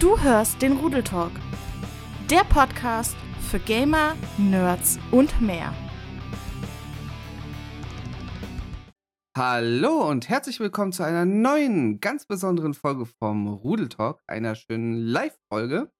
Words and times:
Du 0.00 0.18
hörst 0.18 0.62
den 0.62 0.78
Rudeltalk, 0.78 1.32
der 2.30 2.42
Podcast 2.44 3.14
für 3.50 3.58
Gamer, 3.58 4.16
Nerds 4.38 4.98
und 5.10 5.42
mehr. 5.42 5.74
Hallo 9.36 10.08
und 10.08 10.30
herzlich 10.30 10.58
willkommen 10.58 10.92
zu 10.92 11.02
einer 11.02 11.26
neuen, 11.26 12.00
ganz 12.00 12.24
besonderen 12.24 12.72
Folge 12.72 13.04
vom 13.04 13.46
Rudeltalk, 13.46 14.22
einer 14.26 14.54
schönen 14.54 14.94
Live-Folge. 14.94 15.92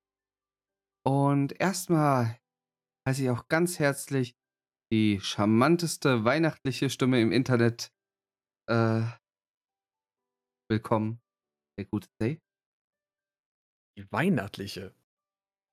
Und 1.04 1.60
erstmal 1.60 2.38
heiße 3.06 3.24
ich 3.24 3.28
auch 3.28 3.48
ganz 3.48 3.78
herzlich 3.78 4.34
die 4.90 5.20
charmanteste 5.20 6.24
weihnachtliche 6.24 6.88
Stimme 6.88 7.20
im 7.20 7.32
Internet 7.32 7.92
äh, 8.66 9.02
willkommen. 10.70 11.20
Der 11.78 11.84
gute 11.84 12.08
Day. 12.18 12.40
Die 14.00 14.10
weihnachtliche. 14.10 14.94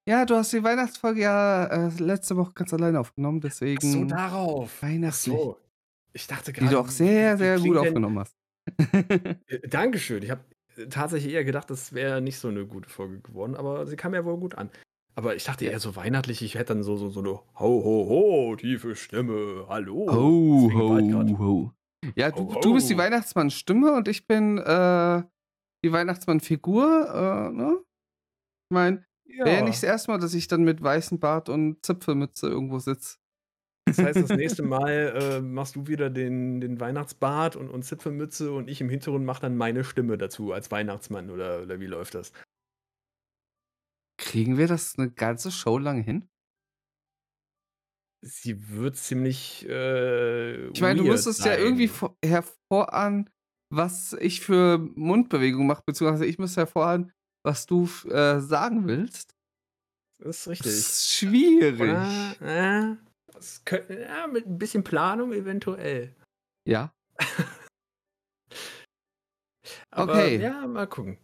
Ja, 0.08 0.26
du 0.26 0.36
hast 0.36 0.52
die 0.52 0.64
Weihnachtsfolge 0.64 1.22
ja 1.22 1.66
äh, 1.66 1.90
letzte 1.98 2.36
Woche 2.36 2.52
ganz 2.54 2.74
alleine 2.74 3.00
aufgenommen, 3.00 3.40
deswegen. 3.40 3.80
Ach 3.82 3.92
so, 3.92 4.06
darauf. 4.06 4.84
Weihnachtlich. 4.84 5.34
Ach 5.34 5.40
so. 5.42 5.58
Ich 6.14 6.28
dachte 6.28 6.52
Die 6.52 6.60
gerade. 6.60 6.74
du 6.74 6.80
auch 6.80 6.90
sehr, 6.90 7.38
sehr 7.38 7.60
gut 7.60 7.78
aufgenommen 7.78 8.20
hast. 8.20 8.36
Äh, 9.48 9.68
Dankeschön. 9.70 10.24
Ich 10.24 10.32
habe 10.32 10.44
tatsächlich 10.90 11.34
eher 11.34 11.46
gedacht, 11.46 11.70
das 11.70 11.94
wäre 11.94 12.22
nicht 12.22 12.38
so 12.38 12.50
eine 12.50 12.66
gute 12.66 12.90
Folge 12.90 13.22
geworden, 13.22 13.56
aber 13.56 13.86
sie 13.86 13.96
kam 13.96 14.14
ja 14.14 14.26
wohl 14.26 14.38
gut 14.38 14.56
an. 14.56 14.70
Aber 15.16 15.36
ich 15.36 15.46
dachte 15.46 15.66
eher 15.66 15.80
so 15.80 15.96
weihnachtlich, 15.96 16.42
ich 16.42 16.56
hätte 16.56 16.74
dann 16.74 16.84
so, 16.84 16.98
so, 16.98 17.10
so 17.10 17.22
eine 17.22 17.30
Ho, 17.30 17.44
ho, 17.60 18.10
ho, 18.10 18.56
tiefe 18.56 18.96
Stimme. 18.96 19.66
Hallo. 19.70 20.06
Ho, 20.12 20.70
ho, 20.74 21.38
ho. 21.40 21.72
Ja, 22.16 22.32
du, 22.32 22.54
Ho, 22.54 22.60
du 22.60 22.74
bist 22.74 22.90
die. 22.90 22.98
Weihnachtsmann-Stimme 22.98 23.94
und 23.94 24.08
ich 24.08 24.28
bin 24.28 24.58
äh, 24.58 25.24
die 25.84 25.92
Weihnachtsmann-Figur. 25.92 27.50
Äh, 27.52 27.56
ne? 27.56 27.78
Ich 28.70 28.74
meine, 28.74 29.06
wäre 29.26 29.58
ja 29.58 29.62
nicht 29.62 29.76
das 29.76 29.84
erste 29.84 30.12
Mal, 30.12 30.18
dass 30.20 30.34
ich 30.34 30.48
dann 30.48 30.64
mit 30.64 30.82
weißem 30.82 31.20
Bart 31.20 31.50
und 31.50 31.86
Zipfelmütze 31.86 32.48
irgendwo 32.48 32.80
sitze. 32.80 33.18
Das 33.88 33.98
heißt, 34.00 34.20
das 34.22 34.36
nächste 34.38 34.64
Mal 34.64 34.90
äh, 35.16 35.42
machst 35.42 35.76
du 35.78 35.88
wieder 35.88 36.10
den, 36.10 36.60
den 36.60 36.80
Weihnachtsbart 36.80 37.56
und, 37.56 37.70
und 37.70 37.84
Zipfelmütze 37.84 38.52
und 38.52 38.70
ich 38.70 38.82
im 38.82 38.90
Hintergrund 38.90 39.26
mache 39.26 39.42
dann 39.42 39.56
meine 39.56 39.84
Stimme 39.86 40.18
dazu 40.18 40.52
als 40.52 40.72
Weihnachtsmann 40.72 41.30
oder, 41.30 41.62
oder 41.64 41.80
wie 41.80 41.86
läuft 41.88 42.16
das? 42.16 42.34
Kriegen 44.20 44.58
wir 44.58 44.68
das 44.68 44.98
eine 44.98 45.12
ganze 45.12 45.52
Show 45.52 45.78
lang 45.78 46.02
hin? 46.04 46.28
Sie 48.26 48.70
wird 48.72 48.96
ziemlich. 48.98 49.66
Äh, 49.70 50.70
Ich 50.70 50.82
meine, 50.82 50.96
du 50.96 51.04
weird 51.06 51.14
müsstest 51.14 51.46
ja 51.46 51.56
irgendwie 51.56 51.88
vor- 51.88 52.18
hervorahnen, 52.26 53.30
was 53.72 54.14
ich 54.14 54.42
für 54.42 54.80
Mundbewegungen 54.80 55.68
mache, 55.68 55.84
beziehungsweise 55.86 56.26
ich 56.26 56.40
müsste 56.40 56.62
hervorahnen, 56.62 57.14
was 57.48 57.66
du 57.66 57.86
äh, 58.10 58.42
sagen 58.42 58.88
willst. 58.88 59.34
Das 60.20 60.28
ist 60.30 60.42
Das 60.46 60.48
richtig. 60.48 60.72
ist 60.74 61.14
schwierig. 61.14 61.80
Äh, 62.42 62.92
äh, 62.92 62.98
das 63.32 63.64
könnte, 63.64 64.02
ja, 64.02 64.28
mit 64.28 64.46
ein 64.46 64.58
bisschen 64.58 64.84
Planung 64.84 65.32
eventuell. 65.32 66.14
Ja. 66.68 66.94
Aber, 69.92 70.14
Okay. 70.14 70.42
Ja, 70.42 70.68
mal 70.68 70.88
gucken. 70.88 71.18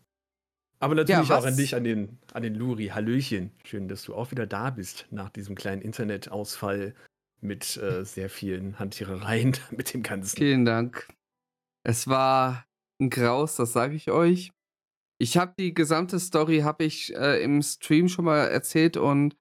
Aber 0.80 0.96
natürlich 0.96 1.32
auch 1.32 1.46
an 1.46 1.56
dich, 1.58 1.76
an 1.76 1.84
den, 1.84 2.20
an 2.34 2.44
den 2.44 2.56
Luri. 2.56 2.88
Hallöchen. 2.88 3.52
Schön, 3.66 3.88
dass 3.88 4.04
du 4.04 4.16
auch 4.16 4.32
wieder 4.32 4.48
da 4.48 4.70
bist 4.70 5.08
nach 5.12 5.30
diesem 5.30 5.56
kleinen 5.56 5.82
Internetausfall 5.82 6.96
mit 7.42 7.78
äh, 7.78 8.04
sehr 8.06 8.30
vielen 8.30 8.80
Handtierereien 8.80 9.58
mit 9.72 9.94
dem 9.94 10.04
Ganzen. 10.04 10.38
Vielen 10.38 10.66
Dank. 10.66 11.08
Es 11.84 12.08
war 12.08 12.66
ein 13.02 13.10
Graus, 13.10 13.58
das 13.58 13.74
sage 13.74 13.96
ich 13.96 14.10
euch. 14.10 14.52
Ich 15.24 15.38
habe 15.38 15.54
die 15.58 15.74
gesamte 15.74 16.20
Story 16.20 16.60
habe 16.60 16.84
ich 16.84 17.16
äh, 17.16 17.42
im 17.42 17.62
Stream 17.62 18.10
schon 18.10 18.26
mal 18.26 18.40
erzählt 18.50 18.98
und 18.98 19.38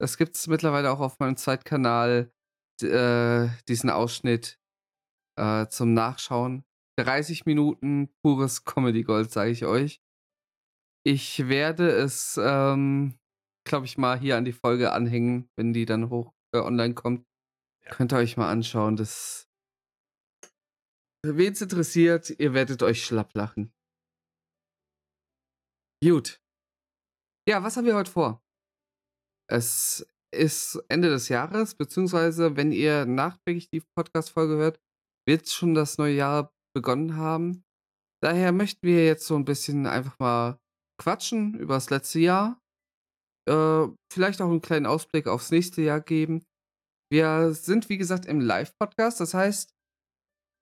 das 0.00 0.16
gibt 0.16 0.36
es 0.36 0.46
mittlerweile 0.46 0.92
auch 0.92 1.00
auf 1.00 1.18
meinem 1.18 1.36
Zweitkanal 1.36 2.32
d- 2.80 2.86
äh, 2.86 3.48
diesen 3.66 3.90
Ausschnitt 3.90 4.60
äh, 5.36 5.66
zum 5.66 5.92
Nachschauen. 5.92 6.64
30 7.00 7.46
Minuten 7.46 8.14
pures 8.22 8.64
Comedy 8.64 9.02
Gold, 9.02 9.32
sage 9.32 9.50
ich 9.50 9.64
euch. 9.64 10.00
Ich 11.04 11.48
werde 11.48 11.90
es, 11.90 12.38
ähm, 12.40 13.18
glaube 13.66 13.86
ich, 13.86 13.98
mal 13.98 14.16
hier 14.16 14.36
an 14.36 14.44
die 14.44 14.52
Folge 14.52 14.92
anhängen, 14.92 15.48
wenn 15.56 15.72
die 15.72 15.84
dann 15.84 16.10
hoch 16.10 16.32
äh, 16.54 16.60
online 16.60 16.94
kommt. 16.94 17.26
Ja. 17.84 17.90
Könnt 17.90 18.12
ihr 18.12 18.18
euch 18.18 18.36
mal 18.36 18.52
anschauen. 18.52 18.94
Das 18.94 19.48
Wen 21.26 21.52
es 21.54 21.60
interessiert, 21.60 22.30
ihr 22.38 22.54
werdet 22.54 22.84
euch 22.84 23.04
schlapp 23.04 23.34
lachen. 23.34 23.72
Gut. 26.04 26.38
Ja, 27.48 27.62
was 27.62 27.78
haben 27.78 27.86
wir 27.86 27.94
heute 27.94 28.10
vor? 28.10 28.42
Es 29.50 30.06
ist 30.34 30.78
Ende 30.88 31.08
des 31.08 31.30
Jahres, 31.30 31.76
beziehungsweise 31.76 32.56
wenn 32.56 32.72
ihr 32.72 33.06
nachträglich 33.06 33.70
die 33.70 33.80
Podcast-Folge 33.96 34.56
hört, 34.56 34.80
wird 35.26 35.48
schon 35.48 35.72
das 35.74 35.96
neue 35.96 36.14
Jahr 36.14 36.52
begonnen 36.76 37.16
haben. 37.16 37.64
Daher 38.22 38.52
möchten 38.52 38.86
wir 38.86 39.06
jetzt 39.06 39.26
so 39.26 39.34
ein 39.34 39.46
bisschen 39.46 39.86
einfach 39.86 40.18
mal 40.18 40.58
quatschen 41.00 41.54
über 41.54 41.72
das 41.72 41.88
letzte 41.88 42.18
Jahr. 42.18 42.60
Äh, 43.48 43.86
vielleicht 44.12 44.42
auch 44.42 44.50
einen 44.50 44.60
kleinen 44.60 44.86
Ausblick 44.86 45.26
aufs 45.26 45.50
nächste 45.50 45.80
Jahr 45.80 46.02
geben. 46.02 46.44
Wir 47.10 47.54
sind, 47.54 47.88
wie 47.88 47.96
gesagt, 47.96 48.26
im 48.26 48.40
Live-Podcast. 48.40 49.20
Das 49.20 49.32
heißt, 49.32 49.74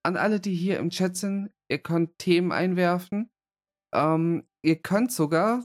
an 0.04 0.16
alle, 0.16 0.38
die 0.38 0.54
hier 0.54 0.78
im 0.78 0.90
Chat 0.90 1.16
sind, 1.16 1.52
ihr 1.68 1.78
könnt 1.78 2.16
Themen 2.18 2.52
einwerfen. 2.52 3.31
Ähm, 3.94 4.46
ihr 4.64 4.76
könnt 4.76 5.12
sogar 5.12 5.64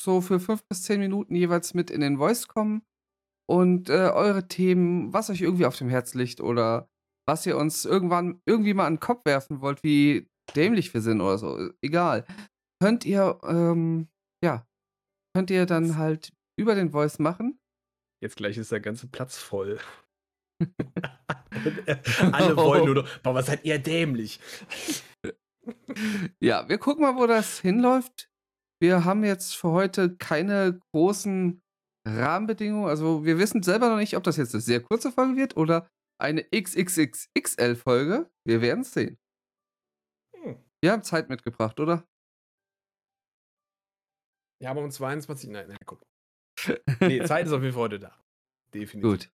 so 0.00 0.20
für 0.20 0.40
fünf 0.40 0.62
bis 0.68 0.82
zehn 0.82 1.00
Minuten 1.00 1.34
jeweils 1.34 1.74
mit 1.74 1.90
in 1.90 2.00
den 2.00 2.18
Voice 2.18 2.46
kommen 2.46 2.82
und 3.48 3.88
äh, 3.90 4.10
eure 4.10 4.46
Themen, 4.46 5.12
was 5.12 5.30
euch 5.30 5.40
irgendwie 5.40 5.66
auf 5.66 5.76
dem 5.76 5.88
Herz 5.88 6.14
liegt 6.14 6.40
oder 6.40 6.88
was 7.26 7.44
ihr 7.46 7.56
uns 7.56 7.84
irgendwann 7.84 8.40
irgendwie 8.46 8.74
mal 8.74 8.86
an 8.86 8.94
den 8.94 9.00
Kopf 9.00 9.24
werfen 9.24 9.60
wollt, 9.60 9.82
wie 9.82 10.28
dämlich 10.54 10.94
wir 10.94 11.00
sind 11.00 11.20
oder 11.20 11.38
so, 11.38 11.70
egal. 11.82 12.24
Könnt 12.80 13.04
ihr, 13.04 13.38
ähm, 13.42 14.08
ja, 14.42 14.66
könnt 15.34 15.50
ihr 15.50 15.66
dann 15.66 15.96
halt 15.98 16.32
über 16.58 16.74
den 16.74 16.90
Voice 16.90 17.18
machen. 17.18 17.58
Jetzt 18.22 18.36
gleich 18.36 18.56
ist 18.56 18.72
der 18.72 18.80
ganze 18.80 19.08
Platz 19.08 19.36
voll. 19.36 19.78
Alle 22.32 22.56
wollen 22.56 22.84
nur 22.84 22.94
noch. 23.02 23.18
Boah, 23.18 23.34
was 23.34 23.46
seid 23.46 23.64
ihr 23.64 23.78
dämlich? 23.78 24.40
Ja, 26.40 26.68
wir 26.68 26.78
gucken 26.78 27.02
mal, 27.02 27.16
wo 27.16 27.26
das 27.26 27.60
hinläuft. 27.60 28.30
Wir 28.80 29.04
haben 29.04 29.24
jetzt 29.24 29.56
für 29.56 29.70
heute 29.70 30.16
keine 30.16 30.80
großen 30.92 31.62
Rahmenbedingungen. 32.06 32.88
Also 32.88 33.24
wir 33.24 33.38
wissen 33.38 33.62
selber 33.62 33.88
noch 33.88 33.96
nicht, 33.96 34.16
ob 34.16 34.24
das 34.24 34.36
jetzt 34.36 34.54
eine 34.54 34.60
sehr 34.60 34.82
kurze 34.82 35.12
Folge 35.12 35.36
wird 35.36 35.56
oder 35.56 35.88
eine 36.20 36.44
XXXXL-Folge. 36.44 38.30
Wir 38.46 38.60
werden 38.60 38.80
es 38.80 38.92
sehen. 38.92 39.18
Hm. 40.36 40.64
Wir 40.82 40.92
haben 40.92 41.02
Zeit 41.02 41.28
mitgebracht, 41.28 41.80
oder? 41.80 42.06
Ja, 44.62 44.70
aber 44.70 44.82
um 44.82 44.90
22. 44.90 45.50
Nein, 45.50 45.68
nein, 45.68 45.78
guck. 45.86 46.02
Nee, 47.00 47.24
Zeit 47.24 47.46
ist 47.46 47.52
auf 47.52 47.62
jeden 47.62 47.74
Fall 47.74 47.82
heute 47.82 47.98
da. 48.00 48.20
Definitiv. 48.74 49.02
Gut. 49.02 49.32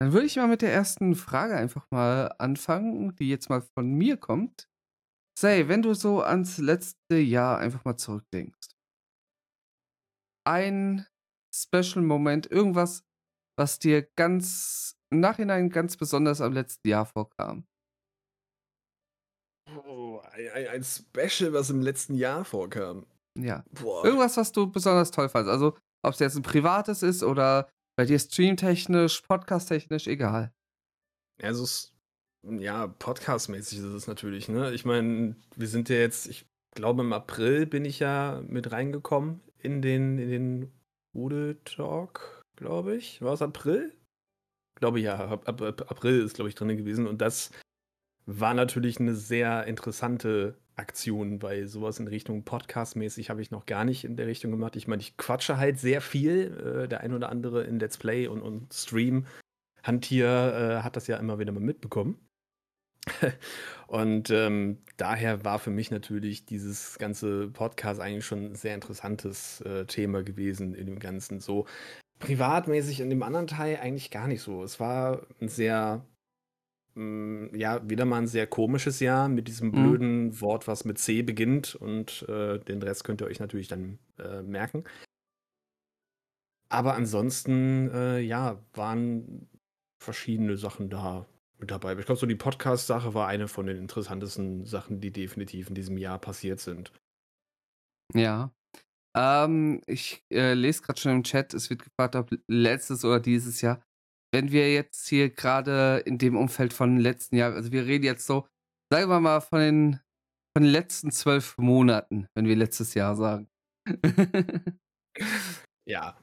Dann 0.00 0.12
würde 0.12 0.26
ich 0.26 0.36
mal 0.36 0.48
mit 0.48 0.62
der 0.62 0.72
ersten 0.72 1.14
Frage 1.14 1.56
einfach 1.56 1.86
mal 1.90 2.34
anfangen, 2.38 3.14
die 3.16 3.28
jetzt 3.28 3.48
mal 3.48 3.62
von 3.62 3.92
mir 3.94 4.16
kommt. 4.16 4.68
Say, 5.38 5.68
wenn 5.68 5.82
du 5.82 5.92
so 5.92 6.22
ans 6.22 6.56
letzte 6.58 7.16
Jahr 7.16 7.58
einfach 7.58 7.84
mal 7.84 7.96
zurückdenkst. 7.96 8.70
Ein 10.46 11.06
Special 11.54 12.02
Moment, 12.02 12.50
irgendwas, 12.50 13.04
was 13.58 13.78
dir 13.78 14.02
ganz 14.16 14.96
im 15.10 15.20
Nachhinein 15.20 15.70
ganz 15.70 15.96
besonders 15.96 16.40
am 16.40 16.52
letzten 16.52 16.88
Jahr 16.88 17.04
vorkam. 17.04 17.66
Oh, 19.84 20.22
ein, 20.32 20.68
ein, 20.68 20.84
Special, 20.84 21.52
was 21.52 21.70
im 21.70 21.82
letzten 21.82 22.14
Jahr 22.14 22.44
vorkam. 22.44 23.06
Ja. 23.36 23.64
Boah. 23.70 24.04
Irgendwas, 24.04 24.36
was 24.36 24.52
du 24.52 24.70
besonders 24.70 25.10
toll 25.10 25.28
fandst. 25.28 25.50
Also, 25.50 25.76
ob 26.02 26.14
es 26.14 26.18
jetzt 26.18 26.36
ein 26.36 26.42
privates 26.42 27.02
ist 27.02 27.22
oder 27.22 27.68
bei 27.96 28.04
dir 28.04 28.18
streamtechnisch, 28.18 29.22
podcasttechnisch, 29.22 30.06
egal. 30.06 30.52
Also, 31.42 31.64
es, 31.64 31.95
ja, 32.50 32.86
podcastmäßig 32.86 33.78
ist 33.78 33.84
es 33.84 34.06
natürlich, 34.06 34.48
ne? 34.48 34.72
Ich 34.72 34.84
meine, 34.84 35.36
wir 35.56 35.68
sind 35.68 35.88
ja 35.88 35.96
jetzt, 35.96 36.26
ich 36.26 36.46
glaube, 36.74 37.02
im 37.02 37.12
April 37.12 37.66
bin 37.66 37.84
ich 37.84 37.98
ja 37.98 38.42
mit 38.46 38.72
reingekommen 38.72 39.40
in 39.58 39.82
den, 39.82 40.18
in 40.18 40.30
den 40.30 40.72
Rudel 41.14 41.58
Talk, 41.64 42.42
glaube 42.56 42.96
ich. 42.96 43.22
War 43.22 43.34
es 43.34 43.42
April? 43.42 43.92
Glaube 44.78 45.00
ja, 45.00 45.16
ab, 45.16 45.48
ab, 45.48 45.62
ab 45.62 45.90
April 45.90 46.20
ist, 46.20 46.34
glaube 46.34 46.48
ich, 46.48 46.54
drin 46.54 46.76
gewesen. 46.76 47.06
Und 47.06 47.20
das 47.20 47.50
war 48.26 48.54
natürlich 48.54 49.00
eine 49.00 49.14
sehr 49.14 49.66
interessante 49.66 50.58
Aktion, 50.74 51.40
weil 51.42 51.66
sowas 51.68 51.98
in 51.98 52.06
Richtung 52.06 52.44
Podcast-mäßig 52.44 53.30
habe 53.30 53.40
ich 53.40 53.50
noch 53.50 53.64
gar 53.64 53.84
nicht 53.84 54.04
in 54.04 54.16
der 54.16 54.26
Richtung 54.26 54.50
gemacht. 54.50 54.76
Ich 54.76 54.86
meine, 54.86 55.00
ich 55.00 55.16
quatsche 55.16 55.56
halt 55.56 55.78
sehr 55.78 56.02
viel. 56.02 56.84
Äh, 56.84 56.88
der 56.88 57.00
ein 57.00 57.14
oder 57.14 57.30
andere 57.30 57.64
in 57.64 57.78
Let's 57.78 57.96
Play 57.96 58.26
und, 58.26 58.42
und 58.42 58.72
Stream 58.74 59.26
Handtier 59.82 60.26
äh, 60.80 60.82
hat 60.82 60.96
das 60.96 61.06
ja 61.06 61.16
immer 61.16 61.38
wieder 61.38 61.52
mal 61.52 61.60
mitbekommen. 61.60 62.25
Und, 63.88 64.30
ähm, 64.30 64.78
daher 64.96 65.44
war 65.44 65.58
für 65.58 65.70
mich 65.70 65.90
natürlich 65.90 66.44
dieses 66.46 66.98
ganze 66.98 67.48
Podcast 67.48 68.00
eigentlich 68.00 68.26
schon 68.26 68.46
'n 68.52 68.54
sehr 68.56 68.74
interessantes, 68.74 69.60
äh, 69.62 69.86
Thema 69.86 70.22
gewesen 70.24 70.74
in 70.74 70.86
dem 70.86 70.98
Ganzen. 70.98 71.40
So 71.40 71.66
privatmäßig 72.20 73.00
in 73.00 73.10
dem 73.10 73.22
anderen 73.24 73.48
Teil 73.48 73.78
eigentlich 73.78 74.10
gar 74.12 74.28
nicht 74.28 74.42
so. 74.42 74.64
Es 74.64 74.80
war 74.80 75.26
'n 75.40 75.48
sehr 75.48 76.06
hm, 76.96 77.50
ja, 77.56 77.88
wieder 77.88 78.04
mal 78.06 78.18
'n 78.20 78.26
sehr 78.28 78.46
komisches 78.48 79.00
Jahr 79.00 79.28
mit 79.28 79.48
diesem 79.48 79.72
Mhm. 79.72 79.96
blöden 79.96 80.40
Wort, 80.42 80.68
was 80.68 80.84
mit 80.86 80.98
C 80.98 81.22
beginnt 81.22 81.74
und, 81.76 82.24
äh, 82.28 82.58
den 82.60 82.82
Rest 82.82 83.04
könnt 83.04 83.22
ihr 83.22 83.28
euch 83.28 83.40
natürlich 83.40 83.68
dann, 83.68 83.98
äh, 84.18 84.42
merken. 84.42 84.84
Aber 86.72 86.94
ansonsten, 86.94 87.88
äh, 87.92 88.18
ja, 88.20 88.60
waren 88.72 89.48
verschiedene 90.02 90.56
Sachen 90.56 90.90
da 90.90 91.26
mit 91.58 91.70
dabei. 91.70 91.96
Ich 91.96 92.06
glaube, 92.06 92.18
so 92.18 92.26
die 92.26 92.34
Podcast-Sache 92.34 93.14
war 93.14 93.28
eine 93.28 93.48
von 93.48 93.66
den 93.66 93.76
interessantesten 93.76 94.64
Sachen, 94.64 95.00
die 95.00 95.10
definitiv 95.10 95.68
in 95.68 95.74
diesem 95.74 95.96
Jahr 95.98 96.18
passiert 96.18 96.60
sind. 96.60 96.92
Ja. 98.14 98.52
Ähm, 99.16 99.80
ich, 99.86 100.22
äh, 100.30 100.54
lese 100.54 100.82
grad 100.82 100.98
schon 100.98 101.12
im 101.12 101.22
Chat, 101.24 101.54
es 101.54 101.70
wird 101.70 101.82
gefragt, 101.82 102.16
ob 102.16 102.30
letztes 102.48 103.04
oder 103.04 103.20
dieses 103.20 103.60
Jahr. 103.60 103.82
Wenn 104.32 104.52
wir 104.52 104.72
jetzt 104.72 105.08
hier 105.08 105.30
grade 105.30 106.02
in 106.04 106.18
dem 106.18 106.36
Umfeld 106.36 106.72
von 106.72 106.98
letzten 106.98 107.36
Jahr 107.36 107.54
also, 107.54 107.72
wir 107.72 107.86
reden 107.86 108.04
jetzt 108.04 108.26
so, 108.26 108.46
sagen 108.92 109.08
wir 109.08 109.20
mal, 109.20 109.40
von 109.40 109.60
den 109.60 110.00
von 110.56 110.62
den 110.62 110.72
letzten 110.72 111.10
12 111.10 111.58
Monaten, 111.58 112.28
wenn 112.34 112.46
wir 112.46 112.56
letztes 112.56 112.94
Jahr 112.94 113.14
sagen. 113.14 113.48
Ja. 115.88 116.18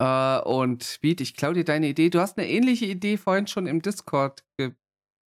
Äh, 0.00 0.40
und 0.42 0.98
Beat, 1.02 1.20
ich 1.20 1.34
klaue 1.34 1.54
dir 1.54 1.64
deine 1.64 1.88
Idee. 1.88 2.10
Du 2.10 2.20
hast 2.20 2.36
'ne 2.36 2.48
ähnliche 2.48 2.86
Idee 2.86 3.16
vorhin 3.16 3.46
schon 3.46 3.66
im 3.66 3.82
Discord 3.82 4.44
ge 4.56 4.72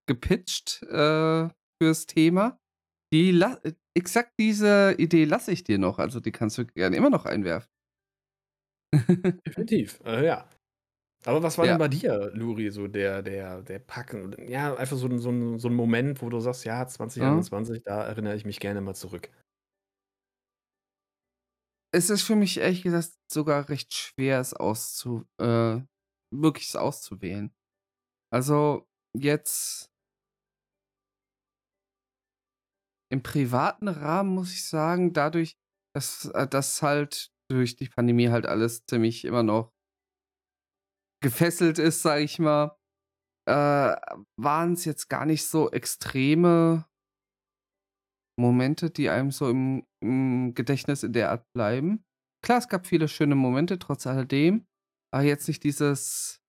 gepitcht, 0.07 0.83
äh, 0.83 1.50
fürs 1.81 2.07
Thema. 2.07 2.59
Die 3.13 3.31
exakt 3.95 4.33
diese 4.39 4.95
Idee 5.00 5.25
lasse 5.25 5.51
ich 5.53 5.63
dir 5.65 5.79
noch, 5.79 6.00
also, 6.00 6.19
die 6.21 6.31
kannst 6.33 6.57
du 6.59 6.65
gerne 6.68 6.97
immer 6.97 7.09
noch 7.12 7.25
einwerfen. 7.25 7.68
Definitiv, 9.45 10.00
äh, 10.06 10.25
ja. 10.25 10.47
Aber 11.25 11.44
was 11.44 11.57
war 11.57 11.67
denn 11.67 11.77
Ja. 11.77 11.79
bei 11.79 11.88
dir, 11.89 12.31
Luri, 12.33 12.71
so 12.71 12.88
der 12.88 13.21
der 13.24 13.62
der 13.63 13.79
packend 13.79 14.38
ja, 14.50 14.75
einfach 14.75 14.97
so 14.97 15.07
so 15.19 15.57
so 15.59 15.69
'n 15.69 15.75
Moment, 15.75 16.21
wo 16.21 16.29
du 16.29 16.39
sagst: 16.41 16.65
„Ja, 16.65 16.88
Mhm. 17.19 17.51
2021, 17.51 17.83
da 17.83 18.03
erinnere 18.06 18.35
ich 18.35 18.45
mich 18.45 18.59
gerne 18.59 18.81
mal 18.81 18.95
zurück.“ 18.95 19.29
Es 21.93 22.09
ist 22.09 22.23
für 22.23 22.35
mich 22.35 22.57
ehrlich 22.57 22.83
gesagt 22.83 23.11
sogar 23.31 23.67
recht 23.69 23.93
schwer, 23.93 24.39
es 24.39 24.53
auszu 24.53 25.25
äh, 25.39 25.81
wirklich 26.33 26.67
es 26.69 26.75
auszuwählen. 26.77 27.53
Also, 28.31 28.88
jetzt 29.17 29.91
im 33.11 33.21
privaten 33.23 33.89
Rahmen 33.89 34.33
muss 34.33 34.53
ich 34.53 34.65
sagen, 34.65 35.11
dadurch, 35.11 35.57
dass 35.93 36.25
äh, 36.33 36.47
dass 36.47 36.81
halt 36.81 37.33
durch 37.49 37.75
die 37.75 37.89
Pandemie 37.89 38.29
halt 38.29 38.45
alles 38.45 38.85
ziemlich 38.85 39.25
immer 39.25 39.43
noch 39.43 39.73
gefesselt 41.21 41.77
ist, 41.77 42.01
sage 42.01 42.23
ich 42.23 42.39
mal, 42.39 42.77
äh, 43.47 43.95
waren's 44.39 44.85
jetzt 44.85 45.09
gar 45.09 45.25
nicht 45.25 45.45
so 45.45 45.71
extreme 45.71 46.85
Momente, 48.39 48.89
die 48.89 49.10
einem 49.10 49.31
so 49.31 49.50
im 49.50 49.86
im 50.01 50.54
Gedächtnis 50.56 51.04
in 51.04 51.13
der 51.13 51.31
Art 51.31 51.45
bleiben. 51.54 52.04
Klar, 52.44 52.57
es 52.60 52.68
gab 52.69 52.88
viele 52.88 53.07
schöne 53.07 53.36
Momente 53.36 53.78
trotz 53.80 54.07
alledem, 54.07 54.66
aber 55.13 55.24
jetzt 55.24 55.48
nicht 55.48 55.63
dieses 55.63 56.42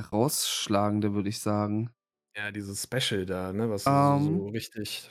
Herausschlagende, 0.00 1.14
würde 1.14 1.28
ich 1.30 1.40
sagen. 1.40 1.90
Ja, 2.36 2.50
dieses 2.52 2.82
Special 2.82 3.24
da, 3.26 3.52
ne, 3.52 3.70
was 3.70 3.84
so 3.86 4.18
so 4.18 4.46
Ähm 4.46 4.48
richtig 4.48 5.10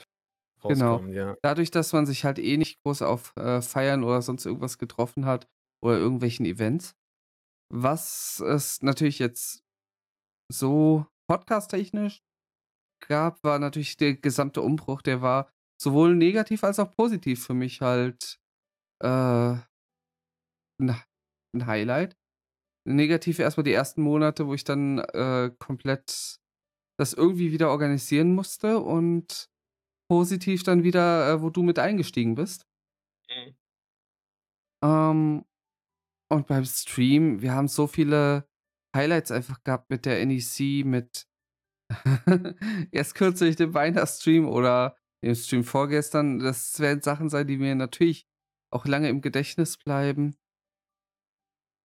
Genau. 0.68 1.00
rauskommt, 1.00 1.14
ja. 1.14 1.36
Dadurch, 1.42 1.70
dass 1.70 1.92
man 1.92 2.06
sich 2.06 2.24
halt 2.24 2.38
eh 2.38 2.56
nicht 2.56 2.82
groß 2.82 3.02
auf, 3.02 3.32
äh, 3.36 3.62
Feiern 3.62 4.02
oder 4.04 4.20
sonst 4.22 4.46
irgendwas 4.46 4.78
getroffen 4.78 5.26
hat 5.26 5.46
oder 5.82 5.96
irgendwelchen 5.96 6.44
Events. 6.46 6.96
Was 7.72 8.40
es 8.40 8.82
natürlich 8.82 9.18
jetzt 9.20 9.62
so 10.52 11.06
podcasttechnisch 11.28 12.22
gab, 13.06 13.44
war 13.44 13.58
natürlich 13.58 13.96
der 13.98 14.14
gesamte 14.16 14.62
Umbruch. 14.62 15.02
Der 15.02 15.22
war 15.22 15.52
sowohl 15.80 16.14
negativ 16.16 16.64
als 16.64 16.78
auch 16.78 16.94
positiv 16.96 17.44
für 17.46 17.54
mich 17.54 17.80
halt, 17.80 18.38
äh 19.02 19.56
'n 20.80 20.90
H 20.94 21.04
'n 21.54 21.66
Highlight. 21.66 22.16
Negativ 22.86 23.38
erst 23.40 23.56
mal 23.58 23.64
die 23.64 23.72
ersten 23.72 24.02
Monate, 24.02 24.46
wo 24.46 24.54
ich 24.54 24.64
dann, 24.64 24.98
äh, 25.00 25.52
komplett 25.58 26.38
das 26.98 27.12
irgendwie 27.14 27.52
wieder 27.52 27.70
organisieren 27.70 28.34
musste 28.34 28.80
und 28.80 29.50
positiv 30.10 30.62
dann 30.64 30.84
wieder, 30.84 31.30
äh, 31.34 31.42
wo 31.42 31.50
du 31.50 31.62
mit 31.62 31.78
eingestiegen 31.80 32.34
bist. 32.36 32.66
Mhm. 33.30 33.56
Ähm, 34.82 35.44
und 36.30 36.46
beim 36.46 36.64
Stream, 36.66 37.42
wir 37.42 37.54
haben 37.54 37.68
so 37.68 37.86
viele 37.86 38.48
Highlights 38.96 39.32
einfach 39.32 39.64
gehabt 39.64 39.90
mit 39.90 40.06
der 40.06 40.20
NEC, 40.20 40.84
mit 40.84 41.26
erst 42.92 43.14
kürzlich 43.14 43.56
dem 43.56 43.74
Weihnachtsstream 43.74 44.48
oder 44.48 44.96
dem 45.22 45.34
Stream 45.34 45.64
vorgestern. 45.64 46.38
Das 46.38 46.78
werden 46.80 47.02
Sachen 47.02 47.28
sein, 47.30 47.46
die 47.46 47.58
mir 47.58 47.74
natürlich 47.74 48.26
auch 48.72 48.86
lange 48.86 49.08
im 49.08 49.20
Gedächtnis 49.20 49.76
bleiben. 49.78 50.36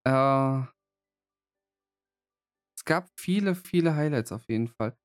Äh 0.04 0.62
es 2.76 2.84
gab 2.84 3.08
viele, 3.18 3.54
viele 3.54 3.94
Highlights 3.96 4.32
auf 4.32 4.48
jeden 4.48 4.68
Fall. 4.68 4.96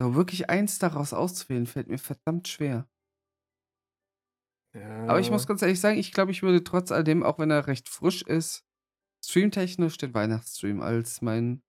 Aber 0.00 0.14
wirklich 0.16 0.50
eins 0.50 0.78
daraus 0.78 1.12
auszuwählen, 1.12 1.66
fällt 1.66 1.88
mir 1.88 1.98
verdammt 1.98 2.48
schwer. 2.48 2.88
Aber 5.06 5.20
ich 5.20 5.30
muss 5.30 5.46
Ja. 5.46 5.46
ganz 5.46 5.62
ehrlich 5.62 5.80
sagen, 5.80 5.98
ich 5.98 6.12
glaube, 6.12 6.30
ich 6.32 6.42
würde 6.42 6.62
trotz 6.64 6.92
alledem, 6.92 7.22
auch 7.22 7.38
wenn 7.38 7.50
er 7.50 7.66
recht 7.66 7.88
frisch 7.88 8.22
ist, 8.22 8.64
streamtechnisch 9.24 9.98
den 9.98 10.14
Weihnachtsstream 10.14 10.82
als 10.82 11.22
mein 11.22 11.62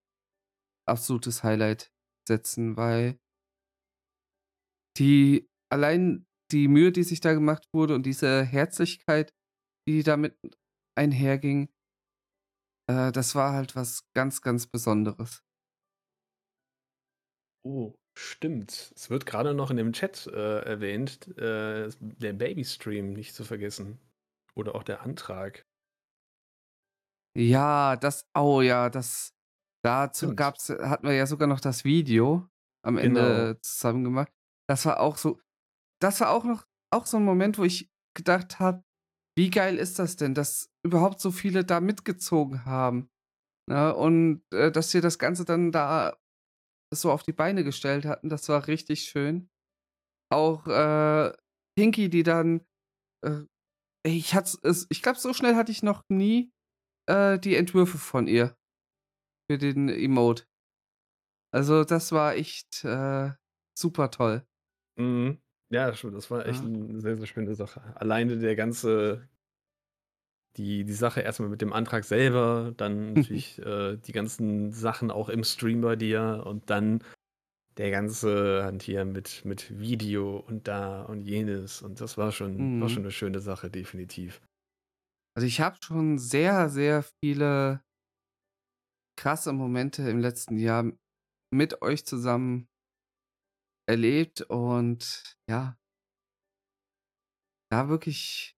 absolutes 0.86 1.44
Highlight 1.44 1.92
setzen, 2.28 2.76
weil 2.76 3.20
die 4.98 5.49
allein 5.70 6.26
die 6.52 6.68
Mühe, 6.68 6.92
die 6.92 7.04
sich 7.04 7.20
da 7.20 7.32
gemacht 7.34 7.68
wurde 7.72 7.94
und 7.94 8.04
diese 8.06 8.42
Herzlichkeit, 8.44 9.32
die 9.88 10.02
damit 10.02 10.36
einherging 10.96 11.68
äh, 12.90 13.12
das 13.12 13.34
war 13.34 13.52
halt 13.52 13.76
was 13.76 14.02
ganz, 14.14 14.42
ganz 14.42 14.66
Besonderes. 14.66 15.42
Oh, 17.64 17.94
stimmt. 18.16 18.92
Es 18.96 19.10
wird 19.10 19.26
grade 19.26 19.54
noch 19.54 19.70
in 19.70 19.76
dem 19.76 19.92
Chat, 19.92 20.26
äh, 20.26 20.60
erwähnt, 20.60 21.28
äh, 21.38 21.90
der 22.00 22.32
Babystream 22.32 23.12
nicht 23.12 23.34
zu 23.34 23.44
vergessen 23.44 23.98
oder 24.54 24.74
auch 24.74 24.82
der 24.82 25.02
Antrag. 25.02 25.66
Ja, 27.36 27.96
das 27.96 28.26
oh 28.36 28.60
ja, 28.60 28.90
das 28.90 29.32
dazu 29.84 30.34
gab's 30.34 30.68
hatten 30.68 31.06
wir 31.06 31.14
ja 31.14 31.26
sogar 31.26 31.46
noch 31.48 31.60
das 31.60 31.84
Video 31.84 32.48
am 32.84 32.96
Genau. 32.96 33.20
Ende 33.20 33.58
zusammen 33.62 34.04
gemacht. 34.04 34.32
Das 34.68 34.84
war 34.86 35.00
auch 35.00 35.16
so 35.16 35.40
das 36.00 36.20
war 36.20 36.30
auch 36.30 36.44
noch 36.44 36.66
auch 36.92 37.06
so 37.06 37.18
'n 37.18 37.24
Moment, 37.24 37.58
wo 37.58 37.64
ich 37.64 37.90
gedacht 38.16 38.60
habe: 38.60 38.84
„Wie 39.36 39.50
geil 39.50 39.78
ist 39.78 39.98
das 40.00 40.16
denn, 40.16 40.34
dass 40.34 40.70
überhaupt 40.84 41.20
so 41.20 41.30
viele 41.32 41.64
da 41.64 41.80
mitgezogen 41.80 42.64
haben“, 42.66 43.10
ne? 43.68 43.94
Und, 43.96 44.42
äh, 44.54 44.72
dass 44.72 44.94
wir 44.94 45.02
das 45.02 45.18
Ganze 45.20 45.44
dann 45.46 45.72
da 45.72 46.16
so 46.94 47.12
auf 47.12 47.22
die 47.24 47.32
Beine 47.34 47.64
gestellt 47.64 48.06
hatten, 48.06 48.28
das 48.30 48.48
war 48.50 48.68
richtig 48.68 49.04
schön. 49.04 49.50
Auch, 50.32 50.66
äh, 50.68 51.32
Pinky, 51.78 52.10
die 52.10 52.22
dann, 52.24 52.62
äh 53.24 53.42
ich 54.06 54.34
hatte 54.34 54.58
ich 54.90 55.02
glaube, 55.02 55.18
so 55.20 55.34
schnell 55.34 55.56
hatte 55.56 55.72
ich 55.72 55.82
noch 55.84 56.04
nie, 56.10 56.52
äh, 57.08 57.38
die 57.40 57.56
Entwürfe 57.56 57.98
von 57.98 58.26
ihr 58.28 58.56
für 59.50 59.58
den 59.58 59.88
Emote. 59.90 60.46
Also, 61.54 61.84
das 61.84 62.12
war 62.12 62.34
echt, 62.36 62.84
äh, 62.84 63.30
super 63.76 64.10
toll. 64.10 64.46
Mhm. 64.98 65.40
Ja, 65.72 65.94
stimmt, 65.94 66.16
das 66.16 66.28
war 66.32 66.46
echt 66.46 66.64
Ja. 66.64 66.64
'n 66.64 67.00
sehr, 67.00 67.16
sehr 67.16 67.26
schöne 67.28 67.54
Sache. 67.54 67.80
Alleine 67.94 68.38
der 68.38 68.56
ganze 68.56 69.28
die 70.56 70.84
die 70.84 70.92
Sache 70.92 71.20
erst 71.20 71.38
mal 71.40 71.48
mit 71.48 71.60
dem 71.62 71.72
Antrag 71.72 72.04
selber, 72.04 72.72
dann 72.76 73.14
natürlich, 73.16 73.58
äh, 73.60 73.96
die 73.96 74.12
ganzen 74.12 74.72
Sachen 74.72 75.10
auch 75.12 75.28
im 75.28 75.44
Stream 75.44 75.80
bei 75.80 75.94
dir 75.96 76.42
und 76.44 76.70
dann 76.70 77.04
der 77.78 77.90
ganze 77.92 78.64
Hantieren 78.64 79.12
mit 79.12 79.44
mit 79.44 79.78
Video 79.80 80.38
und 80.38 80.68
da 80.68 81.02
und 81.04 81.22
jenes 81.22 81.82
und 81.82 82.00
das 82.00 82.18
war 82.18 82.32
schon 82.32 82.72
war 82.78 82.88
Mhm. 82.88 82.90
schon 82.90 83.04
'ne 83.04 83.12
schöne 83.12 83.40
Sache, 83.40 83.70
definitiv. 83.70 84.40
Also, 85.36 85.46
ich 85.46 85.60
habe 85.60 85.76
schon 85.80 86.18
sehr, 86.18 86.68
sehr 86.68 87.04
viele 87.22 87.82
krasse 89.18 89.52
Momente 89.52 90.08
im 90.08 90.18
letzten 90.18 90.56
Jahr 90.56 90.84
mit 91.52 91.82
euch 91.82 92.06
zusammen 92.06 92.68
erlebt 93.90 94.42
und 94.42 95.36
ja 95.48 95.76
ja, 97.72 97.88
wirklich 97.88 98.56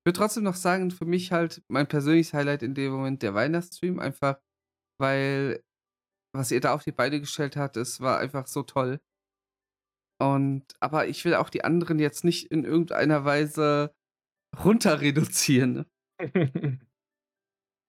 ich 0.00 0.10
würde 0.10 0.18
trotzdem 0.20 0.44
noch 0.44 0.54
sagen, 0.54 0.90
für 0.90 1.04
mich 1.04 1.32
halt 1.32 1.62
mein 1.68 1.86
persönliches 1.86 2.32
Highlight 2.32 2.62
in 2.62 2.74
dem 2.74 2.92
Moment 2.92 3.22
der 3.22 3.34
Weihnachtsstream, 3.34 3.98
einfach 3.98 4.40
weil 4.98 5.62
was 6.34 6.50
ihr 6.50 6.60
da 6.60 6.74
auf 6.74 6.84
die 6.84 6.92
Beine 6.92 7.20
gestellt 7.20 7.56
habt, 7.56 7.76
es 7.76 8.00
war 8.00 8.18
einfach 8.18 8.46
so 8.46 8.62
toll. 8.62 9.00
Und 10.20 10.64
aber 10.80 11.08
ich 11.08 11.24
will 11.24 11.34
auch 11.34 11.50
die 11.50 11.64
anderen 11.64 11.98
jetzt 11.98 12.24
nicht 12.24 12.50
in 12.50 12.64
irgendeiner 12.64 13.24
Weise 13.24 13.94
runter 14.64 15.00
reduzieren. 15.00 15.86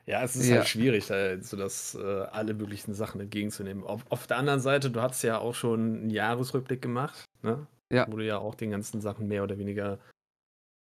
Ja, 0.09 0.23
es 0.23 0.35
ist 0.35 0.49
Ja. 0.49 0.55
halt 0.57 0.67
schwierig, 0.67 1.05
so 1.05 1.55
das, 1.55 1.93
äh, 1.93 1.99
alle 2.31 2.55
möglichen 2.55 2.95
Sachen 2.95 3.21
entgegenzunehmen. 3.21 3.83
Auf 3.83 4.01
auf 4.09 4.25
der 4.25 4.37
anderen 4.37 4.59
Seite, 4.59 4.89
du 4.89 4.99
hattest 5.01 5.21
ja 5.23 5.37
auch 5.37 5.53
schon 5.53 6.05
'n 6.07 6.09
Jahresrückblick 6.09 6.81
gemacht, 6.81 7.25
ne? 7.43 7.67
Ja. 7.91 8.07
Wo 8.09 8.17
du 8.17 8.25
ja 8.25 8.39
auch 8.39 8.55
den 8.55 8.71
ganzen 8.71 9.01
Sachen 9.01 9.27
mehr 9.27 9.43
oder 9.43 9.59
weniger, 9.59 9.99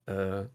äh, 0.08 0.46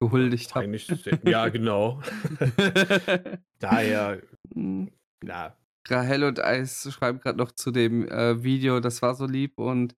Gehuldigt 0.00 0.50
se 0.52 1.18
ja, 1.26 1.48
genau. 1.48 2.00
Daher, 3.60 4.22
Hm. 4.54 4.90
ja. 5.24 5.56
Rahel 5.88 6.24
und 6.24 6.40
Eis 6.40 6.88
schreiben 6.92 7.20
gerade 7.20 7.38
noch 7.38 7.52
zu 7.52 7.70
dem, 7.72 8.06
äh, 8.08 8.42
Video, 8.44 8.80
das 8.80 9.02
war 9.02 9.14
so 9.16 9.26
lieb 9.26 9.58
und, 9.58 9.94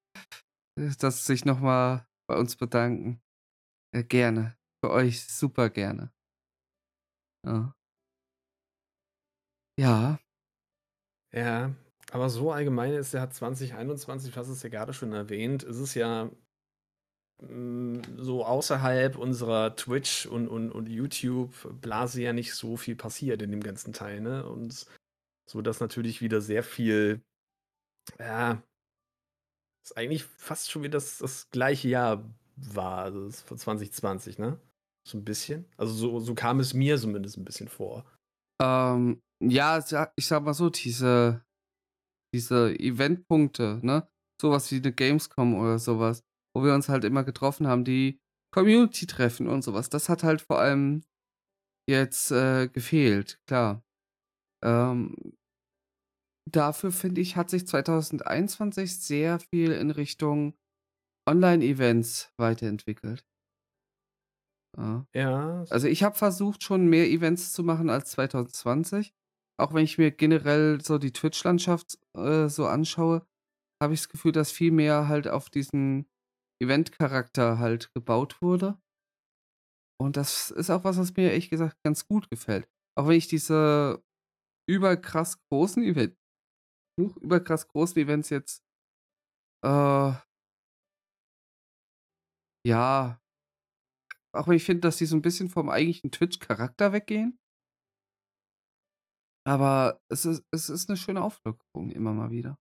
äh, 0.80 0.90
dass 1.00 1.26
sie 1.26 1.32
sich 1.34 1.44
noch 1.44 1.60
mal 1.60 2.06
bei 2.28 2.36
uns 2.38 2.56
bedanken. 2.56 3.22
Äh, 3.94 4.04
gerne. 4.04 4.56
Für 4.84 4.90
euch 4.92 5.24
super 5.26 5.70
gerne. 5.70 6.12
Ja. 7.44 7.74
Ja. 9.78 10.18
Ja, 11.32 11.74
aber 12.12 12.28
so 12.30 12.52
allgemein 12.52 12.92
ist 12.92 13.12
ja 13.12 13.28
2021, 13.30 14.32
du 14.32 14.36
hast 14.40 14.48
es 14.48 14.62
ja 14.62 14.68
gerade 14.68 14.92
schon 14.92 15.12
erwähnt, 15.12 15.62
ist 15.62 15.78
es 15.78 15.94
ja 15.94 16.30
hm, 17.42 18.02
so 18.18 18.44
außerhalb 18.44 19.16
unserer 19.16 19.74
Twitch 19.76 20.26
und 20.26 20.48
und 20.48 20.70
und 20.70 20.88
YouTube-Blase 20.88 22.22
ja 22.22 22.32
nicht 22.32 22.54
so 22.54 22.76
viel 22.76 22.94
passiert 22.96 23.42
in 23.42 23.50
dem 23.50 23.62
ganzen 23.62 23.92
Teil, 23.92 24.20
ne? 24.20 24.46
Und 24.48 24.86
so, 25.46 25.62
dass 25.62 25.80
natürlich 25.80 26.22
wieder 26.22 26.40
sehr 26.40 26.62
viel 26.64 27.22
ja 28.20 28.62
ist 29.86 29.96
eigentlich 29.98 30.24
fast 30.24 30.70
schon 30.70 30.82
wieder 30.82 30.92
das 30.92 31.18
das 31.18 31.50
gleiche 31.50 31.88
Jahr 31.88 32.24
war, 32.56 32.98
also 33.04 33.28
von 33.30 33.58
2020, 33.58 34.38
ne? 34.38 34.58
So 35.06 35.18
'n 35.18 35.24
bisschen. 35.24 35.66
Also, 35.76 35.92
so 35.94 36.20
so 36.20 36.34
kam 36.34 36.58
es 36.60 36.72
mir 36.72 36.96
zumindest 36.98 37.36
'n 37.36 37.44
bisschen 37.44 37.68
vor. 37.68 38.04
Ähm, 38.61 39.23
ja, 39.40 39.78
ich 40.16 40.26
sage 40.26 40.44
mal 40.44 40.54
so, 40.54 40.70
diese 40.70 41.42
diese 42.34 42.75
Eventpunkte, 42.78 43.80
ne? 43.82 44.08
So 44.40 44.50
was 44.52 44.70
wie 44.73 44.80
'ne 44.80 44.92
Gamescom 44.92 45.54
oder 45.56 45.78
so 45.78 46.00
was, 46.00 46.25
wo 46.54 46.64
wir 46.64 46.75
uns 46.75 46.88
halt 46.90 47.04
immer 47.04 47.25
getroffen 47.25 47.66
haben, 47.68 47.84
die 47.84 48.20
Community-Treffen 48.52 49.49
und 49.49 49.62
so 49.64 49.75
was, 49.75 49.90
das 49.90 50.08
hat 50.11 50.25
halt 50.25 50.42
vor 50.42 50.61
allem 50.61 51.04
jetzt, 51.88 52.32
äh, 52.32 52.68
gefehlt, 52.68 53.40
klar. 53.49 53.84
Ähm 54.64 55.16
dafür 56.50 56.92
finde 56.92 57.20
ich, 57.23 57.37
hat 57.37 57.49
sich 57.50 57.66
2021 57.66 59.00
sehr 59.00 59.40
viel 59.40 59.73
in 59.73 59.90
Richtung 59.90 60.54
Online-Events 61.28 62.32
weiterentwickelt. 62.38 63.23
Ja. 64.76 65.06
Ja. 65.14 65.64
Also, 65.70 65.86
ich 65.88 66.02
habe 66.02 66.16
versucht, 66.16 66.62
schon 66.62 66.86
mehr 66.88 67.08
Events 67.08 67.52
zu 67.52 67.62
machen 67.62 67.90
als 67.90 68.10
2020. 68.12 69.14
Auch 69.58 69.72
wenn 69.72 69.84
ich 69.84 69.98
mir 69.98 70.10
generell 70.10 70.80
so 70.80 70.98
die 70.98 71.12
Twitch-Landschaft, 71.12 71.98
äh, 72.16 72.48
so 72.48 72.66
anschaue, 72.66 73.24
habe 73.82 73.94
ich 73.94 74.00
das 74.00 74.08
Gefühl, 74.08 74.32
dass 74.32 74.50
viel 74.52 74.72
mehr 74.72 75.08
halt 75.08 75.28
auf 75.28 75.50
diesen 75.50 76.06
Event-Charakter 76.62 77.58
halt 77.58 77.92
gebaut 77.94 78.42
wurde. 78.42 78.78
Und 80.00 80.16
das 80.16 80.50
ist 80.50 80.70
auch 80.70 80.84
was, 80.84 80.98
was 80.98 81.16
mir 81.16 81.30
ehrlich 81.30 81.50
gesagt 81.50 81.76
ganz 81.84 82.06
gut 82.06 82.28
gefällt. 82.30 82.68
Auch 82.96 83.06
wenn 83.08 83.16
ich 83.16 83.28
diese 83.28 84.02
überkrass 84.68 85.38
großen 85.50 85.82
Event 85.84 86.16
huch, 87.00 87.16
überkrass 87.18 87.68
großen 87.68 88.00
Events 88.02 88.30
jetzt 88.30 88.60
äh 89.64 90.12
ja 92.66 93.18
auch 94.34 94.48
wenn 94.48 94.56
ich 94.56 94.64
finde, 94.64 94.80
dass 94.82 94.96
die 94.98 95.06
so 95.06 95.16
'n 95.16 95.22
bisschen 95.22 95.48
vom 95.50 95.68
eigentlichen 95.70 96.10
Twitch-Charakter 96.10 96.92
weggehen. 96.92 97.38
Aber 99.46 100.00
es 100.08 100.24
ist 100.24 100.42
es 100.52 100.70
ist 100.70 100.88
'ne 100.88 100.96
schöne 100.96 101.22
Auflockerung 101.22 101.90
immer 101.90 102.12
mal 102.14 102.30
wieder. 102.30 102.56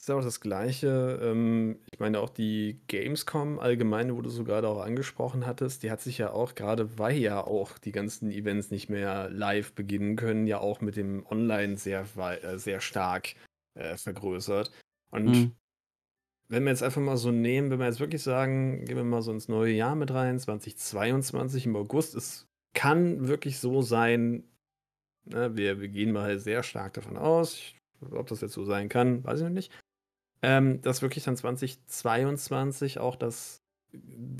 Ist 0.00 0.08
ja 0.08 0.16
auch 0.16 0.22
das 0.24 0.40
Gleiche, 0.40 1.20
ähm, 1.22 1.78
ich 1.92 2.00
meine 2.00 2.18
auch 2.18 2.30
die 2.30 2.80
Gamescom 2.88 3.60
allgemein, 3.60 4.12
wo 4.16 4.20
du 4.20 4.30
so 4.30 4.42
grade 4.42 4.66
auch 4.68 4.80
angesprochen 4.80 5.46
hattest, 5.46 5.84
die 5.84 5.92
hat 5.92 6.00
sich 6.00 6.18
ja 6.18 6.32
auch 6.32 6.56
grade 6.56 6.98
weil 6.98 7.18
ja 7.18 7.40
auch 7.46 7.78
die 7.78 7.92
ganzen 7.92 8.32
Events 8.32 8.72
nicht 8.72 8.88
mehr 8.88 9.28
live 9.30 9.74
beginnen 9.74 10.16
können, 10.16 10.48
ja 10.48 10.58
auch 10.58 10.80
mit 10.80 10.96
dem 10.96 11.24
Online 11.26 11.76
sehr 11.76 12.04
äh, 12.42 12.58
sehr 12.58 12.80
stark, 12.80 13.36
äh, 13.74 13.96
vergrößert. 13.96 14.72
Und 15.12 15.36
Mhm. 15.36 15.52
Wenn 16.52 16.64
wir 16.64 16.70
jetzt 16.70 16.82
einfach 16.82 17.00
mal 17.00 17.16
so 17.16 17.30
nehmen 17.32 17.70
wenn 17.70 17.78
wir 17.80 17.86
jetzt 17.86 18.00
wirklich 18.00 18.22
sagen, 18.22 18.84
gehen 18.84 18.96
wir 18.96 19.04
mal 19.04 19.22
so 19.22 19.32
ins 19.32 19.48
neue 19.48 19.72
Jahr 19.72 19.96
mit 19.96 20.12
rein, 20.12 20.38
2022 20.38 21.66
im 21.66 21.76
August, 21.76 22.14
es 22.14 22.46
kann 22.74 23.28
wirklich 23.28 23.58
so 23.58 23.82
sein, 23.82 24.44
ne, 25.24 25.56
wir 25.56 25.80
wir 25.80 25.88
gehen 25.88 26.12
mal 26.12 26.38
sehr 26.38 26.62
stark 26.62 26.94
davon 26.94 27.16
aus, 27.18 27.54
ich 27.54 27.76
ob 28.12 28.26
das 28.28 28.40
jetzt 28.42 28.54
so 28.54 28.64
sein 28.64 28.88
kann, 28.88 29.24
weiß 29.24 29.40
ich 29.40 29.44
noch 29.44 29.52
nicht, 29.52 29.72
ähm, 30.42 30.80
dass 30.82 31.02
wirklich 31.02 31.24
dann 31.24 31.36
2022 31.36 32.98
auch 33.00 33.16
das 33.16 33.58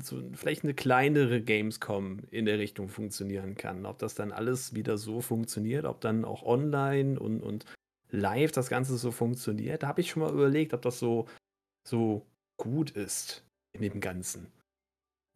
so 0.03 0.21
vielleicht 0.33 0.63
'ne 0.63 0.73
kleinere 0.73 1.41
Gamescom 1.41 2.21
in 2.31 2.45
der 2.45 2.59
Richtung 2.59 2.89
funktionieren 2.89 3.55
kann. 3.55 3.85
Ob 3.85 3.99
das 3.99 4.15
dann 4.15 4.31
alles 4.31 4.75
wieder 4.75 4.97
so 4.97 5.21
funktioniert, 5.21 5.85
ob 5.85 6.01
dann 6.01 6.25
auch 6.25 6.43
online 6.43 7.19
und 7.19 7.41
und 7.41 7.65
live 8.11 8.51
das 8.51 8.69
Ganze 8.69 8.97
so 8.97 9.11
funktioniert, 9.11 9.83
da 9.83 9.87
habe 9.89 10.01
ich 10.01 10.09
schon 10.11 10.23
mal 10.23 10.33
überlegt, 10.33 10.73
ob 10.73 10.81
das 10.83 10.99
so 10.99 11.27
so 11.87 12.25
gut 12.57 12.91
ist 12.91 13.45
in 13.73 13.81
dem 13.81 13.99
Ganzen. 13.99 14.51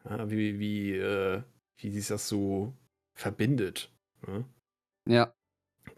Ja, 0.05 0.29
wie 0.29 0.59
wie, 0.59 0.93
äh 0.93 1.43
wie 1.79 1.91
sich 1.91 2.07
das 2.07 2.27
so 2.27 2.73
verbindet, 3.15 3.91
ne? 4.25 4.45
Ja. 5.07 5.33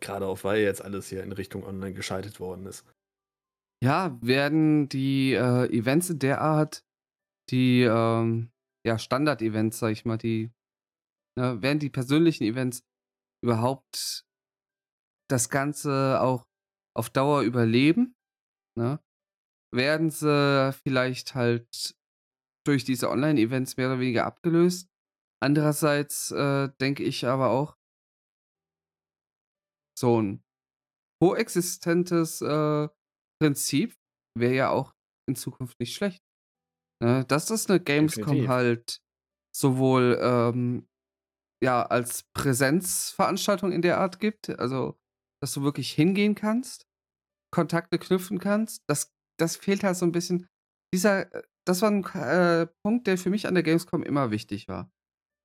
Grade 0.01 0.27
auch, 0.27 0.43
weil 0.43 0.61
jetzt 0.61 0.81
alles 0.83 1.09
hier 1.09 1.23
in 1.23 1.31
Richtung 1.31 1.63
online 1.63 1.93
geschaltet 1.93 2.39
worden 2.39 2.65
ist. 2.65 2.85
Ja, 3.83 4.17
werden 4.21 4.89
die, 4.89 5.33
äh, 5.33 5.65
Events 5.69 6.09
in 6.09 6.19
der 6.19 6.41
Art, 6.41 6.83
die, 7.49 7.83
ähm, 7.83 8.51
ja, 8.85 8.99
Standard-Events, 8.99 9.79
sage 9.79 9.93
ich 9.93 10.05
mal, 10.05 10.17
die 10.17 10.51
ne, 11.37 11.61
werden 11.61 11.79
die 11.79 11.89
persönlichen 11.89 12.43
Events 12.43 12.83
überhaupt 13.43 14.25
das 15.29 15.49
Ganze 15.49 16.19
auch 16.21 16.45
auf 16.95 17.09
Dauer 17.09 17.43
überleben, 17.43 18.15
ne? 18.77 18.99
Werden 19.73 20.09
sie 20.09 20.73
vielleicht 20.83 21.35
halt 21.35 21.95
durch 22.65 22.85
diese 22.85 23.09
Online-Events 23.09 23.77
mehr 23.77 23.87
oder 23.89 23.99
weniger 23.99 24.25
abgelöst? 24.25 24.89
Andererseits, 25.41 26.31
äh, 26.31 26.69
denke 26.81 27.03
ich 27.03 27.25
aber 27.27 27.51
auch 27.51 27.75
so 29.97 30.17
'n 30.19 30.43
koexistentes, 31.21 32.41
äh, 32.41 32.89
Prinzip 33.41 33.95
wäre 34.37 34.55
ja 34.55 34.69
auch 34.71 34.95
in 35.29 35.35
Zukunft 35.35 35.79
nicht 35.79 35.95
schlecht. 35.95 36.23
Ne, 37.03 37.25
dass 37.25 37.49
es 37.51 37.67
'ne 37.69 37.79
Gamescom 37.81 38.47
Definitiv. 38.47 38.49
halt 38.49 39.01
sowohl, 39.55 40.19
ähm, 40.21 40.87
ja, 41.63 41.83
als 41.85 42.23
Präsenzveranstaltung 42.35 43.71
in 43.73 43.81
der 43.83 43.99
Art 43.99 44.19
gibt, 44.19 44.49
also, 44.59 44.99
dass 45.41 45.53
du 45.53 45.63
wirklich 45.63 45.91
hingehen 45.93 46.35
kannst, 46.35 46.87
Kontakte 47.53 47.99
knüpfen 47.99 48.39
kannst. 48.39 48.83
Das 48.89 49.13
das 49.39 49.57
fehlt 49.57 49.83
halt 49.83 49.97
so 49.97 50.05
'n 50.05 50.11
bisschen. 50.13 50.47
Dieser 50.93 51.33
äh, 51.35 51.43
das 51.65 51.81
war 51.81 51.91
'n 51.91 52.03
k 52.03 52.61
äh, 52.63 52.67
Punkt, 52.83 53.07
der 53.07 53.17
für 53.17 53.29
mich 53.31 53.47
an 53.47 53.55
der 53.55 53.63
Gamescom 53.63 54.03
immer 54.03 54.31
wichtig 54.31 54.67
war. 54.67 54.91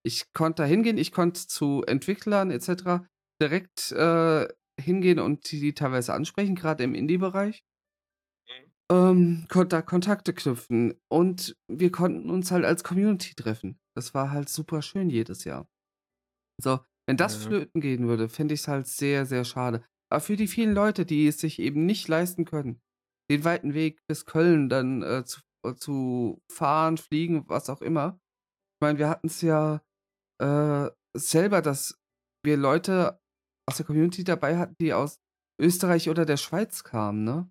Ich 0.04 0.32
konnte 0.34 0.62
da 0.64 0.66
hingehen, 0.68 0.98
ich 0.98 1.12
konnte 1.12 1.46
zu 1.48 1.82
Entwicklern 1.86 2.50
et 2.52 2.62
cetera 2.62 3.06
direkt, 3.42 3.92
äh, 3.92 4.48
hingehen 4.80 5.20
und 5.20 5.50
die 5.52 5.74
teilweise 5.74 6.14
ansprechen, 6.14 6.56
grade 6.56 6.84
im 6.84 6.94
Indie-Bereich. 6.94 7.62
Mhm. 8.48 8.74
Ähm, 8.92 9.46
konnte 9.48 9.76
da 9.76 9.82
Kontakte 9.82 10.34
knüpfen 10.34 10.94
und 11.08 11.56
wir 11.68 11.90
konnten 11.90 12.28
uns 12.30 12.50
halt 12.50 12.64
als 12.66 12.84
Community 12.84 13.34
treffen. 13.34 13.78
Das 13.96 14.12
war 14.12 14.30
halt 14.30 14.48
super 14.50 14.82
schön 14.82 15.08
jedes 15.08 15.44
Jahr. 15.44 15.68
So, 16.62 16.80
wenn 17.06 17.16
das 17.18 17.36
Ja. 17.42 17.54
flöten 17.54 17.80
gehen 17.80 18.08
würde, 18.08 18.28
fände 18.28 18.54
ich's 18.54 18.68
halt 18.68 18.88
sehr, 18.88 19.26
sehr 19.26 19.44
schade. 19.44 19.84
Aber 20.10 20.20
für 20.20 20.36
die 20.36 20.48
vielen 20.48 20.74
Leute, 20.74 21.06
die 21.06 21.28
es 21.28 21.38
sich 21.40 21.60
eben 21.60 21.86
nicht 21.86 22.08
leisten 22.08 22.44
können, 22.46 22.82
den 23.30 23.44
weiten 23.44 23.74
Weg 23.74 24.00
bis 24.06 24.26
Köln 24.26 24.68
dann, 24.68 25.02
äh, 25.02 25.24
zu 25.24 25.40
äh, 25.64 25.74
zu 25.74 26.42
fahren, 26.50 26.98
fliegen, 26.98 27.48
was 27.48 27.70
auch 27.70 27.80
immer. 27.80 28.20
Ich 28.76 28.80
meine, 28.86 28.98
wir 28.98 29.08
hatten's 29.08 29.40
ja, 29.40 29.82
äh, 30.42 30.90
selber, 31.16 31.62
dass 31.62 31.98
wir 32.44 32.56
Leute 32.56 33.20
aus 33.68 33.78
der 33.78 33.86
Community 33.86 34.24
dabei 34.24 34.58
hatten, 34.58 34.76
die 34.80 34.92
aus 34.92 35.20
Österreich 35.60 36.10
oder 36.10 36.26
der 36.26 36.36
Schweiz 36.36 36.84
kamen, 36.84 37.24
ne? 37.24 37.50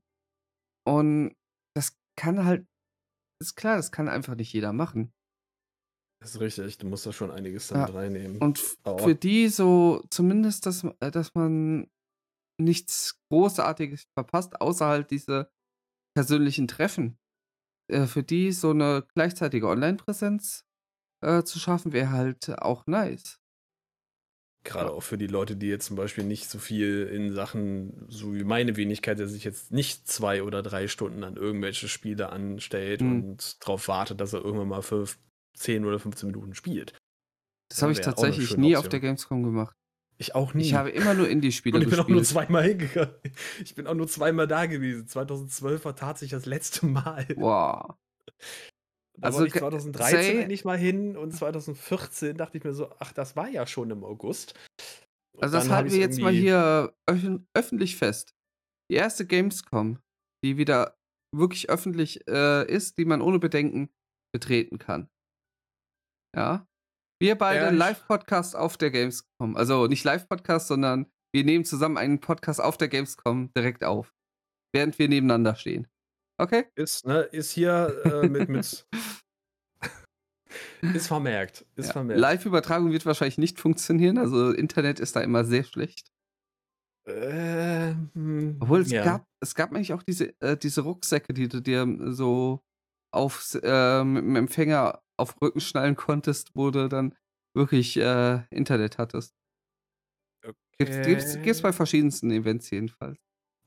Und 0.85 1.35
das 1.75 1.97
kann 2.19 2.45
halt 2.45 2.67
ist 3.41 3.55
klar, 3.55 3.75
das 3.77 3.91
kann 3.91 4.07
einfach 4.07 4.35
nicht 4.35 4.53
jeder 4.53 4.73
machen. 4.73 5.11
Das 6.21 6.35
ist 6.35 6.39
richtig, 6.41 6.77
du 6.77 6.87
musst 6.87 7.05
da 7.05 7.11
schon 7.11 7.31
einiges 7.31 7.67
dann 7.67 7.79
Ja. 7.79 7.85
reinnehmen. 7.85 8.37
Und 8.41 8.77
Aber 8.83 8.99
für 8.99 9.15
die 9.15 9.49
so 9.49 10.03
zumindest, 10.09 10.65
dass 10.65 10.83
äh, 10.83 11.11
dass 11.11 11.33
man 11.33 11.89
nichts 12.61 13.19
Großartiges 13.31 14.05
verpasst, 14.17 14.61
außer 14.61 14.85
halt 14.85 15.11
diese 15.11 15.51
persönlichen 16.15 16.67
Treffen. 16.67 17.17
äh, 17.91 18.07
für 18.07 18.23
die 18.23 18.51
so 18.53 18.71
eine 18.71 19.05
gleichzeitige 19.15 19.67
Online-Präsenz 19.67 20.65
äh, 21.21 21.43
zu 21.43 21.59
schaffen, 21.59 21.93
wäre 21.93 22.11
halt 22.11 22.49
auch 22.59 22.85
nice. 22.87 23.39
Gerade 24.65 24.91
auch 24.93 25.03
für 25.03 25.17
die 25.17 25.27
Leute, 25.27 25.57
die 25.57 25.67
jetzt 25.67 25.87
zum 25.87 25.97
Beispiel 25.97 26.23
nicht 26.23 26.49
so 26.49 26.57
viel 26.57 27.05
in 27.07 27.33
Sachen, 27.33 28.05
so 28.09 28.33
wie 28.33 28.45
meine 28.45 28.77
Wenigkeit, 28.77 29.19
der 29.19 29.27
sich 29.27 29.43
jetzt 29.43 29.71
nicht 29.73 30.07
zwei 30.07 30.41
oder 30.41 30.63
drei 30.63 30.87
Stunden 30.87 31.25
an 31.25 31.35
irgendwelche 31.35 31.89
Spiele 31.89 32.29
anstellt 32.29 33.01
Mhm. 33.01 33.11
und 33.11 33.61
darauf 33.61 33.89
wartet, 33.89 34.21
dass 34.21 34.31
er 34.31 34.39
irgendwann 34.43 34.69
mal 34.69 34.81
fünf, 34.81 35.19
10 35.57 35.83
oder 35.83 35.99
15 35.99 36.27
Minuten 36.31 36.55
spielt. 36.55 36.97
Das 37.69 37.81
habe 37.81 37.91
ich 37.91 37.99
tatsächlich 37.99 38.55
nie 38.55 38.77
auf 38.77 38.85
Option. 38.85 38.91
der 38.91 38.99
Gamescom 39.01 39.43
gemacht. 39.43 39.75
Ich 40.23 40.35
auch 40.35 40.53
nie. 40.53 40.63
Ich 40.63 40.73
habe 40.73 40.89
immer 40.89 41.13
nur 41.13 41.27
Indie-Spiele 41.27 41.75
und 41.77 41.83
ich 41.83 41.89
bin 41.89 41.99
auch 41.99 42.07
nur 42.07 42.19
gespielt. 42.21 42.45
zweimal 42.45 42.63
hingegangen. 42.63 43.13
Ich 43.63 43.75
bin 43.75 43.87
auch 43.87 43.93
nur 43.93 44.07
zweimal 44.07 44.47
da 44.47 44.65
gewesen. 44.65 45.07
2012 45.07 45.83
war 45.85 45.95
tatsächlich 45.95 46.31
das 46.31 46.45
letzte 46.45 46.85
Mal. 46.85 47.27
Wow. 47.35 47.95
Da 49.17 49.27
Also, 49.27 49.39
wollte 49.39 49.47
ich 49.47 49.53
ge- 49.53 49.61
2013 49.61 50.19
say- 50.21 50.39
endlich 50.41 50.65
mal 50.65 50.77
hin 50.77 51.17
und 51.17 51.31
2014 51.33 52.37
dachte 52.37 52.57
ich 52.57 52.63
mir 52.63 52.73
so, 52.73 52.89
ach, 52.99 53.11
das 53.11 53.35
war 53.35 53.49
ja 53.49 53.67
schon 53.67 53.91
im 53.91 54.03
August. 54.03 54.53
Und 55.35 55.43
Also 55.43 55.57
das 55.57 55.69
halten 55.69 55.91
wir 55.91 55.99
jetzt 55.99 56.19
mal 56.19 56.31
hier 56.31 56.93
öffentlich 57.53 57.95
fest. 57.97 58.33
Die 58.89 58.95
erste 58.95 59.25
Gamescom, 59.27 59.99
die 60.43 60.57
wieder 60.57 60.97
wirklich 61.35 61.69
öffentlich 61.69 62.27
äh, 62.27 62.65
ist, 62.71 62.97
die 62.97 63.05
man 63.05 63.21
ohne 63.21 63.39
Bedenken 63.39 63.89
betreten 64.33 64.77
kann. 64.79 65.09
Ja. 66.35 66.65
Wir 67.23 67.37
beide 67.37 67.67
Ja, 67.67 67.69
Live-Podcast 67.69 68.53
auf 68.53 68.75
der 68.75 68.91
Gamescom. 68.91 69.55
Also 69.55 69.87
nicht 69.87 70.03
Live-Podcast, 70.03 70.67
sondern 70.67 71.09
wir 71.33 71.45
nehmen 71.45 71.63
zusammen 71.63 71.97
einen 71.97 72.19
Podcast 72.19 72.59
auf 72.59 72.75
der 72.75 72.89
Gamescom 72.89 73.49
direkt 73.55 73.85
auf. 73.85 74.13
Während 74.73 74.99
wir 74.99 75.07
nebeneinander 75.07 75.55
stehen. 75.55 75.87
Okay? 76.37 76.65
Ist, 76.75 77.05
ne, 77.05 77.21
ist 77.21 77.51
hier 77.51 77.95
äh, 78.03 78.27
mit, 78.27 78.49
mit 78.49 78.85
ist 80.81 81.07
vermerkt. 81.07 81.65
Ist 81.77 81.87
Ja. 81.87 81.93
vermerkt. 81.93 82.19
Live-Übertragung 82.19 82.91
wird 82.91 83.05
wahrscheinlich 83.05 83.37
nicht 83.37 83.57
funktionieren. 83.57 84.17
Also 84.17 84.51
Internet 84.51 84.99
ist 84.99 85.15
da 85.15 85.21
immer 85.21 85.45
sehr 85.45 85.63
schlecht. 85.63 86.11
Äh, 87.07 87.93
hm, 88.15 88.57
Obwohl 88.59 88.81
es 88.81 88.91
ja. 88.91 89.05
gab, 89.05 89.25
es 89.39 89.55
gab 89.55 89.71
eigentlich 89.71 89.93
auch 89.93 90.03
diese, 90.03 90.37
äh, 90.41 90.57
diese 90.57 90.81
Rucksäcke, 90.81 91.33
die 91.33 91.47
du 91.47 91.61
dir 91.61 91.87
so 92.11 92.59
aufs, 93.13 93.55
äh, 93.55 94.03
mit 94.03 94.25
dem 94.25 94.35
Empfänger 94.35 95.02
auf 95.17 95.41
Rücken 95.41 95.59
schnallen 95.61 95.95
konntest, 95.95 96.51
wo 96.55 96.71
du 96.71 96.87
dann 96.89 97.15
wirklich 97.55 97.97
äh, 97.97 98.43
Internet 98.49 98.97
hattest. 98.97 99.35
Gibt's, 100.79 101.05
gibt's, 101.05 101.41
gibt's 101.41 101.61
bei 101.61 101.71
verschiedensten 101.71 102.31
Events 102.31 102.69
jedenfalls. 102.71 103.17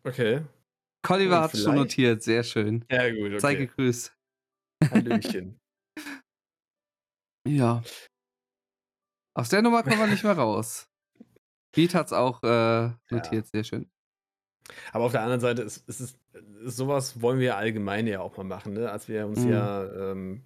Okay. 0.04 0.42
Colliver 1.02 1.40
hat 1.40 1.56
schon 1.56 1.76
notiert, 1.76 2.22
sehr 2.22 2.42
schön. 2.42 2.84
Ja, 2.90 3.08
gut, 3.14 3.40
Sei 3.40 3.52
okay. 3.52 3.66
gegrüßt. 3.66 4.16
Hallöchen. 4.90 5.58
Ja. 7.46 7.84
Aus 9.34 9.50
der 9.50 9.62
Nummer 9.62 9.84
kommen 9.84 10.00
wir 10.00 10.08
nicht 10.08 10.24
mehr 10.24 10.36
raus. 10.36 10.88
Beat 11.72 11.94
hat's 11.94 12.12
auch 12.12 12.42
äh, 12.42 12.90
notiert, 13.10 13.46
sehr 13.46 13.62
schön. 13.62 13.88
Aber 14.92 15.04
auf 15.04 15.12
der 15.12 15.22
anderen 15.22 15.40
Seite 15.40 15.62
ist, 15.62 15.88
ist 15.88 16.00
es 16.00 16.18
ist 16.64 16.76
sowas 16.76 17.22
wollen 17.22 17.38
wir 17.38 17.56
allgemein 17.56 18.08
ja 18.08 18.18
auch 18.20 18.36
mal 18.36 18.42
machen, 18.42 18.72
ne? 18.72 18.90
Als 18.90 19.06
wir 19.06 19.26
uns 19.28 19.38
Mhm. 19.44 19.48
ja 19.52 20.10
ähm, 20.10 20.44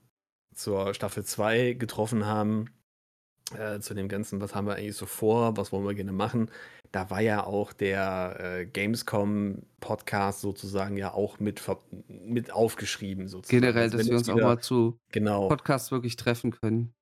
zur 0.55 0.95
Staffel 0.95 1.25
2 1.25 1.75
getroffen 1.75 2.27
haben, 2.27 2.67
äh, 3.57 3.81
zu 3.81 3.95
dem 3.95 4.09
Ganzen, 4.09 4.41
was 4.41 4.55
haben 4.55 4.67
wir 4.67 4.77
eigentlich 4.77 4.97
so 4.97 5.07
vor, 5.07 5.57
was 5.57 5.73
wollen 5.73 5.85
wir 5.87 5.95
gerne 5.95 6.13
machen, 6.13 6.51
da 6.93 7.09
war 7.11 7.21
ja 7.21 7.45
auch 7.45 7.73
der 7.73 8.37
äh, 8.41 8.67
Gamescom-Podcast 8.67 10.41
sozusagen 10.41 10.97
ja 10.97 11.13
auch 11.13 11.39
mit, 11.39 11.63
mit 12.09 12.53
aufgeschrieben, 12.53 13.29
sozusagen. 13.29 13.61
Generell, 13.63 13.83
Also 13.85 13.99
dass 13.99 14.09
wir 14.09 14.17
uns 14.19 14.29
auch 14.29 14.37
wieder- 14.37 14.47
mal 14.47 14.59
zu 14.61 14.99
Genau. 15.13 15.49
Podcasts 15.49 15.91
wirklich 15.93 16.17
treffen 16.17 16.51
können. 16.53 16.93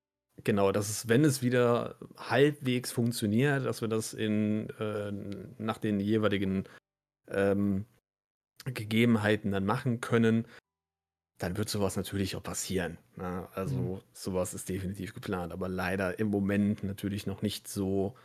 Genau, 0.45 0.71
dass 0.71 0.89
es, 0.89 1.09
wenn 1.09 1.25
es 1.25 1.43
wieder 1.43 1.97
halbwegs 2.17 2.93
funktioniert, 2.93 3.65
dass 3.67 3.81
wir 3.81 3.89
das 3.89 4.15
in, 4.15 4.71
äh, 4.79 5.11
nach 5.59 5.79
den 5.79 5.99
jeweiligen 6.01 6.65
ähm, 7.29 7.87
Gegebenheiten 8.65 9.51
dann 9.51 9.65
machen 9.65 10.01
können, 10.01 10.47
dann 11.39 11.57
wird 11.57 11.69
sowas 11.69 11.97
natürlich 11.97 12.35
auch 12.37 12.43
passieren. 12.43 12.99
Ne? 13.17 13.49
Also 13.55 13.77
Mhm. 13.77 14.01
sowas 14.13 14.55
ist 14.55 14.69
definitiv 14.69 15.15
geplant, 15.15 15.53
aber 15.53 15.69
leider 15.69 16.19
im 16.19 16.29
Moment 16.29 16.83
natürlich 16.85 17.27
noch 17.27 17.43
nicht 17.43 17.69
so 17.69 18.17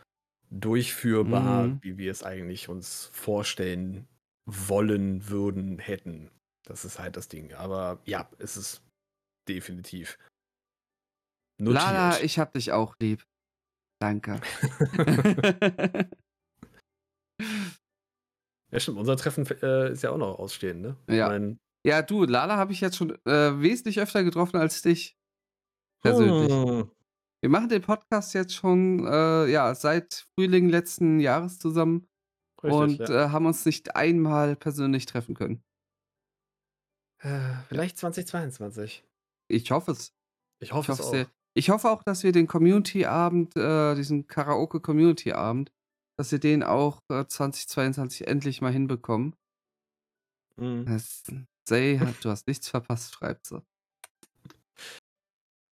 durchführbar, 0.50 1.68
Mhm. 1.68 1.78
wie 1.82 1.96
wir 1.98 2.10
es 2.10 2.22
eigentlich 2.22 2.68
uns 2.68 3.06
vorstellen 3.12 4.06
wollen, 4.46 5.28
würden, 5.28 5.78
hätten. 5.78 6.30
Das 6.64 6.84
ist 6.84 6.98
halt 6.98 7.16
das 7.16 7.28
Ding. 7.28 7.54
Aber 7.54 8.00
ja, 8.04 8.28
es 8.38 8.56
ist 8.56 8.82
definitiv 9.48 10.18
notiert. 11.58 11.84
Lala, 11.84 12.20
ich 12.20 12.38
hab 12.38 12.52
dich 12.52 12.72
auch 12.72 12.94
lieb. 13.00 13.24
Danke. 14.00 14.40
Ja, 18.70 18.80
stimmt. 18.80 18.98
Unser 18.98 19.16
Treffen 19.16 19.46
äh, 19.62 19.92
ist 19.92 20.02
ja 20.02 20.10
auch 20.10 20.18
noch 20.18 20.36
ausstehend, 20.38 20.82
ne? 20.82 20.96
Ja. 21.08 21.26
Ich 21.26 21.30
mein, 21.30 21.58
ja, 21.86 22.02
du, 22.02 22.24
Lala 22.24 22.56
habe 22.56 22.72
ich 22.72 22.80
jetzt 22.80 22.96
schon 22.96 23.10
äh, 23.26 23.60
wesentlich 23.60 24.00
öfter 24.00 24.24
getroffen 24.24 24.56
als 24.56 24.82
dich. 24.82 25.16
Persönlich. 26.02 26.68
hm, 26.70 26.90
Wir 27.42 27.50
machen 27.50 27.68
den 27.68 27.82
Podcast 27.82 28.34
jetzt 28.34 28.54
schon 28.54 29.06
äh, 29.06 29.46
ja, 29.50 29.74
seit 29.74 30.26
Frühling 30.34 30.68
letzten 30.68 31.20
Jahres 31.20 31.58
zusammen 31.58 32.08
richtig, 32.62 32.98
und 32.98 32.98
ja. 32.98 33.10
äh, 33.10 33.28
haben 33.30 33.46
uns 33.46 33.66
nicht 33.66 33.96
einmal 33.96 34.56
persönlich 34.56 35.06
treffen 35.06 35.34
können. 35.34 35.64
äh, 37.18 37.56
vielleicht 37.68 37.98
2022. 37.98 39.04
Ich 39.48 39.70
hoffe 39.70 39.92
es. 39.92 40.12
Ich 40.60 40.72
Ich 40.72 40.72
hoffe 40.72 40.92
es 40.92 40.98
hoffe, 40.98 41.04
auch. 41.04 41.10
sehr. 41.10 41.28
ich 41.56 41.70
hoffe 41.70 41.90
auch, 41.90 42.02
dass 42.02 42.22
wir 42.24 42.32
den 42.32 42.46
Community-Abend, 42.46 43.56
äh, 43.56 43.94
diesen 43.94 44.26
Karaoke-Community-Abend, 44.26 45.72
dass 46.18 46.32
wir 46.32 46.38
den 46.40 46.62
auch 46.62 47.00
äh, 47.10 47.26
2022 47.26 48.26
endlich 48.26 48.60
mal 48.60 48.72
hinbekommen. 48.72 49.36
Mhm. 50.56 50.84
Das, 50.86 51.22
Say, 51.66 51.98
hat- 51.98 52.22
du 52.24 52.30
hast 52.30 52.46
nichts 52.46 52.68
verpasst, 52.68 53.14
schreibt 53.14 53.46
sie. 53.46 53.62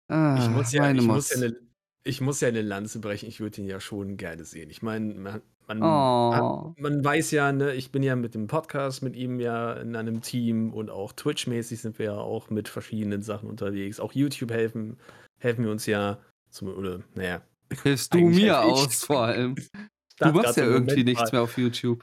Ah, 0.08 0.36
Ich 0.40 0.48
muss 0.50 0.72
ja, 0.72 0.90
ich 0.90 1.02
muss 1.02 1.30
ja 1.30 1.36
eine, 1.36 1.56
ich 2.04 2.20
muss 2.20 2.40
ja 2.40 2.48
eine 2.48 2.62
Lanze 2.62 3.00
brechen. 3.00 3.28
Ich 3.28 3.40
würde 3.40 3.60
ihn 3.60 3.66
ja 3.66 3.80
schon 3.80 4.16
gerne 4.16 4.44
sehen. 4.44 4.70
Ich 4.70 4.82
meine, 4.82 5.14
man, 5.14 5.42
man, 5.66 5.82
Oh. 5.82 6.34
hat, 6.70 6.78
man 6.78 7.04
weiß 7.04 7.32
ja, 7.32 7.50
ne, 7.52 7.74
ich 7.74 7.90
bin 7.90 8.02
ja 8.04 8.14
mit 8.14 8.34
dem 8.34 8.46
Podcast 8.46 9.02
mit 9.02 9.16
ihm 9.16 9.40
ja 9.40 9.72
in 9.74 9.96
einem 9.96 10.22
Team 10.22 10.72
und 10.72 10.90
auch 10.90 11.12
Twitch-mäßig 11.12 11.80
sind 11.80 11.98
wir 11.98 12.06
ja 12.06 12.16
auch 12.18 12.50
mit 12.50 12.68
verschiedenen 12.68 13.22
Sachen 13.22 13.48
unterwegs. 13.48 13.98
Auch 13.98 14.12
YouTube 14.12 14.52
helfen, 14.52 14.96
helfen 15.40 15.64
wir 15.64 15.70
uns 15.72 15.86
ja. 15.86 16.18
Zum, 16.50 16.68
oder, 16.68 17.00
naja. 17.14 17.42
Hilfst 17.82 18.14
du 18.14 18.18
mir 18.18 18.60
aus, 18.62 19.04
vor 19.04 19.22
allem. 19.22 19.56
Du 20.18 20.32
machst 20.32 20.56
ja 20.56 20.64
irgendwie 20.64 21.04
nichts 21.04 21.24
mal. 21.24 21.32
mehr 21.32 21.42
auf 21.42 21.58
YouTube. 21.58 22.02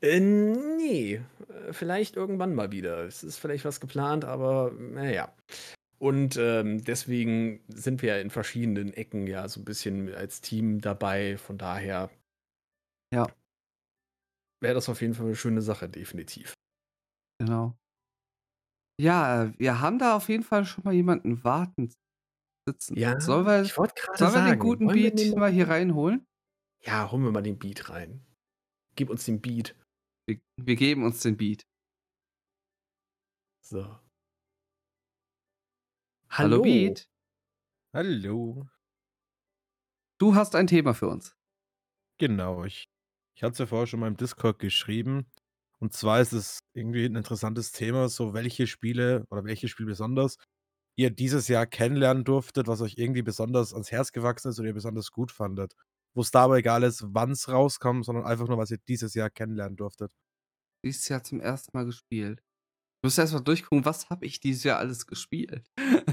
Äh, 0.00 0.20
nee, 0.20 1.14
äh, 1.48 1.72
vielleicht 1.72 2.16
irgendwann 2.16 2.54
mal 2.54 2.72
wieder. 2.72 3.04
Es 3.04 3.22
ist 3.22 3.38
vielleicht 3.38 3.64
was 3.64 3.80
geplant, 3.80 4.24
aber 4.24 4.72
naja. 4.72 5.34
Und 5.98 6.36
ähm, 6.38 6.82
deswegen 6.82 7.62
sind 7.68 8.00
wir 8.02 8.14
ja 8.16 8.20
in 8.20 8.30
verschiedenen 8.30 8.94
Ecken 8.94 9.26
ja 9.26 9.48
so 9.48 9.60
ein 9.60 9.64
bisschen 9.64 10.12
als 10.14 10.40
Team 10.40 10.80
dabei. 10.80 11.36
Von 11.36 11.58
daher 11.58 12.10
Ja. 13.12 13.26
wäre 14.62 14.74
das 14.74 14.88
auf 14.88 15.00
jeden 15.02 15.14
Fall 15.14 15.26
eine 15.26 15.36
schöne 15.36 15.62
Sache, 15.62 15.88
definitiv. 15.88 16.54
Genau. 17.38 17.76
Ja, 19.00 19.44
äh, 19.44 19.52
wir 19.58 19.80
haben 19.80 19.98
da 19.98 20.16
auf 20.16 20.28
jeden 20.28 20.42
Fall 20.42 20.64
schon 20.64 20.84
mal 20.84 20.94
jemanden 20.94 21.42
warten 21.42 21.92
sitzen. 22.68 22.96
sollen 23.20 23.46
wir, 23.46 23.62
ich 23.62 23.72
sollen 23.72 23.90
wir 24.18 24.30
sagen, 24.30 24.50
den 24.52 24.58
guten 24.58 24.86
wollen 24.86 24.94
Beat 24.94 25.18
den 25.18 25.38
mal 25.38 25.50
hier 25.50 25.68
reinholen? 25.68 26.26
Ja, 26.82 27.10
holen 27.10 27.24
wir 27.24 27.30
mal 27.30 27.42
den 27.42 27.58
Beat 27.58 27.90
rein. 27.90 28.24
Gib 28.96 29.10
uns 29.10 29.24
den 29.24 29.40
Beat. 29.40 29.76
Wir, 30.26 30.40
wir 30.56 30.76
geben 30.76 31.04
uns 31.04 31.20
den 31.20 31.36
Beat. 31.36 31.66
So. 33.60 33.98
Hallo, 36.28 36.62
Beat. 36.62 37.08
Hallo. 37.92 38.68
Du 40.18 40.34
hast 40.34 40.54
ein 40.54 40.66
Thema 40.66 40.94
für 40.94 41.08
uns. 41.08 41.34
Genau, 42.18 42.64
ich, 42.64 42.88
ich 43.34 43.42
hatte 43.42 43.52
es 43.52 43.58
ja 43.58 43.66
vorher 43.66 43.86
schon 43.86 44.00
mal 44.00 44.08
im 44.08 44.16
Discord 44.16 44.58
geschrieben. 44.58 45.26
Und 45.78 45.94
zwar 45.94 46.20
ist 46.20 46.32
es 46.32 46.60
irgendwie 46.74 47.06
ein 47.06 47.16
interessantes 47.16 47.72
Thema, 47.72 48.08
so 48.08 48.34
welche 48.34 48.66
Spiele 48.66 49.24
oder 49.30 49.44
welche 49.44 49.66
Spiel 49.66 49.86
besonders 49.86 50.36
ihr 50.96 51.10
dieses 51.10 51.48
Jahr 51.48 51.66
kennenlernen 51.66 52.24
durftet, 52.24 52.66
was 52.66 52.82
euch 52.82 52.98
irgendwie 52.98 53.22
besonders 53.22 53.72
ans 53.72 53.90
Herz 53.90 54.12
gewachsen 54.12 54.50
ist 54.50 54.58
oder 54.58 54.68
ihr 54.68 54.74
besonders 54.74 55.10
gut 55.10 55.32
fandet. 55.32 55.74
Wo 56.14 56.22
es 56.22 56.30
dabei 56.30 56.58
egal 56.58 56.82
ist, 56.82 57.04
wann 57.14 57.32
es 57.32 57.48
rauskam, 57.48 58.02
sondern 58.02 58.24
einfach 58.24 58.48
nur, 58.48 58.58
was 58.58 58.70
ihr 58.70 58.78
dieses 58.88 59.14
Jahr 59.14 59.30
kennenlernen 59.30 59.76
durftet. 59.76 60.12
Dieses 60.84 61.08
Jahr 61.08 61.22
zum 61.22 61.40
ersten 61.40 61.76
Mal 61.76 61.84
gespielt. 61.84 62.40
Du 63.02 63.06
musst 63.06 63.18
erst 63.18 63.32
mal 63.32 63.40
durchgucken, 63.40 63.84
was 63.84 64.10
habe 64.10 64.26
ich 64.26 64.40
dieses 64.40 64.64
Jahr 64.64 64.78
alles 64.78 65.06
gespielt. 65.06 65.70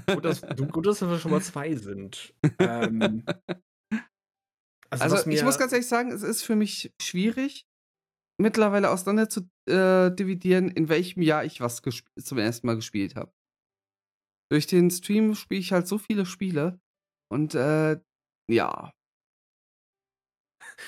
Gut, 0.08 0.24
dass, 0.24 0.42
du, 0.42 0.68
gut, 0.68 0.86
dass 0.86 1.02
wir 1.02 1.20
schon 1.20 1.32
mal 1.32 1.42
zwei 1.42 1.76
sind. 1.76 2.34
Ähm, 2.60 3.26
Also, 4.90 5.16
was 5.16 5.28
ich 5.28 5.44
muss 5.44 5.58
ganz 5.58 5.72
ehrlich 5.74 5.88
sagen, 5.88 6.12
es 6.12 6.24
ist 6.24 6.44
für 6.44 6.56
mich 6.56 6.94
schwierig, 7.02 7.68
mittlerweile 8.40 8.90
auseinander 8.90 9.30
zu 9.30 9.50
äh, 9.70 10.12
dividieren, 10.16 10.70
in 10.70 10.90
welchem 10.90 11.22
Jahr 11.22 11.44
ich 11.44 11.60
was 11.60 11.82
zum 11.82 12.38
ersten 12.38 12.68
Mal 12.68 12.76
gespielt 12.76 13.16
habe. 13.16 13.34
durch 14.50 14.68
den 14.68 14.90
Stream 14.90 15.36
spiele 15.36 15.60
ich 15.60 15.74
halt 15.74 15.88
so 15.88 15.98
viele 15.98 16.26
Spiele 16.26 16.80
und, 17.30 17.54
äh, 17.56 18.00
ja. 18.50 18.94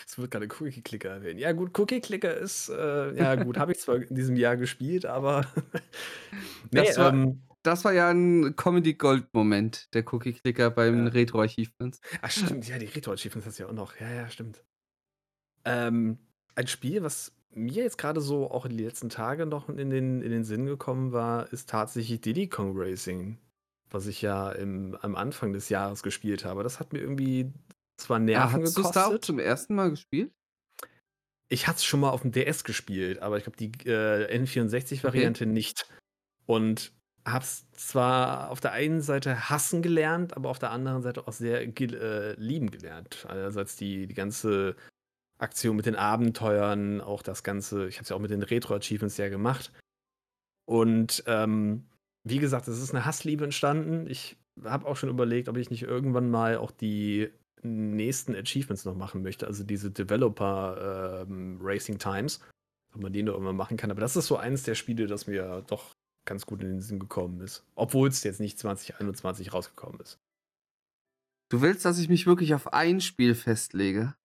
Es 0.07 0.17
wird 0.17 0.31
gerade 0.31 0.47
Cookie 0.59 0.81
Clicker 0.81 1.09
erwähnt. 1.09 1.39
Ja 1.39 1.51
gut, 1.51 1.77
Cookie 1.79 2.01
Clicker 2.01 2.35
ist, 2.35 2.69
äh 2.69 3.15
ja 3.17 3.35
gut, 3.35 3.57
habe 3.57 3.71
ich 3.71 3.79
zwar 3.79 3.97
in 3.97 4.15
diesem 4.15 4.35
Jahr 4.35 4.57
gespielt, 4.57 5.05
aber 5.05 5.45
ne, 6.71 6.85
Das 6.85 6.97
war 6.97 7.13
ähm 7.13 7.41
das 7.63 7.83
war 7.83 7.91
ja 7.91 8.09
'n 8.09 8.55
Comedy-Gold-Moment, 8.55 9.93
der 9.93 10.05
Cookie 10.13 10.31
Clicker 10.33 10.71
beim 10.71 11.07
Ja. 11.07 11.11
Retro-Achievements. 11.11 11.99
Ach 12.21 12.31
stimmt, 12.31 12.67
ja, 12.67 12.77
die 12.79 12.85
Retro-Achievements 12.85 13.45
hast 13.47 13.59
du 13.59 13.63
ja 13.63 13.69
auch 13.69 13.73
noch. 13.73 13.99
Ja, 13.99 14.09
ja, 14.09 14.29
stimmt. 14.29 14.63
Ähm, 15.65 16.19
ein 16.55 16.67
Spiel, 16.67 17.03
was 17.03 17.33
mir 17.51 17.83
jetzt 17.83 17.97
gerade 17.97 18.21
so 18.21 18.49
auch 18.51 18.65
in 18.65 18.77
die 18.77 18.83
letzten 18.83 19.09
Tage 19.09 19.45
noch 19.45 19.69
in 19.69 19.89
den 19.89 20.21
in 20.21 20.31
den 20.31 20.43
Sinn 20.43 20.65
gekommen 20.65 21.11
war, 21.11 21.51
ist 21.51 21.69
tatsächlich 21.69 22.21
Diddy 22.21 22.47
Kong 22.47 22.73
Racing, 22.75 23.37
was 23.89 24.07
ich 24.07 24.21
ja 24.21 24.51
im 24.51 24.95
am 25.01 25.15
Anfang 25.15 25.53
des 25.53 25.69
Jahres 25.69 26.03
gespielt 26.03 26.45
habe. 26.45 26.63
Das 26.63 26.79
hat 26.79 26.93
mir 26.93 26.99
irgendwie 26.99 27.51
zwar 27.99 28.19
Ah, 28.33 28.51
Nerven 28.51 28.51
hattest 28.51 28.77
du's 28.77 28.91
da 28.91 29.07
auch 29.07 29.09
gekostet. 29.11 29.25
zum 29.25 29.39
ersten 29.39 29.75
Mal 29.75 29.89
gespielt? 29.91 30.31
Ich 31.51 31.67
hatte 31.67 31.77
es 31.77 31.85
schon 31.85 31.99
mal 31.99 32.11
auf'm 32.11 32.31
DS 32.31 32.63
gespielt, 32.63 33.19
aber 33.21 33.37
ich 33.37 33.43
glaube, 33.43 33.57
die, 33.57 33.71
äh, 33.89 34.27
Okay. 35.03 35.25
N64-Variante 35.25 35.45
nicht. 35.47 35.87
Und 36.45 36.93
habe 37.27 37.43
es 37.43 37.69
zwar 37.71 38.49
auf 38.51 38.59
der 38.61 38.71
einen 38.73 39.01
Seite 39.01 39.49
hassen 39.49 39.81
gelernt, 39.81 40.35
aber 40.37 40.49
auf 40.49 40.59
der 40.59 40.71
anderen 40.71 41.01
Seite 41.01 41.27
auch 41.27 41.33
sehr 41.33 41.61
äh, 41.61 42.33
lieben 42.35 42.71
gelernt. 42.71 43.25
Einerseits 43.29 43.75
die 43.77 44.07
die 44.07 44.13
ganze 44.15 44.75
Aktion 45.39 45.75
mit 45.77 45.85
den 45.87 45.95
Abenteuern, 45.95 47.01
auch 47.01 47.23
das 47.23 47.43
Ganze 47.43 47.87
ich 47.87 47.95
habe 47.97 48.03
es 48.03 48.09
ja 48.09 48.15
auch 48.17 48.21
mit 48.21 48.31
den 48.31 48.43
Retro-Achievements 48.43 49.17
ja 49.17 49.29
gemacht. 49.29 49.71
Und, 50.67 51.23
ähm, 51.27 51.85
wie 52.25 52.39
gesagt, 52.39 52.67
es 52.67 52.79
ist 52.81 52.93
'ne 52.93 53.05
Hassliebe 53.05 53.45
entstanden. 53.45 54.07
Ich 54.09 54.37
habe 54.63 54.87
auch 54.87 54.97
schon 54.97 55.09
überlegt, 55.09 55.49
ob 55.49 55.57
ich 55.57 55.69
nicht 55.71 55.83
irgendwann 55.83 56.29
mal 56.31 56.57
auch 56.57 56.71
die 56.71 57.31
nächsten 57.63 58.35
Achievements 58.35 58.85
noch 58.85 58.95
machen 58.95 59.21
möchte, 59.21 59.47
also 59.47 59.63
diese 59.63 59.91
Developer, 59.91 61.25
ähm, 61.27 61.59
Racing 61.61 61.97
Times, 61.99 62.39
ob 62.93 63.01
man 63.01 63.13
die 63.13 63.23
noch 63.23 63.33
irgendwann 63.33 63.55
machen 63.55 63.77
kann. 63.77 63.91
Aber 63.91 64.01
das 64.01 64.15
ist 64.15 64.27
so 64.27 64.37
eines 64.37 64.63
der 64.63 64.75
Spiele, 64.75 65.07
das 65.07 65.27
mir 65.27 65.63
doch 65.67 65.91
ganz 66.25 66.45
gut 66.45 66.61
in 66.61 66.69
den 66.69 66.81
Sinn 66.81 66.99
gekommen 66.99 67.41
ist, 67.41 67.65
obwohl's 67.75 68.23
jetzt 68.23 68.39
nicht 68.39 68.59
2021 68.59 69.53
rausgekommen 69.53 69.99
ist. 69.99 70.19
Du 71.51 71.61
willst, 71.61 71.83
dass 71.85 71.97
ich 71.97 72.09
mich 72.09 72.27
wirklich 72.27 72.53
auf 72.53 72.73
ein 72.73 73.01
Spiel 73.01 73.33
festlege? 73.33 74.15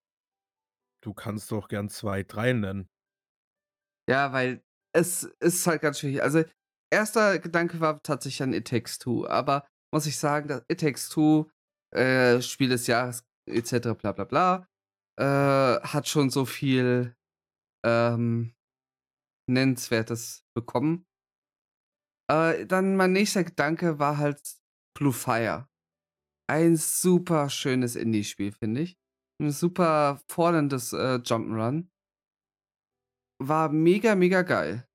Du 1.02 1.14
kannst 1.14 1.50
doch 1.50 1.68
gern 1.68 1.88
2, 1.88 2.22
3 2.24 2.52
nennen. 2.52 2.88
Ja, 4.08 4.32
weil 4.32 4.62
es 4.92 5.24
ist 5.40 5.66
halt 5.66 5.80
ganz 5.80 6.00
schwierig. 6.00 6.22
Also, 6.22 6.44
erster 6.92 7.38
Gedanke 7.38 7.80
war 7.80 8.02
tatsächlich 8.02 8.42
an 8.42 8.52
It 8.52 8.68
Takes 8.68 8.98
Two, 8.98 9.26
aber 9.26 9.66
muss 9.92 10.06
ich 10.06 10.18
sagen, 10.18 10.48
dass 10.48 10.62
It 10.68 10.80
Takes 10.80 11.08
Two, 11.08 11.50
äh, 11.94 12.42
Spiel 12.42 12.68
des 12.70 12.86
Jahres 12.86 13.24
et 13.46 13.66
cetera, 13.66 13.94
bla 13.94 14.12
bla 14.12 14.24
bla, 14.24 14.68
äh, 15.18 15.80
hat 15.82 16.08
schon 16.08 16.30
so 16.30 16.44
viel, 16.46 17.16
ähm, 17.86 18.54
Nennenswertes 19.50 20.44
bekommen. 20.56 21.06
Äh, 22.30 22.66
dann 22.66 22.96
mein 22.96 23.12
nächster 23.12 23.44
Gedanke 23.44 23.98
war 23.98 24.18
halt 24.18 24.40
Blue 24.96 25.12
Fire. 25.12 25.68
Ein 26.50 26.76
super 26.76 27.50
schönes 27.50 27.96
Indie-Spiel, 27.96 28.52
finde 28.52 28.82
ich. 28.82 28.98
'N 29.40 29.50
super 29.50 30.20
forderndes, 30.30 30.92
äh, 30.92 31.16
Jump'n'Run. 31.24 31.90
War 33.40 33.68
mega, 33.70 34.14
mega 34.14 34.42
geil. 34.42 34.86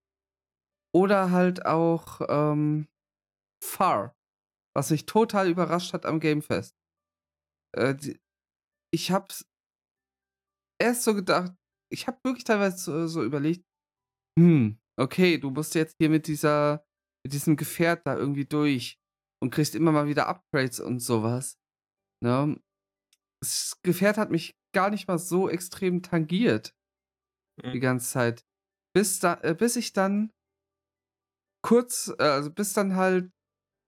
Oder 0.95 1.31
halt 1.31 1.65
auch, 1.65 2.21
ähm, 2.29 2.87
Far, 3.63 4.15
was 4.75 4.91
mich 4.91 5.05
total 5.05 5.49
überrascht 5.49 5.93
hat 5.93 6.05
am 6.05 6.19
Gamefest. 6.21 6.78
Äh, 7.73 7.95
die 7.95 8.19
ich 8.91 9.11
habe 9.11 9.27
es 9.31 9.45
erst 10.81 11.03
so 11.03 11.13
gedacht 11.15 11.53
ich 11.91 12.05
habe 12.07 12.19
wirklich 12.23 12.43
teilweise 12.43 12.77
so 12.77 13.07
so 13.07 13.23
überlegt: 13.23 13.65
„Hm, 14.39 14.79
okay, 14.97 15.37
du 15.39 15.51
musst 15.51 15.75
jetzt 15.75 15.95
hier 15.99 16.09
mit 16.09 16.27
dieser 16.27 16.85
mit 17.25 17.33
diesem 17.33 17.57
Gefährt 17.57 18.07
da 18.07 18.15
irgendwie 18.17 18.45
durch 18.45 18.99
und 19.41 19.51
kriegst 19.51 19.75
immer 19.75 19.91
mal 19.93 20.07
wieder 20.07 20.27
Upgrades 20.27 20.79
und 20.81 20.99
so 21.01 21.23
was“, 21.23 21.59
ne? 22.23 22.59
Das 23.41 23.79
Gefährt 23.83 24.17
hat 24.17 24.31
mich 24.31 24.57
gar 24.75 24.89
nicht 24.91 25.07
mal 25.07 25.19
so 25.19 25.49
extrem 25.49 26.03
tangiert 26.03 26.75
die 27.73 27.79
Mhm. 27.79 27.79
ganze 27.79 28.09
Zeit. 28.11 28.45
Bis 28.95 29.19
da 29.19 29.39
äh, 29.41 29.55
bis 29.55 29.75
ich 29.75 29.93
dann 29.93 30.31
kurz 31.61 32.11
äh, 32.19 32.23
also 32.23 32.51
bis 32.51 32.73
dann 32.73 32.95
halt 32.95 33.31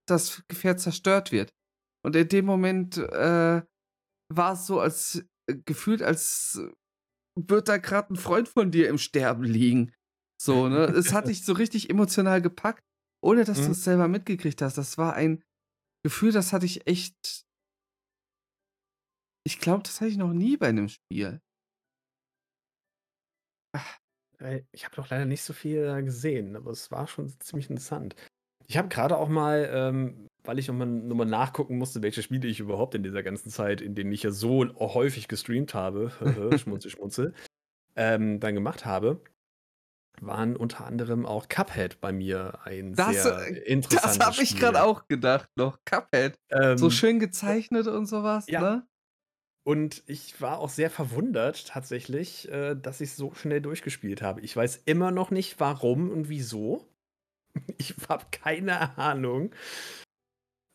das 0.07 0.43
Gefährt 0.47 0.79
zerstört 0.79 1.31
wird. 1.31 1.53
Und 2.05 2.15
in 2.15 2.27
dem 2.29 2.45
Moment, 2.45 2.97
äh, 2.97 3.63
war's 4.37 4.67
so, 4.67 4.79
als 4.79 5.23
äh, 5.47 5.55
gefühlt, 5.65 6.01
als 6.01 6.59
würde 7.35 7.63
da 7.65 7.77
grad 7.77 8.11
'n 8.11 8.17
Freund 8.17 8.49
von 8.49 8.71
dir 8.71 8.89
im 8.89 8.97
Sterben 8.99 9.43
liegen. 9.45 9.93
So, 10.41 10.69
ne? 10.69 10.85
Es 10.85 11.13
hat 11.13 11.29
dich 11.29 11.45
so 11.45 11.53
richtig 11.53 11.89
emotional 11.89 12.41
gepackt, 12.41 12.83
ohne 13.23 13.45
dass 13.45 13.65
Mhm. 13.67 13.73
du's 13.73 13.83
selber 13.83 14.07
mitgekriegt 14.09 14.61
hast. 14.61 14.77
Das 14.77 14.97
war 14.97 15.15
ein 15.15 15.43
Gefühl, 16.03 16.31
das 16.33 16.53
hatte 16.53 16.65
ich 16.67 16.87
echt 16.87 17.43
ich 19.45 19.59
glaube, 19.59 19.83
das 19.83 20.01
hatte 20.01 20.09
ich 20.11 20.17
noch 20.17 20.33
nie 20.33 20.57
bei 20.57 20.71
'nem 20.71 20.87
Spiel. 20.89 21.41
Äh, 24.39 24.63
ich 24.71 24.85
habe 24.85 24.95
doch 24.95 25.09
leider 25.09 25.25
nicht 25.25 25.43
so 25.43 25.53
viel 25.53 25.85
da 25.85 26.01
gesehen, 26.01 26.55
aber 26.55 26.71
es 26.71 26.91
war 26.91 27.07
schon 27.07 27.29
ziemlich 27.39 27.69
interessant. 27.69 28.15
Ich 28.67 28.77
habe 28.77 28.89
grade 28.89 29.17
auch 29.17 29.29
mal, 29.29 29.69
ähm, 29.73 30.27
weil 30.43 30.59
ich 30.59 30.67
noch 30.67 30.75
mal 30.75 30.85
noch 30.87 31.15
mal 31.15 31.25
nachgucken 31.25 31.77
musste, 31.77 32.01
welche 32.01 32.21
Spiele 32.23 32.47
ich 32.47 32.59
überhaupt 32.59 32.95
in 32.95 33.03
dieser 33.03 33.23
ganzen 33.23 33.49
Zeit, 33.49 33.81
in 33.81 33.95
denen 33.95 34.11
ich 34.11 34.23
ja 34.23 34.31
so 34.31 34.65
häufig 34.79 35.27
gestreamt 35.27 35.73
habe, 35.73 36.11
schmunzel, 36.59 36.91
schmunzel, 36.91 37.33
ähm, 37.95 38.39
dann 38.39 38.55
gemacht 38.55 38.85
habe, 38.85 39.21
waren 40.19 40.55
unter 40.55 40.85
anderem 40.85 41.25
auch 41.25 41.47
Cuphead 41.47 41.99
bei 42.01 42.11
mir 42.11 42.59
ein 42.65 42.93
Das, 42.93 43.23
sehr 43.23 43.47
äh, 43.47 43.53
das 43.53 43.63
interessantes 43.63 44.19
habe 44.25 44.43
ich 44.43 44.49
Spiel. 44.51 44.75
auch 44.75 45.07
gedacht 45.07 45.49
noch. 45.55 45.79
Cuphead. 45.85 46.35
So 46.75 46.85
Ähm 46.85 46.91
schön 46.91 47.19
gezeichnet 47.19 47.87
und 47.87 48.05
so 48.05 48.23
was, 48.23 48.47
Ja. 48.47 48.61
ne? 48.61 48.87
Und 49.63 50.03
ich 50.07 50.41
war 50.41 50.57
auch 50.59 50.69
sehr 50.69 50.89
verwundert 50.89 51.67
tatsächlich, 51.67 52.49
äh, 52.51 52.75
dass 52.75 52.99
ich's 52.99 53.15
so 53.15 53.33
schnell 53.35 53.61
durchgespielt 53.61 54.21
habe. 54.23 54.41
Ich 54.41 54.55
weiß 54.55 54.81
immer 54.85 55.11
noch 55.11 55.29
nicht, 55.29 55.59
warum 55.59 56.09
und 56.09 56.29
wieso. 56.29 56.87
Ich 57.77 57.95
habe 58.07 58.25
keine 58.31 58.97
Ahnung. 58.97 59.51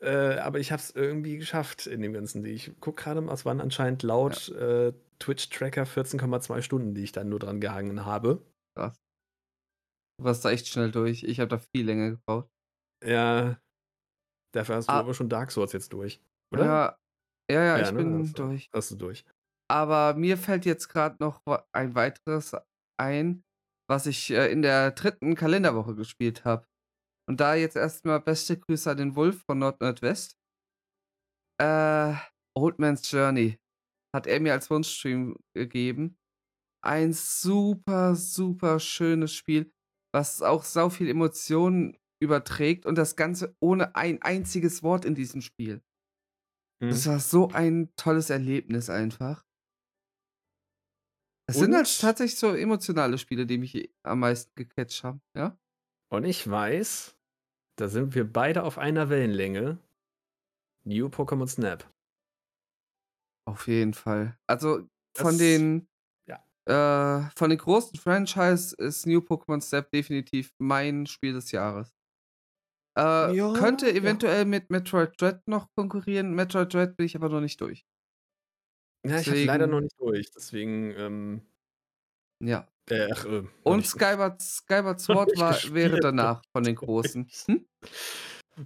Äh, 0.02 0.36
aber 0.38 0.58
ich 0.60 0.72
habe 0.72 0.80
es 0.80 0.90
irgendwie 0.90 1.38
geschafft 1.38 1.86
in 1.86 2.02
dem 2.02 2.12
Ganzen. 2.12 2.44
Ich 2.44 2.78
gucke 2.80 3.02
grade 3.02 3.20
mal, 3.22 3.32
es 3.32 3.44
waren 3.44 3.60
anscheinend 3.60 4.02
laut, 4.02 4.48
äh, 4.50 4.92
Twitch-Tracker 5.18 5.84
14,2 5.86 6.60
Stunden, 6.62 6.94
die 6.94 7.02
ich 7.04 7.12
da 7.12 7.24
nur 7.24 7.38
dran 7.38 7.60
gehangen 7.60 8.04
habe. 8.04 8.44
Krass. 8.76 8.96
Du 10.18 10.24
warst 10.24 10.44
da 10.44 10.50
echt 10.50 10.66
schnell 10.68 10.90
durch. 10.92 11.22
Ich 11.24 11.40
habe 11.40 11.48
da 11.48 11.58
viel 11.58 11.86
länger 11.86 12.10
gebraucht. 12.10 12.48
Ja. 13.04 13.58
Dafür 14.54 14.76
hast 14.76 14.88
du 14.88 14.92
Ah. 14.92 14.98
aber 15.00 15.14
schon 15.14 15.28
Dark 15.28 15.50
Souls 15.50 15.72
jetzt 15.72 15.92
durch, 15.92 16.20
oder? 16.52 16.64
Ja. 16.64 16.98
Ja, 17.50 17.64
ja, 17.64 17.80
ich 17.80 17.92
ne? 17.92 17.98
bin 17.98 18.18
Hast 18.20 18.38
du 18.38 18.42
durch. 18.44 18.68
hast 18.74 18.90
du 18.90 18.96
durch. 18.96 19.24
Aber 19.70 20.14
mir 20.14 20.36
fällt 20.36 20.64
jetzt 20.64 20.88
grad 20.88 21.20
noch 21.20 21.40
ein 21.72 21.94
weiteres 21.94 22.56
ein, 23.00 23.42
was 23.88 24.06
ich, 24.06 24.30
äh, 24.30 24.50
in 24.50 24.62
der 24.62 24.90
3. 24.92 25.34
Kalenderwoche 25.34 25.94
gespielt 25.94 26.44
habe. 26.44 26.66
Und 27.28 27.40
da 27.40 27.54
jetzt 27.54 27.76
erst 27.76 28.04
mal 28.04 28.18
beste 28.18 28.58
Grüße 28.58 28.90
an 28.90 28.96
den 28.98 29.16
Wulf 29.16 29.42
von 29.44 29.58
Nord-Nordwest. 29.58 30.36
Äh, 31.60 32.14
Old 32.56 32.78
Man's 32.78 33.10
Journey 33.10 33.58
hat 34.14 34.26
er 34.26 34.40
mir 34.40 34.52
als 34.52 34.70
Wunschstream 34.70 35.36
gegeben. 35.54 36.18
Ein 36.84 37.12
super, 37.12 38.16
super 38.16 38.80
schönes 38.80 39.32
Spiel, 39.34 39.72
was 40.14 40.42
auch 40.42 40.64
sau 40.64 40.90
viel 40.90 41.10
Emotionen 41.10 41.98
überträgt 42.22 42.86
und 42.86 42.96
das 42.98 43.16
Ganze 43.16 43.56
ohne 43.60 43.96
ein 43.96 44.22
einziges 44.22 44.82
Wort 44.82 45.04
in 45.04 45.14
diesem 45.14 45.42
Spiel. 45.42 45.82
Das 46.88 47.06
Mhm. 47.06 47.06
war 47.06 47.20
so 47.20 47.48
ein 47.50 47.92
tolles 47.96 48.28
Erlebnis 48.30 48.90
einfach. 48.90 49.44
Es 51.48 51.58
sind 51.58 51.74
halt 51.74 52.00
tatsächlich 52.00 52.38
so 52.38 52.54
emotionale 52.54 53.18
Spiele, 53.18 53.46
die 53.46 53.58
mich 53.58 53.92
am 54.02 54.20
meisten 54.20 54.52
gecatcht 54.54 55.04
haben, 55.04 55.22
ja? 55.36 55.58
Und 56.10 56.24
ich 56.24 56.48
weiß, 56.48 57.15
da 57.76 57.88
sind 57.88 58.14
wir 58.14 58.30
beide 58.30 58.62
auf 58.64 58.78
einer 58.78 59.08
Wellenlänge. 59.10 59.78
New 60.84 61.10
Pokémon 61.10 61.46
Snap. 61.48 61.84
Auf 63.46 63.68
jeden 63.68 63.94
Fall. 63.94 64.36
Also, 64.48 64.88
von 65.16 65.38
Das 65.38 65.38
den 65.38 65.88
ja. 66.26 66.44
äh, 66.66 67.30
von 67.36 67.50
den 67.50 67.58
großen 67.58 67.98
Franchise 67.98 68.74
ist 68.76 69.06
New 69.06 69.20
Pokémon 69.20 69.60
Snap 69.60 69.90
definitiv 69.90 70.52
mein 70.58 71.06
Spiel 71.06 71.34
des 71.34 71.52
Jahres. 71.52 71.94
Äh, 72.98 73.34
Ja, 73.36 73.52
könnte 73.52 73.90
ja. 74.00 74.16
eventuell 74.16 74.44
mit 74.44 74.70
Metroid 74.70 75.20
Dread 75.20 75.46
noch 75.48 75.68
konkurrieren. 75.74 76.34
Metroid 76.34 76.72
Dread 76.74 76.96
bin 76.96 77.06
ich 77.06 77.16
aber 77.16 77.28
noch 77.28 77.40
nicht 77.40 77.60
durch. 77.60 77.84
Ja, 79.04 79.20
ich 79.20 79.30
habe 79.30 79.40
leider 79.44 79.66
noch 79.66 79.80
Deswegen 79.80 79.80
nicht 79.80 79.98
durch, 80.00 80.30
deswegen, 80.32 80.90
ähm 80.96 81.46
Ja. 82.40 82.66
Äh, 82.90 83.08
ach, 83.12 83.24
äh, 83.24 83.42
Und 83.62 83.86
Skyward 83.86 84.40
Skyward 84.42 85.00
Sword 85.00 85.36
war 85.38 85.56
wäre 85.72 86.00
danach 86.00 86.42
von 86.52 86.64
den 86.64 86.76
Großen. 86.76 87.28
Hm? 87.46 87.66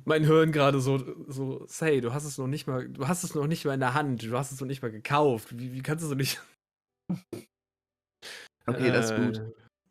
mein 0.04 0.24
Hirn 0.24 0.52
gerade 0.52 0.80
so, 0.80 0.98
so, 1.28 1.66
say, 1.66 2.00
du 2.00 2.12
hast 2.14 2.24
es 2.24 2.38
noch 2.38 2.46
nicht 2.46 2.68
mal, 2.68 2.88
du 2.88 3.08
hast 3.08 3.24
es 3.24 3.34
noch 3.34 3.48
nicht 3.48 3.64
mal 3.64 3.74
in 3.74 3.80
der 3.80 3.94
Hand, 3.94 4.22
du 4.22 4.38
hast 4.38 4.52
es 4.52 4.60
noch 4.60 4.68
nicht 4.68 4.82
mal 4.82 4.90
gekauft. 4.92 5.58
Wie, 5.58 5.72
wie 5.72 5.82
kannst 5.82 6.04
du 6.04 6.08
so 6.08 6.14
nicht. 6.14 6.40
Okay, 8.66 8.92
das 8.92 9.10
ist 9.10 9.16
gut. 9.16 9.38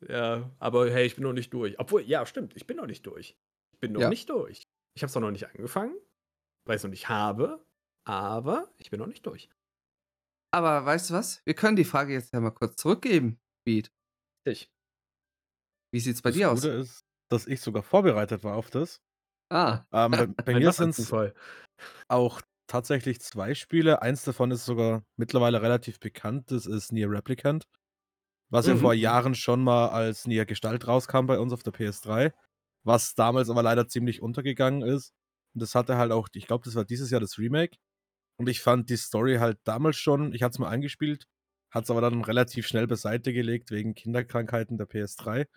Äh, 0.08 0.14
Ja, 0.14 0.50
aber 0.60 0.90
hey, 0.90 1.06
ich 1.06 1.16
bin 1.16 1.24
noch 1.26 1.34
nicht 1.34 1.54
durch. 1.54 1.78
Obwohl, 1.80 2.04
ja, 2.04 2.26
stimmt, 2.26 2.56
ich 2.56 2.66
bin 2.66 2.78
noch 2.78 2.86
nicht 2.86 3.06
durch. 3.06 3.36
Ich 3.74 3.80
bin 3.80 3.92
noch 3.92 4.00
Ja. 4.00 4.10
nicht 4.10 4.30
durch. 4.30 4.64
Ich 4.96 5.04
habe 5.04 5.10
es 5.10 5.16
noch 5.16 5.32
nicht 5.32 5.50
angefangen, 5.50 5.96
weil 6.66 6.76
ich 6.76 6.80
es 6.80 6.84
noch 6.84 6.90
nicht 6.90 7.10
habe, 7.10 7.62
aber 8.06 8.70
ich 8.78 8.90
bin 8.92 9.00
noch 9.00 9.08
nicht 9.08 9.26
durch. 9.26 9.50
Aber 10.52 10.86
weißt 10.86 11.10
du 11.10 11.16
was? 11.16 11.42
Wir 11.46 11.54
können 11.56 11.76
die 11.76 11.84
Frage 11.84 12.14
jetzt 12.14 12.34
ja 12.34 12.40
mal 12.40 12.52
kurz 12.52 12.78
zurückgeben, 12.78 13.38
Beat. 13.66 13.92
Ich. 14.50 14.70
Wie 15.92 16.00
sieht's 16.00 16.22
bei 16.22 16.32
das 16.32 16.32
dir 16.32 16.52
aus? 16.52 16.60
Gute 16.60 16.70
ist, 16.70 17.02
dass 17.30 17.48
ich 17.48 17.62
sogar 17.62 17.84
vorbereitet 17.84 18.44
war 18.44 18.56
auf 18.56 18.70
das. 18.70 19.02
Ah, 19.50 19.86
Ähm, 19.94 20.16
bei 20.18 20.28
bei 20.46 20.56
mir 20.56 20.72
sind 20.72 20.92
es 20.92 21.16
auch 22.10 22.42
tatsächlich 22.68 23.22
zwei 23.22 23.56
Spiele. 23.56 24.02
Eins 24.02 24.24
davon 24.24 24.52
ist 24.52 24.66
sogar 24.66 25.04
mittlerweile 25.18 25.62
relativ 25.62 26.00
bekannt. 26.00 26.52
Das 26.52 26.66
ist 26.66 26.92
Nier 26.92 27.10
Replicant. 27.12 27.66
Was 28.52 28.68
ja 28.68 28.76
Mhm. 28.76 28.78
vor 28.78 28.96
Jahren 28.96 29.36
schon 29.36 29.64
mal 29.64 29.90
als 29.90 30.28
Nier 30.28 30.46
Gestalt 30.46 30.88
rauskam 30.88 31.28
bei 31.28 31.40
uns 31.40 31.54
auf 31.54 31.64
der 31.64 31.72
PS3. 31.72 32.34
Was 32.86 33.16
damals 33.16 33.50
aber 33.50 33.64
leider 33.64 33.88
ziemlich 33.88 34.22
untergegangen 34.22 34.84
ist. 34.84 35.14
Und 35.56 35.62
das 35.64 35.76
hatte 35.76 35.98
halt 35.98 36.12
auch, 36.12 36.30
ich 36.34 36.48
glaube, 36.48 36.66
das 36.66 36.76
war 36.76 36.86
dieses 36.86 37.12
Jahr 37.12 37.22
das 37.22 37.38
Remake. 37.40 37.78
Und 38.38 38.50
ich 38.50 38.62
fand 38.62 38.90
die 38.90 38.98
Story 38.98 39.38
halt 39.38 39.60
damals 39.66 39.98
schon, 39.98 40.34
ich 40.34 40.44
hatte 40.44 40.54
es 40.54 40.60
mal 40.60 40.70
angespielt, 40.70 41.26
hat 41.72 41.86
es 41.86 41.92
aber 41.92 42.02
dann 42.02 42.24
relativ 42.24 42.68
schnell 42.68 42.88
beiseite 42.88 43.34
gelegt 43.34 43.72
wegen 43.72 43.96
Kinderkrankheiten 43.96 44.78
der 44.78 44.88
PS3 44.88 45.48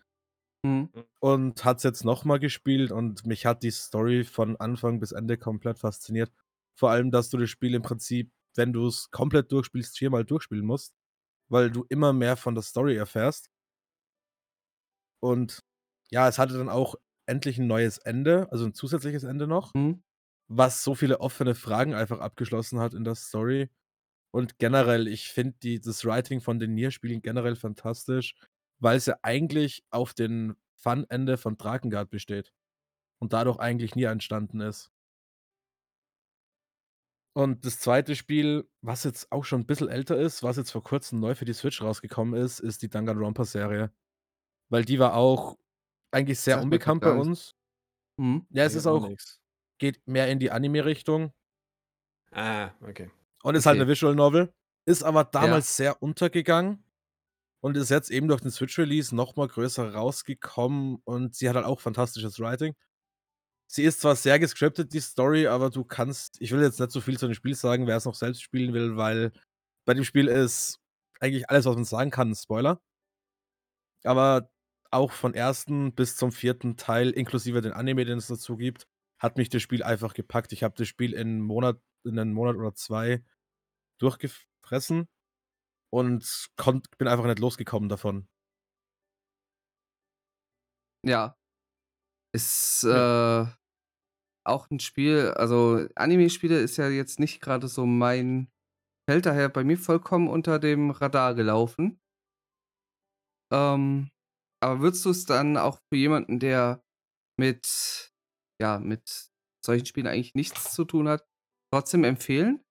hm. 0.64 0.90
und 1.20 1.64
hat 1.64 1.78
es 1.78 1.82
jetzt 1.84 2.04
nochmal 2.04 2.38
gespielt 2.40 2.92
und 2.92 3.26
mich 3.26 3.46
hat 3.46 3.62
die 3.62 3.70
Story 3.70 4.24
von 4.24 4.56
Anfang 4.56 5.00
bis 5.00 5.12
Ende 5.12 5.38
komplett 5.38 5.78
fasziniert. 5.78 6.32
Vor 6.78 6.90
allem, 6.90 7.10
dass 7.10 7.30
du 7.30 7.38
das 7.38 7.50
Spiel 7.50 7.74
im 7.74 7.82
Prinzip, 7.82 8.32
wenn 8.56 8.72
du 8.72 8.86
es 8.88 9.10
komplett 9.10 9.52
durchspielst, 9.52 9.98
viermal 9.98 10.24
durchspielen 10.24 10.66
musst, 10.66 10.94
weil 11.50 11.70
du 11.70 11.84
immer 11.88 12.12
mehr 12.12 12.36
von 12.36 12.54
der 12.54 12.62
Story 12.62 12.96
erfährst. 12.96 13.50
Und 15.20 15.60
ja, 16.10 16.28
es 16.28 16.38
hatte 16.38 16.58
dann 16.58 16.68
auch 16.68 16.96
endlich 17.26 17.58
ein 17.58 17.66
neues 17.66 17.98
Ende, 17.98 18.48
also 18.50 18.64
ein 18.66 18.74
zusätzliches 18.74 19.24
Ende 19.24 19.46
noch, 19.46 19.74
Hm. 19.74 20.02
was 20.48 20.82
so 20.84 20.94
viele 20.94 21.20
offene 21.20 21.54
Fragen 21.54 21.94
einfach 21.94 22.20
abgeschlossen 22.20 22.80
hat 22.80 22.94
in 22.94 23.04
der 23.04 23.14
Story. 23.16 23.70
Und 24.34 24.58
generell, 24.58 25.08
ich 25.08 25.28
finde 25.28 25.80
das 25.80 26.04
Writing 26.04 26.40
von 26.40 26.58
den 26.58 26.74
Nier-Spielen 26.74 27.22
generell 27.22 27.56
fantastisch, 27.56 28.34
weil 28.80 28.96
es 28.96 29.06
ja 29.06 29.16
eigentlich 29.22 29.84
auf 29.90 30.14
den 30.14 30.56
Fun-Ende 30.76 31.38
von 31.38 31.56
Drakengard 31.58 32.10
besteht. 32.10 32.52
Und 33.20 33.32
dadurch 33.32 33.58
eigentlich 33.58 33.96
nie 33.96 34.04
entstanden 34.04 34.60
ist. 34.60 34.92
Und 37.34 37.64
das 37.64 37.78
zweite 37.78 38.14
Spiel, 38.14 38.68
was 38.82 39.04
jetzt 39.04 39.32
auch 39.32 39.44
schon 39.44 39.62
ein 39.62 39.66
bisschen 39.66 39.88
älter 39.88 40.18
ist, 40.18 40.42
was 40.42 40.56
jetzt 40.58 40.70
vor 40.70 40.82
Kurzem 40.82 41.18
neu 41.20 41.34
für 41.34 41.46
die 41.46 41.54
Switch 41.54 41.80
rausgekommen 41.80 42.38
ist, 42.40 42.60
ist 42.60 42.82
die 42.82 42.90
Danganronpa-Serie. 42.90 43.90
Weil 44.70 44.84
die 44.84 44.98
war 45.00 45.14
auch 45.16 45.58
eigentlich 46.12 46.40
sehr 46.40 46.60
grad 46.60 46.62
unbekannt 46.62 47.02
bei 47.02 47.12
uns. 47.12 47.54
Hm. 48.18 48.46
Ja, 48.50 48.64
es 48.64 48.74
Nee, 48.74 48.76
ist 48.76 48.86
auch 48.86 49.08
nix. 49.08 49.40
geht 49.78 50.06
mehr 50.08 50.28
in 50.30 50.38
die 50.40 50.50
Anime-Richtung 50.52 51.32
Ah, 52.32 52.74
okay. 52.82 53.10
Und 53.42 53.54
ist 53.54 53.66
halt 53.66 53.76
Okay. 53.76 53.80
eine 53.80 53.88
Visual 53.88 54.14
Novel, 54.14 54.52
ist 54.86 55.04
aber 55.04 55.24
damals 55.24 55.76
sehr 55.76 56.02
untergegangen 56.02 56.84
und 57.60 57.76
ist 57.76 57.90
jetzt 57.90 58.10
eben 58.10 58.28
durch 58.28 58.42
den 58.42 58.50
Switch-Release 58.52 59.14
noch 59.16 59.36
mal 59.36 59.48
größer 59.48 59.94
rausgekommen 59.94 60.98
und 61.04 61.34
sie 61.36 61.48
hat 61.48 61.56
halt 61.56 61.66
auch 61.66 61.80
fantastisches 61.80 62.40
Writing. 62.40 62.74
Sie 63.68 63.84
ist 63.84 64.00
zwar 64.02 64.16
sehr 64.16 64.38
gescriptet, 64.38 64.92
die 64.92 65.00
Story, 65.00 65.46
aber 65.48 65.70
du 65.70 65.84
kannst 65.84 66.40
ich 66.40 66.52
will 66.52 66.62
jetzt 66.62 66.80
nicht 66.80 66.92
so 66.92 67.00
viel 67.00 67.18
zu 67.18 67.26
dem 67.28 67.34
Spiel 67.34 67.54
sagen, 67.56 67.86
wer 67.86 67.96
es 67.98 68.04
noch 68.06 68.14
selbst 68.16 68.42
spielen 68.42 68.74
will, 68.74 68.96
weil 68.96 69.32
bei 69.86 69.94
dem 69.94 70.04
Spiel 70.04 70.28
ist 70.28 70.80
eigentlich 71.20 71.50
alles, 71.50 71.66
was 71.66 71.76
man 71.76 71.84
sagen 71.84 72.10
kann, 72.10 72.30
'n 72.32 72.36
Spoiler. 72.36 72.80
Aber 74.04 74.50
auch 74.90 75.12
von 75.12 75.34
ersten 75.34 75.94
bis 75.94 76.16
zum 76.16 76.32
vierten 76.32 76.76
Teil, 76.76 77.10
inklusive 77.10 77.60
den 77.60 77.72
Anime, 77.72 78.04
den 78.04 78.18
es 78.18 78.26
dazu 78.26 78.56
gibt, 78.56 78.86
hat 79.18 79.36
mich 79.36 79.48
das 79.48 79.62
Spiel 79.62 79.82
einfach 79.82 80.14
gepackt. 80.14 80.52
Ich 80.52 80.62
habe 80.62 80.74
das 80.76 80.88
Spiel 80.88 81.12
in 81.14 81.40
Monat 81.40 81.80
in 82.04 82.14
'nen 82.16 82.32
Monat 82.32 82.56
oder 82.56 82.74
2 82.74 83.22
durchgefressen 84.02 85.08
und 85.90 86.48
konnt 86.56 86.88
bin 86.98 87.08
einfach 87.08 87.26
nicht 87.26 87.40
losgekommen 87.40 87.88
davon. 87.90 88.28
Ja. 91.04 91.36
Ist, 92.34 92.84
Ja. 92.90 93.06
äh, 93.42 93.46
auch 94.44 94.70
'n 94.70 94.80
Spiel 94.80 95.30
also, 95.36 95.86
Anime-Spiele 95.96 96.58
ist 96.60 96.76
ja 96.78 96.88
jetzt 96.88 97.20
nicht 97.20 97.40
grade 97.42 97.68
so 97.68 97.86
mein 97.86 98.50
Feld, 99.08 99.26
daher 99.26 99.48
bei 99.50 99.64
mir 99.64 99.78
vollkommen 99.78 100.28
unter 100.28 100.58
dem 100.60 100.90
Radar 100.90 101.34
gelaufen. 101.34 102.00
Ähm, 103.52 104.10
aber 104.60 104.80
würdest 104.80 105.04
du's 105.04 105.24
dann 105.26 105.56
auch 105.56 105.78
für 105.90 105.96
jemanden, 105.96 106.40
der 106.40 106.82
mit 107.38 108.12
ja, 108.60 108.78
mit 108.80 109.30
solchen 109.64 109.86
Spielen 109.86 110.06
eigentlich 110.08 110.34
nichts 110.34 110.72
zu 110.74 110.84
tun 110.84 111.08
hat, 111.08 111.26
trotzdem 111.72 112.04
empfehlen? 112.04 112.64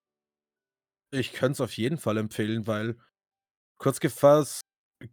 Ich 1.13 1.33
könnte 1.33 1.53
es 1.53 1.61
auf 1.61 1.73
jeden 1.75 1.97
Fall 1.97 2.15
empfehlen, 2.17 2.67
weil 2.67 2.95
kurz 3.77 3.99
gefasst 3.99 4.61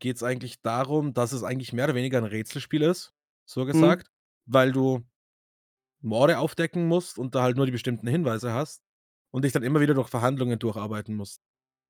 geht's 0.00 0.22
eigentlich 0.22 0.62
darum, 0.62 1.14
dass 1.14 1.32
es 1.32 1.44
eigentlich 1.44 1.72
mehr 1.72 1.86
oder 1.86 1.94
weniger 1.96 2.18
'n 2.18 2.24
Rätselspiel 2.24 2.82
ist, 2.82 3.12
so 3.46 3.66
Mhm. 3.72 3.98
gesagt, 3.98 4.08
weil 4.46 4.72
du 4.72 5.06
Morde 6.02 6.38
aufdecken 6.38 6.86
musst 6.88 7.18
und 7.18 7.34
da 7.34 7.42
halt 7.42 7.56
nur 7.56 7.66
die 7.66 7.72
bestimmten 7.72 8.08
Hinweise 8.08 8.52
hast 8.54 8.82
und 9.32 9.44
dich 9.44 9.52
dann 9.52 9.62
immer 9.64 9.80
wieder 9.80 9.94
durch 9.94 10.08
Verhandlungen 10.10 10.58
durcharbeiten 10.58 11.16
musst. 11.16 11.38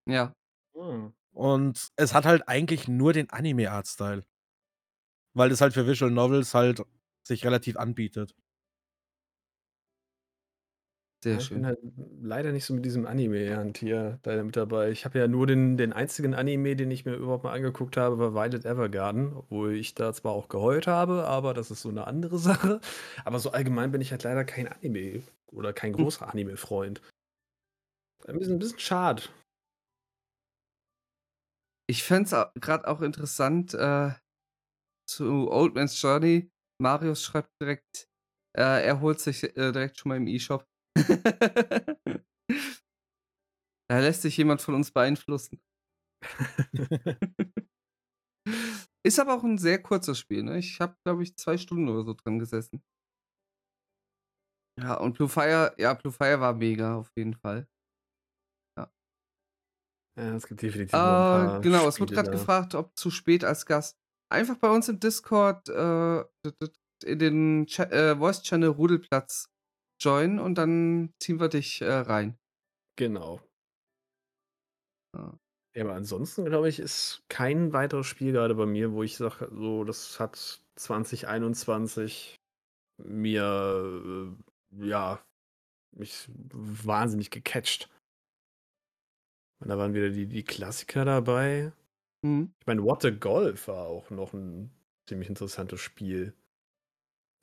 Ja. 0.07 0.35
Hm. 0.75 1.09
Und 1.35 1.88
es 1.97 2.14
hat 2.14 2.25
halt 2.27 2.49
eigentlich 2.49 2.88
nur 2.88 3.12
den 3.12 3.31
Anime-Artstyle. 3.31 4.25
Weil 5.37 5.51
das 5.51 5.61
halt 5.61 5.75
für 5.75 5.87
Visual 5.87 6.11
Novels 6.11 6.55
halt 6.55 6.83
sich 7.23 7.44
relativ 7.44 7.77
anbietet. 7.77 8.35
Sehr 11.22 11.38
Ja, 11.38 11.42
ich 11.42 11.52
bin 11.52 11.66
schön. 11.66 11.66
halt 11.66 11.78
leider 12.22 12.52
nicht 12.52 12.64
so 12.64 12.72
mit 12.72 12.87
diesem 12.87 13.04
Anime-Hand 13.07 13.76
hier 13.78 14.18
leider 14.24 14.44
mit 14.44 14.57
dabei. 14.57 14.90
Ich 14.90 15.04
habe 15.04 15.18
ja 15.18 15.28
nur 15.28 15.46
den 15.46 15.76
den 15.76 15.92
einzigen 15.92 16.33
Anime, 16.35 16.74
den 16.74 16.90
ich 16.90 17.04
mir 17.04 17.14
überhaupt 17.16 17.44
mal 17.44 17.52
angeguckt 17.52 17.98
habe, 17.98 18.18
war 18.18 18.33
Violet 18.35 18.64
Evergarden, 18.64 19.35
obwohl 19.35 19.74
ich 19.74 19.94
da 19.94 20.14
zwar 20.14 20.33
auch 20.33 20.48
geheult 20.48 20.87
habe, 20.87 21.24
aber 21.26 21.52
das 21.52 21.70
ist 21.70 21.83
so 21.83 21.90
'ne 21.90 22.07
andere 22.07 22.38
Sache. 22.38 22.81
Aber 23.26 23.38
so 23.40 23.50
allgemein 23.52 23.90
bin 23.92 24.00
ich 24.00 24.11
halt 24.11 24.22
leider 24.24 24.44
kein 24.44 24.68
Anime 24.68 25.22
oder 25.52 25.74
kein 25.74 25.92
Hm. 25.96 26.09
großer 26.09 26.28
Anime-Freund. 26.33 27.02
Ein 28.26 28.38
bisschen 28.38 28.59
bisschen 28.61 28.78
schade. 28.78 29.22
Ich 31.90 32.02
fände 32.02 32.24
es 32.26 32.35
a 32.35 32.52
grad 32.61 32.85
auch 32.85 33.00
interessant, 33.00 33.72
äh, 33.74 34.12
zu 35.09 35.50
Old 35.50 35.74
Man's 35.74 36.00
Journey. 36.02 36.52
Marius 36.81 37.22
schreibt 37.24 37.50
direkt, 37.62 38.09
äh, 38.57 38.85
er 38.87 39.00
holt 39.00 39.20
sich, 39.20 39.44
äh, 39.44 39.72
direkt 39.72 39.98
schon 39.98 40.11
mal 40.11 40.16
im 40.18 40.28
E-Shop. 40.28 40.67
Da 43.90 43.98
lässt 44.01 44.22
sich 44.22 44.37
jemand 44.38 44.62
von 44.62 44.74
uns 44.74 44.90
beeinflussen. 44.90 45.61
Ist 49.03 49.18
aber 49.18 49.35
auch 49.35 49.42
'n 49.44 49.59
sehr 49.59 49.83
kurzes 49.83 50.18
Spiel, 50.18 50.42
ne? 50.44 50.59
Ich 50.59 50.81
habe, 50.81 50.96
glaube 51.05 51.22
ich, 51.22 51.37
2 51.37 51.57
Stunden 51.59 51.88
oder 51.88 52.05
so 52.05 52.14
dran 52.14 52.38
gesessen. 52.38 52.83
Ja, 54.79 54.94
und 54.94 55.14
Blue 55.14 55.29
Fire 55.29 55.72
ja, 55.79 55.94
Blue 55.94 56.12
Fire 56.12 56.40
war 56.40 56.53
mega 56.55 56.96
auf 56.96 57.11
jeden 57.16 57.35
Fall. 57.35 57.68
Ja. 58.77 58.88
Ja, 60.16 60.35
es 60.35 60.46
gibt 60.46 60.62
definitiv 60.62 60.94
Äh, 60.94 61.53
genau, 61.61 61.87
es 61.88 62.01
wurde 62.01 62.12
da. 62.14 62.22
gefragt, 62.31 62.74
ob 62.74 62.96
zu 62.96 63.11
spät 63.11 63.44
als 63.44 63.66
Gast. 63.66 63.98
Einfach 64.31 64.57
bei 64.57 64.70
uns 64.70 64.88
im 64.88 65.01
Discord, 65.01 65.68
äh, 65.68 66.20
in 67.05 67.18
den 67.18 67.66
Cha 67.66 67.85
äh, 67.85 68.16
Voice 68.16 68.42
Channel 68.42 68.70
Rudelplatz 68.70 69.51
joinen 70.00 70.38
und 70.38 70.56
dann 70.56 71.12
ziehen 71.20 71.40
wir 71.40 71.48
dich, 71.48 71.80
äh, 71.82 71.92
rein. 71.92 72.38
Genau. 72.96 73.40
Ja. 75.14 75.38
Ja, 75.74 75.84
aber 75.84 75.94
ansonsten, 75.94 76.44
glaube 76.46 76.68
ich, 76.68 76.78
ist 76.80 77.22
kein 77.28 77.72
weiteres 77.72 78.06
Spiel 78.06 78.32
grade 78.32 78.54
bei 78.54 78.66
mir, 78.66 78.92
wo 78.92 79.02
ich 79.02 79.16
sage, 79.16 79.48
so, 79.54 79.84
das 79.84 80.18
hat 80.18 80.61
2021 80.76 82.37
mir, 82.98 84.34
äh, 84.80 84.87
ja, 84.88 85.20
mich 85.96 86.28
wahnsinnig 86.52 87.30
gecatcht. 87.30 87.88
Und 89.61 89.68
da 89.68 89.78
waren 89.78 89.94
wieder 89.94 90.11
die 90.11 90.26
die 90.26 90.44
Klassiker 90.44 91.04
dabei. 91.04 91.72
Mhm. 92.22 92.52
Ich 92.61 92.66
meine, 92.66 92.82
What 92.84 93.02
the 93.02 93.12
Golf 93.12 93.68
war 93.68 93.87
auch 93.87 94.11
noch 94.11 94.34
'n 94.34 94.70
ziemlich 95.08 95.28
interessantes 95.28 95.80
Spiel. 95.80 96.34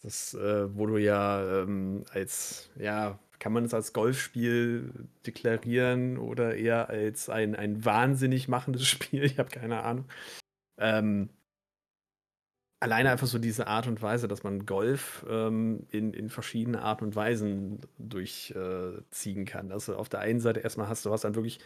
Das, 0.06 0.36
äh 0.36 0.76
wo 0.78 0.86
du 0.86 0.98
ja, 0.98 1.64
ähm, 1.64 2.04
als 2.12 2.70
ja, 2.78 3.20
kann 3.40 3.54
man 3.54 3.66
es 3.66 3.74
als 3.74 3.92
Golfspiel 3.92 4.94
deklarieren 5.26 6.18
oder 6.20 6.56
eher 6.56 6.90
als 6.90 7.28
ein 7.30 7.56
ein 7.56 7.84
wahnsinnig 7.86 8.48
machendes 8.48 8.88
Spiel? 8.88 9.24
Ich 9.24 9.40
habe 9.40 9.50
keine 9.50 9.82
Ahnung. 9.84 10.06
Ähm 10.80 11.30
alleine 12.80 13.10
einfach 13.10 13.28
so 13.28 13.40
diese 13.40 13.68
Art 13.68 13.88
und 13.88 14.02
Weise, 14.02 14.28
dass 14.28 14.44
man 14.44 14.66
Golf 14.66 15.26
ähm, 15.30 15.88
in, 15.90 16.14
in 16.14 16.30
verschiedene 16.30 16.82
Art 16.82 17.02
und 17.02 17.16
Weisen 17.16 17.82
durchziehen 17.98 19.42
äh, 19.42 19.46
kann. 19.46 19.72
Also 19.72 19.96
auf 19.96 20.10
der 20.10 20.20
einen 20.20 20.40
Seite 20.40 20.60
erstmal 20.60 20.88
hast 20.90 21.06
du 21.06 21.10
was 21.10 21.22
dann 21.22 21.36
wirklich 21.36 21.60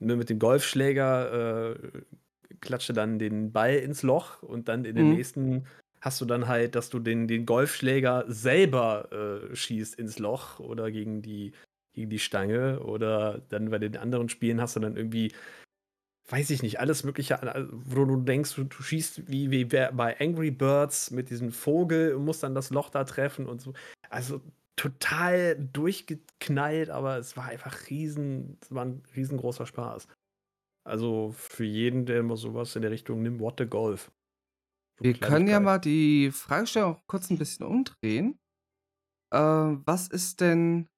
ne, 0.00 0.16
mit 0.16 0.30
dem 0.30 0.38
Golfschläger 0.38 1.72
äh, 1.76 2.02
klatsche 2.60 2.92
dann 2.94 3.18
den 3.18 3.52
Ball 3.52 3.76
ins 3.76 4.02
Loch 4.02 4.42
und 4.42 4.68
dann 4.68 4.84
in 4.84 4.96
den 4.96 5.08
Mhm. 5.08 5.16
nächsten 5.16 5.66
hast 6.02 6.20
du 6.20 6.24
dann 6.24 6.48
halt, 6.48 6.74
dass 6.74 6.90
du 6.90 6.98
den, 6.98 7.28
den 7.28 7.46
Golfschläger 7.46 8.24
selber 8.26 9.08
äh, 9.12 9.54
schießt 9.54 9.94
ins 9.94 10.18
Loch 10.18 10.58
oder 10.58 10.90
gegen 10.90 11.22
die, 11.22 11.52
gegen 11.94 12.10
die 12.10 12.18
Stange 12.18 12.80
oder 12.80 13.40
dann 13.48 13.70
bei 13.70 13.78
den 13.78 13.96
anderen 13.96 14.28
Spielen 14.28 14.60
hast 14.60 14.74
du 14.74 14.80
dann 14.80 14.96
irgendwie, 14.96 15.32
weiß 16.28 16.50
ich 16.50 16.60
nicht, 16.62 16.80
alles 16.80 17.04
Mögliche, 17.04 17.38
wo 17.70 18.04
du 18.04 18.16
denkst, 18.16 18.56
du, 18.56 18.64
du 18.64 18.82
schießt 18.82 19.30
wie, 19.30 19.52
wie 19.52 19.64
bei 19.64 20.20
Angry 20.20 20.50
Birds 20.50 21.12
mit 21.12 21.30
diesem 21.30 21.52
Vogel 21.52 22.14
und 22.14 22.24
musst 22.24 22.42
dann 22.42 22.56
das 22.56 22.70
Loch 22.70 22.90
da 22.90 23.04
treffen 23.04 23.46
und 23.46 23.60
so. 23.60 23.72
Also 24.10 24.40
total 24.74 25.56
durchgeknallt, 25.72 26.90
aber 26.90 27.18
es 27.18 27.36
war 27.36 27.44
einfach 27.44 27.88
riesen, 27.90 28.58
es 28.60 28.74
war 28.74 28.86
ein 28.86 29.04
riesengroßer 29.14 29.66
Spaß. 29.66 30.08
Also 30.84 31.32
für 31.36 31.64
jeden, 31.64 32.06
der 32.06 32.18
immer 32.18 32.36
sowas 32.36 32.74
in 32.74 32.82
der 32.82 32.90
Richtung 32.90 33.22
nimmt, 33.22 33.38
what 33.38 33.54
the 33.58 33.66
Golf. 33.66 34.10
Wir 35.00 35.14
können 35.14 35.48
ja 35.48 35.60
mal 35.60 35.78
die 35.78 36.30
Fragestellung 36.30 36.96
auch 36.96 37.06
kurz 37.06 37.30
ein 37.30 37.38
bisschen 37.38 37.66
umdrehen. 37.66 38.38
Äh, 39.32 39.38
was 39.38 40.08
ist 40.08 40.40
denn. 40.40 40.88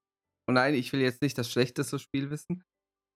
Oh 0.47 0.53
nein, 0.53 0.75
ich 0.75 0.93
will 0.93 1.01
jetzt 1.01 1.23
nicht 1.23 1.39
das 1.39 1.51
schlechteste 1.51 1.99
Spiel 1.99 2.31
wissen. 2.31 2.63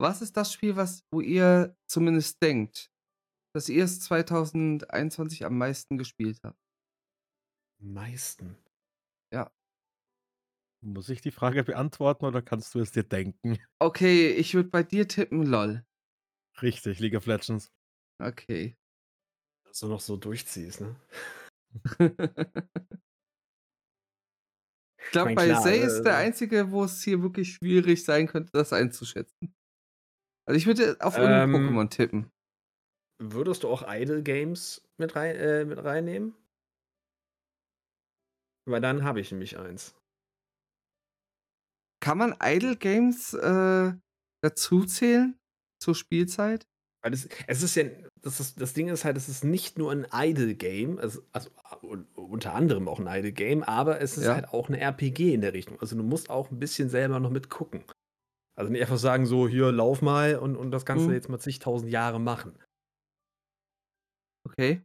Was 0.01 0.23
ist 0.23 0.37
das 0.37 0.53
Spiel, 0.53 0.77
was, 0.77 1.05
wo 1.13 1.21
ihr 1.21 1.77
zumindest 1.91 2.43
denkt, 2.43 2.91
dass 3.55 3.69
ihr 3.69 3.85
es 3.85 4.01
2021 4.01 5.45
am 5.45 5.59
meisten 5.59 5.99
gespielt 5.99 6.39
habt? 6.43 6.59
Meisten. 7.81 8.57
Muss 10.81 11.09
ich 11.09 11.21
die 11.21 11.33
Frage 11.33 11.65
beantworten 11.65 12.25
oder 12.25 12.41
kannst 12.41 12.75
du 12.75 12.81
es 12.81 12.93
dir 12.93 13.03
denken? 13.03 13.59
Okay, 13.81 14.31
ich 14.31 14.55
würde 14.55 14.69
bei 14.69 14.83
dir 14.83 15.09
tippen, 15.09 15.43
lol. 15.43 15.85
Richtig, 16.63 17.01
League 17.01 17.17
of 17.17 17.27
Legends. 17.27 17.73
Okay. 18.21 18.77
Dass 19.69 19.81
du 19.81 19.89
noch 19.89 20.01
so 20.01 20.17
durchziehst, 20.17 20.81
ne? 20.81 20.97
Ich 25.09 25.13
glaube, 25.13 25.35
bei 25.35 25.47
klar, 25.47 25.63
Zay 25.63 25.79
ist 25.79 26.03
der 26.03 26.13
äh, 26.13 26.17
einzige, 26.17 26.71
wo 26.71 26.85
es 26.85 27.03
hier 27.03 27.23
wirklich 27.23 27.55
schwierig 27.55 28.05
sein 28.05 28.27
könnte, 28.27 28.51
das 28.53 28.75
einzuschätzen. 28.75 29.55
Also 30.47 30.59
ich 30.59 30.67
würde 30.67 30.99
auf 31.01 31.17
irgendein 31.17 31.49
Ähm, 31.49 31.55
Pokémon 31.55 31.89
tippen. 31.89 32.31
Würdest 33.19 33.63
du 33.63 33.69
auch 33.69 33.85
Idle 33.89 34.23
Games 34.23 34.87
mit, 34.99 35.17
rein, 35.17 35.35
äh, 35.37 35.65
mit 35.65 35.83
reinnehmen? 35.83 36.35
Weil 38.67 38.83
dann 38.83 39.03
habe 39.03 39.21
ich 39.21 39.33
nämlich 39.33 39.59
eins. 39.59 39.95
Kann 42.01 42.19
man 42.19 42.37
Idle 42.43 42.77
Games 42.77 43.33
äh, 43.33 43.93
dazu 44.43 44.85
zählen 44.85 45.39
zur 45.83 45.95
Spielzeit? 45.95 46.67
Weil 47.03 47.13
das, 47.13 47.29
es 47.47 47.63
ist 47.63 47.75
ja, 47.77 47.85
das, 48.23 48.41
ist, 48.41 48.61
das 48.61 48.75
Ding 48.75 48.89
ist 48.89 49.05
halt, 49.05 49.17
es 49.17 49.29
ist 49.29 49.45
nicht 49.45 49.79
nur 49.79 49.91
ein 49.93 50.07
Idle-Game, 50.13 50.99
also, 50.99 51.23
also 51.33 51.51
un- 51.83 52.07
unter 52.15 52.55
anderem 52.55 52.89
auch 52.89 52.99
ein 53.01 53.07
Idle-Game, 53.07 53.63
aber 53.63 54.01
es 54.01 54.17
ist 54.17 54.25
Ja. 54.27 54.35
halt 54.35 54.49
auch 54.49 54.69
eine 54.69 54.81
RPG 54.81 55.35
in 55.35 55.41
der 55.41 55.53
Richtung. 55.53 55.81
Also 55.81 55.97
du 55.97 56.03
musst 56.03 56.31
auch 56.31 56.51
ein 56.51 56.59
bisschen 56.59 56.89
selber 56.89 57.21
noch 57.21 57.31
mitgucken. 57.31 57.85
Also 58.57 58.73
nicht 58.73 58.81
einfach 58.83 58.99
sagen, 58.99 59.25
so, 59.27 59.47
hier, 59.49 59.71
lauf 59.71 60.03
mal 60.03 60.37
und, 60.37 60.57
und 60.57 60.71
das 60.71 60.85
Ganze 60.85 61.07
Mhm. 61.09 61.13
jetzt 61.15 61.29
mal 61.29 61.39
zigtausend 61.39 61.91
Jahre 61.91 62.19
machen. 62.21 62.59
Okay. 64.47 64.83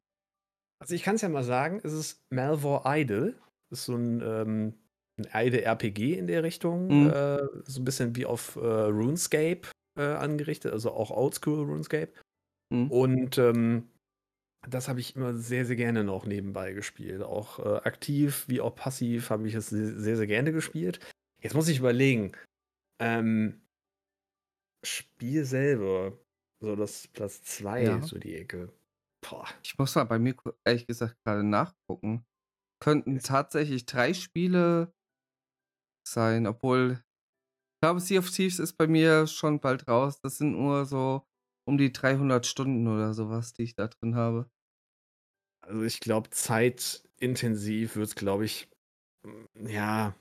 Also 0.82 0.96
ich 0.96 1.04
kann 1.04 1.16
es 1.16 1.22
ja 1.22 1.30
mal 1.30 1.44
sagen, 1.44 1.80
es 1.84 1.94
ist 1.94 2.22
Malvor 2.30 2.84
Idle. 2.86 3.36
Ist 3.72 3.86
so 3.86 3.96
ein, 3.96 4.22
ähm, 4.22 4.74
ein 5.18 5.48
Idle-RPG 5.48 6.18
in 6.18 6.28
der 6.28 6.44
Richtung. 6.44 6.88
Mhm. 6.88 7.10
Äh, 7.10 7.40
so 7.66 7.82
ein 7.82 7.86
bisschen 7.86 8.16
wie 8.16 8.26
auf 8.26 8.56
äh, 8.58 8.60
RuneScape 8.60 9.62
äh, 9.98 10.04
angerichtet, 10.04 10.74
also 10.74 10.92
auch 10.92 11.12
Oldschool 11.12 11.64
RuneScape. 11.66 12.12
Mhm. 12.74 12.92
Und 12.92 13.38
ähm, 13.38 13.90
das 14.68 14.88
habe 14.88 15.00
ich 15.00 15.16
immer 15.16 15.34
sehr, 15.34 15.66
sehr 15.66 15.76
gerne 15.76 16.04
noch 16.04 16.26
nebenbei 16.26 16.74
gespielt. 16.74 17.22
Auch 17.22 17.60
äh, 17.60 17.78
aktiv 17.88 18.46
wie 18.48 18.62
auch 18.62 18.76
passiv 18.76 19.30
habe 19.30 19.48
ich 19.48 19.54
es 19.54 19.70
sehr, 19.70 20.18
sehr, 20.18 20.28
gerne 20.28 20.52
gespielt. 20.52 21.00
Jetzt 21.42 21.54
muss 21.54 21.68
ich 21.68 21.80
überlegen. 21.80 22.32
Ähm, 23.00 23.62
Spiel 24.86 25.46
selber, 25.46 26.18
so 26.62 26.76
das 26.76 27.08
Platz 27.08 27.42
2, 27.44 27.84
Ja. 27.84 28.02
so 28.02 28.18
die 28.18 28.36
Ecke. 28.36 28.74
Boah. 29.22 29.48
Ich 29.64 29.78
muss 29.78 29.96
mal 29.96 30.04
bei 30.04 30.20
mir 30.20 30.36
ehrlich 30.66 30.88
gesagt 30.88 31.16
gerade 31.24 31.44
nachgucken. 31.44 32.26
Könnten 32.82 33.20
tatsächlich 33.20 33.86
drei 33.86 34.14
Spiele 34.14 34.94
sein, 36.08 36.48
obwohl 36.48 37.00
ich 37.76 37.86
glaube, 37.86 38.00
Sea 38.00 38.20
of 38.20 38.30
Thieves 38.32 38.60
ist 38.60 38.74
bei 38.74 38.88
mir 38.88 39.28
schon 39.28 39.60
bald 39.60 39.88
raus. 39.88 40.20
Das 40.22 40.38
sind 40.38 40.54
nur 40.54 40.86
so 40.86 41.26
um 41.66 41.78
die 41.78 41.92
300 41.92 42.46
Stunden 42.46 42.88
oder 42.88 43.14
sowas, 43.14 43.54
die 43.54 43.64
ich 43.64 43.76
da 43.76 43.88
drin 43.88 44.16
habe. 44.16 44.50
Also 45.62 45.84
ich 45.84 46.00
glaube, 46.00 46.30
zeitintensiv 46.30 47.96
wird 47.96 48.08
es, 48.08 48.16
glaube 48.16 48.46
ich, 48.46 48.70
mm, 49.24 49.68
ja, 49.68 50.16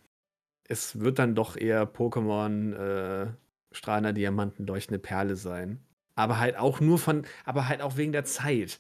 es 0.69 1.01
wird 1.01 1.19
dann 1.19 1.35
doch 1.35 1.57
eher 1.57 1.85
Pokémon 1.93 2.75
äh, 2.75 3.33
strahlender 3.73 4.13
Diamanten, 4.13 4.67
leuchtende 4.67 4.99
Perle 4.99 5.37
sein. 5.37 5.85
Aber 6.15 6.39
halt 6.39 6.57
auch 6.57 6.81
nur 6.81 6.99
von, 6.99 7.27
aber 7.45 7.69
halt 7.69 7.81
auch 7.81 7.97
wegen 7.97 8.13
der 8.13 8.25
Zeit. 8.25 8.79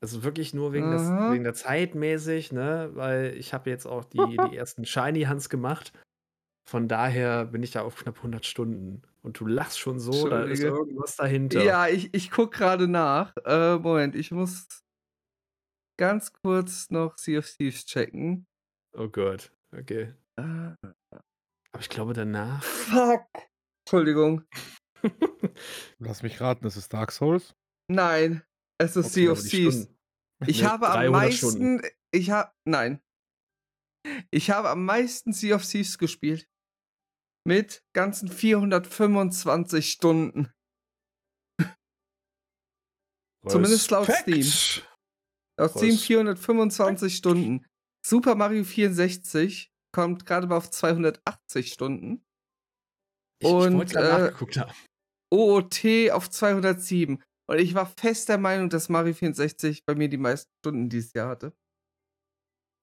Also 0.00 0.22
wirklich 0.22 0.54
nur 0.54 0.72
wegen, 0.72 0.92
des, 0.92 1.02
wegen 1.32 1.44
der 1.44 1.54
Zeit 1.54 1.96
mäßig, 1.96 2.52
ne? 2.52 2.90
Weil 2.94 3.34
ich 3.36 3.52
habe 3.52 3.68
jetzt 3.68 3.86
auch 3.86 4.04
die, 4.04 4.18
die 4.18 4.56
ersten 4.56 4.84
Shiny 4.84 5.24
Hunts 5.24 5.48
gemacht. 5.48 5.92
Von 6.68 6.86
daher 6.86 7.46
bin 7.46 7.62
ich 7.62 7.72
da 7.72 7.82
auf 7.82 7.96
knapp 7.96 8.18
100 8.18 8.46
Stunden. 8.46 9.02
Und 9.22 9.40
du 9.40 9.46
lachst 9.46 9.78
schon 9.78 9.98
so, 9.98 10.28
da 10.28 10.44
ist 10.44 10.60
irgendwas 10.60 11.16
dahinter. 11.16 11.62
Ja, 11.62 11.88
ich, 11.88 12.12
ich 12.14 12.30
gucke 12.30 12.56
gerade 12.58 12.86
nach. 12.88 13.34
Äh, 13.44 13.76
Moment, 13.76 14.14
ich 14.14 14.30
muss 14.30 14.66
ganz 15.98 16.32
kurz 16.32 16.90
noch 16.90 17.18
Sea 17.18 17.40
of 17.40 17.50
Thieves 17.50 17.84
checken. 17.84 18.46
Oh 18.96 19.08
Gott, 19.08 19.52
okay. 19.76 20.14
Äh, 20.36 20.42
Aber 20.42 21.80
ich 21.80 21.88
glaube 21.88 22.12
danach. 22.14 22.62
fuck. 22.62 23.26
Entschuldigung. 23.84 24.44
Lass 25.98 26.22
mich 26.22 26.40
raten, 26.40 26.62
das 26.64 26.76
ist 26.76 26.92
Dark 26.92 27.12
Souls. 27.12 27.54
Nein, 27.90 28.42
es 28.80 28.96
ist 28.96 29.06
Okay, 29.06 29.14
Sea 29.24 29.32
of 29.32 29.42
Thieves. 29.42 29.88
Ich 30.46 30.62
Ne, 30.62 30.68
habe 30.70 30.88
am 30.88 30.94
300 31.12 31.32
Stunden. 31.34 31.76
meisten. 31.76 31.96
Ich 32.12 32.30
habe. 32.30 32.52
Nein. 32.64 33.00
Ich 34.30 34.50
habe 34.50 34.70
am 34.70 34.84
meisten 34.84 35.32
Sea 35.32 35.56
of 35.56 35.64
Thieves 35.66 35.98
gespielt. 35.98 36.48
Mit 37.48 37.82
ganzen 37.94 38.28
425 38.28 39.90
Stunden. 39.90 40.52
Zumindest 43.48 43.90
laut 43.90 44.06
Steam. 44.10 44.44
Aus 45.58 45.70
Steam 45.70 45.92
Res- 45.92 46.02
425 46.02 47.16
Stunden. 47.16 47.64
Super 48.04 48.34
Mario 48.34 48.64
64 48.64 49.72
kommt 49.94 50.26
gerade 50.26 50.46
mal 50.46 50.58
auf 50.58 50.70
280 50.70 51.72
Stunden. 51.72 52.22
Ich, 53.40 53.48
ich 53.48 53.54
Und, 53.54 53.78
wollte 53.78 53.94
gerade 53.94 54.28
äh. 54.28 54.72
OOT 55.34 56.10
auf 56.12 56.28
207. 56.28 57.22
Und 57.48 57.58
ich 57.58 57.72
war 57.72 57.86
fest 57.98 58.28
der 58.28 58.36
Meinung, 58.36 58.68
dass 58.68 58.90
Mario 58.90 59.14
64 59.14 59.86
bei 59.86 59.94
mir 59.94 60.10
die 60.10 60.18
meisten 60.18 60.50
Stunden 60.58 60.90
dieses 60.90 61.14
Jahr 61.14 61.30
hatte. 61.30 61.56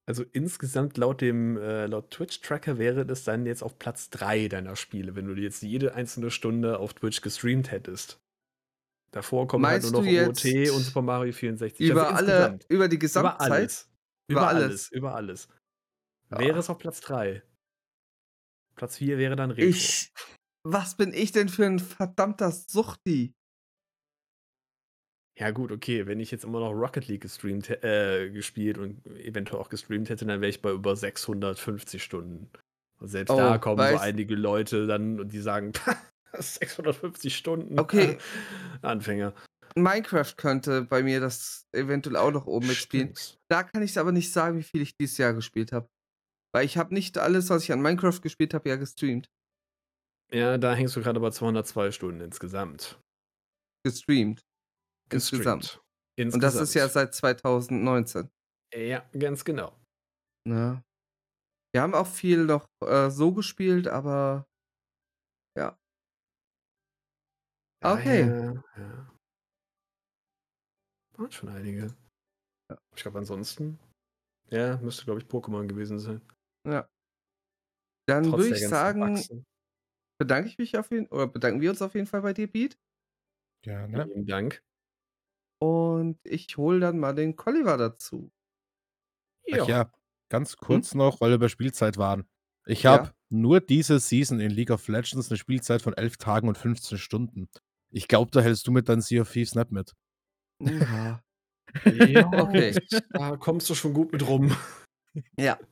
Also 0.08 0.24
insgesamt 0.34 0.98
laut 0.98 1.22
dem 1.22 1.58
äh, 1.58 1.88
laut 1.88 2.12
Twitch-Tracker 2.12 2.78
wäre 2.78 3.06
das 3.06 3.24
dann 3.24 3.46
jetzt 3.46 3.64
auf 3.64 3.80
Platz 3.80 4.12
3 4.12 4.50
deiner 4.50 4.76
Spiele, 4.76 5.16
wenn 5.16 5.26
du 5.26 5.34
jetzt 5.34 5.64
jede 5.64 5.96
einzelne 5.96 6.30
Stunde 6.30 6.78
auf 6.80 6.94
Twitch 6.94 7.22
gestreamt 7.22 7.72
hättest. 7.72 8.20
Davor 9.12 9.48
kommen 9.48 9.66
halt 9.66 9.82
Meinst 9.82 9.94
nur 9.94 10.04
noch 10.04 10.08
OOT 10.08 10.70
und 10.76 10.82
Super 10.84 11.02
Mario 11.02 11.32
64. 11.32 11.90
Über 11.90 12.14
also 12.14 12.18
alle, 12.32 12.60
über 12.70 12.88
die 12.88 12.96
über 12.96 12.98
Gesamtzeit? 12.98 13.52
alles. 13.52 13.90
Über 14.28 14.42
Über 14.42 14.48
alles. 14.48 14.64
alles. 14.64 14.92
Über 14.92 15.16
alles. 15.16 15.48
Ja. 16.32 16.40
Wäre 16.40 16.60
es 16.60 16.70
auf 16.70 16.78
Platz 16.78 17.02
3. 17.02 17.42
Platz 18.76 18.98
4 18.98 19.18
wäre 19.18 19.36
dann 19.36 19.52
Retro. 19.52 19.70
Ich. 19.70 20.12
Was 20.64 20.98
bin 20.98 21.14
ich 21.14 21.32
denn 21.32 21.50
für 21.50 21.66
ein 21.66 21.80
verdammter 21.80 22.52
Suchti? 22.52 23.34
Ja, 25.38 25.52
gut, 25.52 25.72
okay. 25.72 26.08
Wenn 26.08 26.20
ich 26.20 26.32
jetzt 26.32 26.46
immer 26.46 26.60
noch 26.62 26.72
Rocket 26.72 27.08
League 27.08 27.22
gestreamt, 27.22 27.70
äh, 27.84 28.30
gespielt 28.30 28.78
und 28.78 29.06
eventuell 29.08 29.60
auch 29.60 29.70
gestreamt 29.70 30.10
hätte, 30.10 30.26
dann 30.26 30.40
wäre 30.40 30.50
ich 30.50 30.62
bei 30.62 30.72
über 30.72 30.96
650 30.96 32.02
Stunden. 32.02 32.50
Und 33.00 33.10
selbst 33.10 33.32
Oh, 33.32 33.38
da 33.38 33.58
kommen 33.58 33.86
so 33.86 33.98
einige 33.98 34.36
Leute 34.36 34.88
dann 34.88 35.20
und 35.20 35.34
die 35.34 35.42
sagen, 35.42 35.74
650 36.34 37.36
Stunden. 37.36 37.80
Okay. 37.80 38.18
Anfänger. 38.82 39.34
Minecraft 39.78 40.34
könnte 40.38 40.84
bei 40.84 41.04
mir 41.04 41.20
das 41.20 41.68
eventuell 41.74 42.16
auch 42.16 42.32
noch 42.32 42.46
oben 42.46 42.68
mitspielen. 42.68 43.14
Stimmt. 43.16 43.38
Da 43.50 43.64
kann 43.64 43.84
ich 43.84 44.00
aber 44.00 44.14
nicht 44.14 44.32
sagen, 44.32 44.58
wie 44.58 44.64
viel 44.64 44.82
ich 44.82 44.96
dieses 44.96 45.18
Jahr 45.18 45.34
gespielt 45.34 45.74
habe. 45.74 45.90
Weil 46.54 46.66
ich 46.66 46.78
habe 46.78 46.94
nicht 46.94 47.18
alles, 47.18 47.50
was 47.50 47.64
ich 47.64 47.74
an 47.74 47.82
Minecraft 47.82 48.22
gespielt 48.22 48.54
habe, 48.54 48.70
ja 48.70 48.78
gestreamt. 48.78 49.28
Ja, 50.32 50.58
da 50.58 50.74
hängst 50.74 50.96
du 50.96 51.02
gerade 51.02 51.20
bei 51.20 51.30
202 51.30 51.92
Stunden 51.92 52.22
insgesamt. 52.22 52.98
Gestreamt. 53.84 54.42
Gestreamt. 55.10 55.46
Insgesamt. 55.46 55.82
Insgesamt. 56.18 56.34
Und 56.34 56.44
das 56.44 56.56
ist 56.56 56.74
ja 56.74 56.88
seit 56.88 57.14
2019. 57.14 58.30
Ja, 58.74 59.08
ganz 59.18 59.46
genau. 59.46 59.78
Ne? 60.48 60.84
Wir 61.74 61.82
haben 61.82 61.94
auch 61.94 62.08
viel 62.08 62.46
noch, 62.46 62.68
äh, 62.82 63.10
so 63.10 63.34
gespielt, 63.34 63.88
aber 63.88 64.48
ja. 65.58 65.78
Okay. 67.84 68.26
Daher, 68.28 68.64
ja. 68.78 69.12
Waren 71.18 71.32
schon 71.32 71.50
einige. 71.50 71.96
Ja. 72.72 72.78
Ich 72.96 73.04
glaube, 73.04 73.20
ansonsten, 73.20 73.80
ja, 74.50 74.78
müsste, 74.78 75.06
glaube 75.06 75.20
ich, 75.22 75.28
Pokémon 75.28 75.68
gewesen 75.68 76.00
sein. 76.00 76.22
Ja. 76.68 76.88
Dann 78.08 78.24
Trotz 78.24 78.40
würde 78.40 78.56
ich 78.56 78.68
sagen, 78.68 79.18
Faxen. 79.18 79.46
bedanke 80.20 80.50
ich 80.50 80.58
mich 80.58 80.78
auf 80.78 80.92
jeden 80.92 81.08
oder 81.08 81.28
bedanken 81.28 81.62
wir 81.62 81.70
uns 81.70 81.82
auf 81.82 81.96
jeden 81.96 82.08
Fall 82.08 82.22
bei 82.22 82.34
dir, 82.34 82.48
Beat. 82.52 82.78
Gerne. 83.64 84.06
Vielen 84.06 84.26
Dank. 84.28 84.62
Und 85.60 86.20
ich 86.24 86.58
hole 86.58 86.80
dann 86.80 87.00
mal 87.00 87.14
den 87.14 87.36
Colliver 87.36 87.78
dazu. 87.78 88.32
Ach 89.52 89.68
ja, 89.68 89.92
ganz 90.30 90.54
Hm? 90.54 90.58
kurz 90.60 90.94
noch, 90.96 91.22
weil 91.22 91.32
wir 91.32 91.40
bei 91.40 91.48
Spielzeit 91.50 91.98
waren. 91.98 92.28
Ich 92.66 92.84
Ja. 92.84 92.92
habe 92.92 93.12
nur 93.30 93.60
diese 93.62 94.00
Season 94.00 94.40
in 94.40 94.52
League 94.52 94.72
of 94.72 94.88
Legends 94.88 95.30
eine 95.30 95.38
Spielzeit 95.38 95.82
von 95.82 95.94
11 95.94 96.18
Tagen 96.18 96.48
und 96.48 96.58
15 96.58 96.98
Stunden. 96.98 97.48
Ich 97.92 98.08
glaube, 98.08 98.32
da 98.32 98.42
hältst 98.42 98.66
du 98.68 98.72
mit 98.72 98.90
deinen 98.90 99.02
Sea 99.02 99.22
of 99.22 99.32
Thieves 99.32 99.56
nicht 99.56 99.72
mit. 99.72 99.94
Ja. 100.62 101.22
Ja, 101.86 102.28
Okay. 102.32 102.78
da 103.10 103.36
kommst 103.38 103.70
du 103.70 103.76
schon 103.76 103.94
gut 103.94 104.14
mit 104.14 104.26
rum. 104.28 104.56
Ja. 105.38 105.60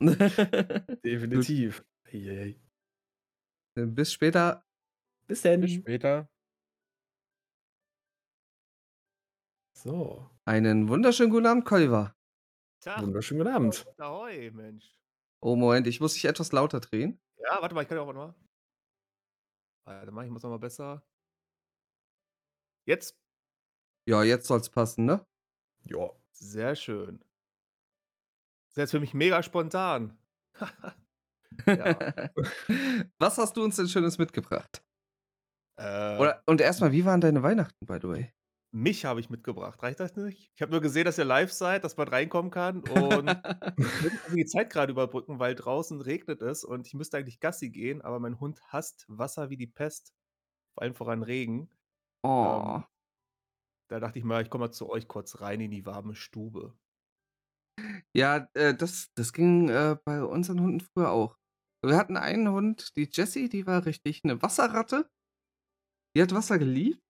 Definitiv. 1.04 1.82
Eieiei. 2.12 2.60
Bis 3.74 4.12
später. 4.12 4.62
Bis 5.26 5.42
dann. 5.42 5.60
Bis 5.62 5.72
später. 5.74 6.28
So, 9.84 10.30
Einen 10.46 10.88
wunderschönen 10.88 11.30
guten 11.30 11.46
Abend, 11.46 11.66
Colliver. 11.66 12.16
Tag. 12.80 13.02
wunderschönen 13.02 13.40
guten 13.44 13.54
Abend. 13.54 13.86
Ahoi, 13.98 14.50
Mensch. 14.50 14.98
Oh, 15.42 15.56
Moment, 15.56 15.86
ich 15.86 16.00
muss 16.00 16.14
dich 16.14 16.24
etwas 16.24 16.52
lauter 16.52 16.80
drehen. 16.80 17.20
Ja, 17.36 17.60
warte 17.60 17.74
mal, 17.74 17.82
ich 17.82 17.88
kann 17.88 17.98
auch 17.98 18.10
mal. 18.12 18.34
Warte 19.84 20.10
mal, 20.10 20.24
ich 20.24 20.30
muss 20.30 20.42
noch 20.42 20.50
mal 20.50 20.58
besser. 20.58 21.06
Jetzt? 22.86 23.18
Ja, 24.08 24.22
jetzt 24.22 24.46
soll's 24.46 24.70
passen, 24.70 25.04
ne? 25.04 25.26
Ja. 25.82 26.10
Sehr 26.32 26.74
schön. 26.76 27.18
Das 27.18 28.70
ist 28.70 28.76
jetzt 28.76 28.90
für 28.92 29.00
mich 29.00 29.14
mega 29.14 29.42
spontan. 29.42 30.18
Ja. 31.66 31.96
Was 33.18 33.38
hast 33.38 33.56
du 33.56 33.62
uns 33.62 33.76
denn 33.76 33.86
Schönes 33.86 34.18
mitgebracht? 34.18 34.82
äh, 35.78 36.18
Oder, 36.18 36.42
und 36.46 36.60
erstmal, 36.60 36.90
wie 36.90 37.04
waren 37.04 37.20
deine 37.20 37.44
Weihnachten, 37.44 37.86
by 37.86 37.98
the 38.02 38.08
way? 38.08 38.34
Mich 38.74 39.04
habe 39.04 39.20
ich 39.20 39.30
mitgebracht. 39.30 39.80
Reicht 39.82 40.00
das 40.00 40.16
nicht? 40.16 40.50
Ich 40.54 40.60
habe 40.60 40.72
nur 40.72 40.80
gesehen, 40.80 41.04
dass 41.04 41.16
ihr 41.16 41.24
live 41.24 41.52
seid, 41.52 41.84
dass 41.84 41.96
man 41.96 42.08
reinkommen 42.08 42.50
kann 42.50 42.80
und 42.80 43.28
ich 43.78 44.02
irgendwie 44.02 44.42
die 44.42 44.46
Zeit 44.46 44.70
gerade 44.70 44.90
überbrücken, 44.90 45.38
weil 45.38 45.54
draußen 45.54 46.00
regnet 46.00 46.42
es 46.42 46.64
und 46.64 46.86
ich 46.86 46.94
müsste 46.94 47.16
eigentlich 47.16 47.38
Gassi 47.38 47.70
gehen, 47.70 48.02
aber 48.02 48.18
mein 48.18 48.40
Hund 48.40 48.60
hasst 48.68 49.04
Wasser 49.08 49.48
wie 49.48 49.56
die 49.56 49.68
Pest. 49.68 50.12
Vor 50.74 50.82
allem 50.82 50.94
voran 50.94 51.22
Regen. 51.22 51.70
oh. 52.24 52.76
Ähm, 52.76 52.84
da 53.88 54.00
dachte 54.00 54.18
ich 54.18 54.24
mal, 54.24 54.42
ich 54.42 54.50
komme 54.50 54.66
mal 54.66 54.72
zu 54.72 54.88
euch 54.88 55.06
kurz 55.06 55.40
rein 55.40 55.60
in 55.60 55.70
die 55.70 55.86
warme 55.86 56.16
Stube. 56.16 56.74
Ja, 58.12 58.48
äh, 58.54 58.74
das, 58.74 59.12
das 59.14 59.32
ging 59.32 59.68
äh, 59.68 59.96
bei 60.04 60.24
unseren 60.24 60.60
Hunden 60.60 60.80
früher 60.80 61.10
auch. 61.10 61.36
Wir 61.84 61.96
hatten 61.96 62.16
einen 62.16 62.48
Hund, 62.48 62.96
die 62.96 63.08
Jessie, 63.12 63.48
die 63.48 63.66
war 63.66 63.86
richtig 63.86 64.22
eine 64.24 64.40
Wasserratte. 64.42 65.08
Die 66.16 66.22
hat 66.22 66.34
Wasser 66.34 66.58
geliebt. 66.58 67.03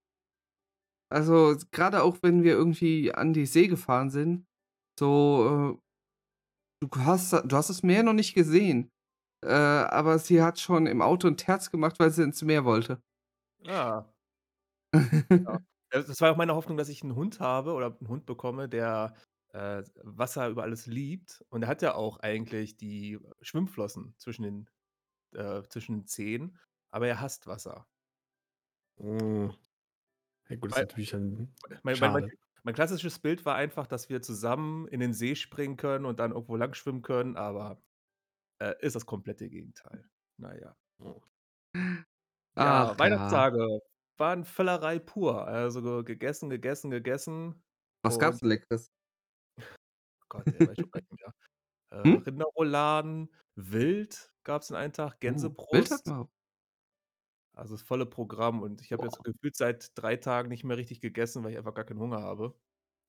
Also, 1.15 1.57
gerade 1.71 2.03
auch 2.03 2.19
wenn 2.23 2.43
wir 2.43 2.55
irgendwie 2.55 3.15
an 3.15 3.33
die 3.33 3.47
See 3.47 3.69
gefahren 3.69 4.11
sind, 4.11 4.47
so, 4.99 5.79
äh, 5.79 6.87
du 6.87 6.89
hast, 7.05 7.33
du 7.33 7.57
hast 7.57 7.71
das 7.71 7.85
Meer 7.85 8.03
noch 8.03 8.15
nicht 8.15 8.35
gesehen. 8.35 8.91
Äh, 9.45 9.53
aber 9.53 10.19
sie 10.19 10.43
hat 10.43 10.59
schon 10.59 10.87
im 10.87 11.03
Auto 11.03 11.29
ein 11.29 11.37
Terz 11.37 11.71
gemacht, 11.71 12.01
weil 12.01 12.11
sie 12.11 12.25
ins 12.25 12.43
Meer 12.43 12.65
wollte. 12.65 13.01
Ah. 13.67 14.05
Ja. 15.93 16.05
Das 16.09 16.21
war 16.21 16.33
auch 16.33 16.37
meine 16.37 16.57
Hoffnung, 16.57 16.77
dass 16.77 16.89
ich 16.89 17.05
einen 17.05 17.15
Hund 17.15 17.39
habe 17.39 17.73
oder 17.73 17.97
einen 17.97 18.09
Hund 18.09 18.27
bekomme, 18.27 18.69
der 18.69 19.15
äh, 19.53 19.85
Wasser 20.03 20.49
über 20.49 20.65
alles 20.65 20.87
liebt. 20.87 21.45
Und 21.51 21.62
er 21.62 21.69
hat 21.69 21.83
ja 21.83 21.95
auch 21.95 22.19
eigentlich 22.19 22.77
die 22.77 23.21
Schwimmflossen 23.43 24.17
zwischen 24.19 24.43
den, 24.43 24.71
äh, 25.37 25.62
zwischen 25.69 25.99
den 25.99 26.07
Zehen, 26.07 26.59
aber 26.91 27.07
er 27.07 27.21
hasst 27.21 27.47
Wasser. 27.47 27.87
Mm. 28.99 29.51
Ja, 30.49 30.57
gut, 30.57 30.70
das 30.70 30.72
ist 30.72 30.76
Weil- 30.76 30.84
natürlich 30.86 31.11
dann 31.11 31.55
Mein, 31.68 31.80
mein, 31.82 31.97
schade. 31.97 32.12
mein, 32.26 32.30
mein 32.64 32.74
klassisches 32.74 33.18
Bild 33.18 33.45
war 33.45 33.55
einfach, 33.57 33.86
dass 33.86 34.09
wir 34.09 34.22
zusammen 34.22 34.86
in 34.88 35.01
den 35.01 35.12
See 35.14 35.34
springen 35.36 35.76
können 35.76 36.05
und 36.07 36.18
dann 36.20 36.32
irgendwo 36.32 36.57
lang 36.57 36.74
schwimmen 36.74 37.03
können, 37.03 37.36
aber 37.36 37.82
äh, 38.62 38.74
ist 38.80 38.95
das 38.97 39.07
komplette 39.07 39.49
Gegenteil. 39.49 40.09
Naja. 40.40 40.74
Ja, 41.76 42.05
Ach, 42.57 42.99
Weihnachtstage 42.99 43.80
waren 44.18 44.45
Völlerei 44.45 44.99
pur. 44.99 45.47
Also 45.47 45.82
ge- 45.82 46.05
gegessen, 46.05 46.51
gegessen, 46.51 46.90
gegessen. 46.90 47.62
Was 48.03 48.18
gab's 48.18 48.40
Leckeres? 48.42 48.92
Gott, 50.28 50.47
ey, 50.47 50.68
weiß 50.68 50.76
schon 50.78 50.90
gar 50.90 51.01
nicht 51.01 51.12
mehr. 51.12 51.34
Äh, 51.92 52.03
Hm? 52.03 52.16
Rinderrouladen, 52.22 53.32
Wild 53.55 54.32
gab 54.42 54.62
es 54.62 54.70
in 54.70 54.74
einem 54.76 54.92
Tag, 54.92 55.12
Oh, 55.14 55.16
Gänsebrust. 55.20 56.11
auch. 56.11 56.28
Also 57.55 57.74
das 57.74 57.82
volle 57.82 58.07
Programm. 58.07 58.62
Und 58.62 58.80
ich 58.80 58.92
habe 58.92 59.05
jetzt 59.05 59.22
gefühlt 59.22 59.57
seit 59.57 59.96
drei 59.96 60.16
Tagen 60.16 60.48
nicht 60.48 60.64
mehr 60.64 60.76
richtig 60.76 61.00
gegessen, 61.00 61.44
weil 61.44 61.52
ich 61.52 61.59
einfach 61.59 61.74
gar 61.74 61.84
keinen 61.84 62.00
Hunger 62.00 62.20
habe. 62.20 62.55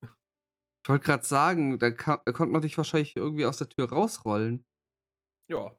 Ich 0.02 0.88
wollte 0.88 1.04
gerade 1.04 1.24
sagen, 1.24 1.78
da, 1.80 1.90
ka- 1.90 2.22
da 2.24 2.32
konnte 2.32 2.52
man 2.52 2.62
dich 2.62 2.76
wahrscheinlich 2.76 3.16
irgendwie 3.16 3.44
aus 3.44 3.58
der 3.58 3.68
Tür 3.68 3.88
rausrollen. 3.90 4.64
Ja. 5.50 5.76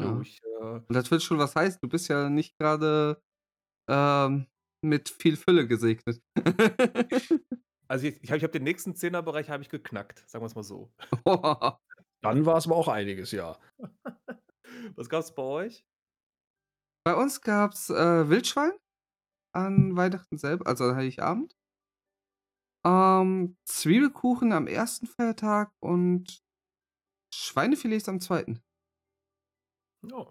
Ja. 0.00 0.20
Ich, 0.22 0.42
äh, 0.42 0.58
Und 0.58 0.92
das 0.92 1.10
wird 1.10 1.22
schon 1.22 1.38
was 1.38 1.54
heißen. 1.54 1.80
Du 1.82 1.88
bist 1.88 2.08
ja 2.08 2.30
nicht 2.30 2.56
gerade 2.58 3.22
ähm, 3.90 4.46
mit 4.82 5.10
viel 5.10 5.36
Fülle 5.36 5.66
gesegnet. 5.68 6.22
also 7.88 8.06
ich, 8.06 8.22
ich 8.22 8.32
habe 8.32 8.42
hab 8.42 8.52
den 8.52 8.64
nächsten 8.64 8.96
Zehnerbereich 8.96 9.50
habe 9.50 9.62
ich 9.62 9.68
geknackt, 9.68 10.24
sagen 10.30 10.42
wir 10.42 10.46
es 10.46 10.54
mal 10.54 10.62
so. 10.62 10.92
Dann 12.22 12.46
war 12.46 12.56
es 12.56 12.66
aber 12.66 12.76
auch 12.76 12.88
einiges, 12.88 13.32
ja. 13.32 13.58
Was 14.96 15.08
gab 15.08 15.20
es 15.20 15.34
bei 15.34 15.42
euch? 15.42 15.84
Bei 17.04 17.14
uns 17.16 17.40
gab 17.40 17.72
es 17.72 17.90
äh, 17.90 18.28
Wildschwein 18.28 18.72
an 19.54 19.96
Weihnachten 19.96 20.38
selber, 20.38 20.66
also 20.68 20.84
an 20.84 20.96
Heiligabend. 20.96 21.56
Ähm, 22.84 23.56
Zwiebelkuchen 23.64 24.52
am 24.52 24.66
ersten 24.66 25.06
Feiertag 25.06 25.72
und 25.80 26.42
Schweinefilets 27.34 28.08
am 28.08 28.20
zweiten. 28.20 28.62
Ja. 30.02 30.26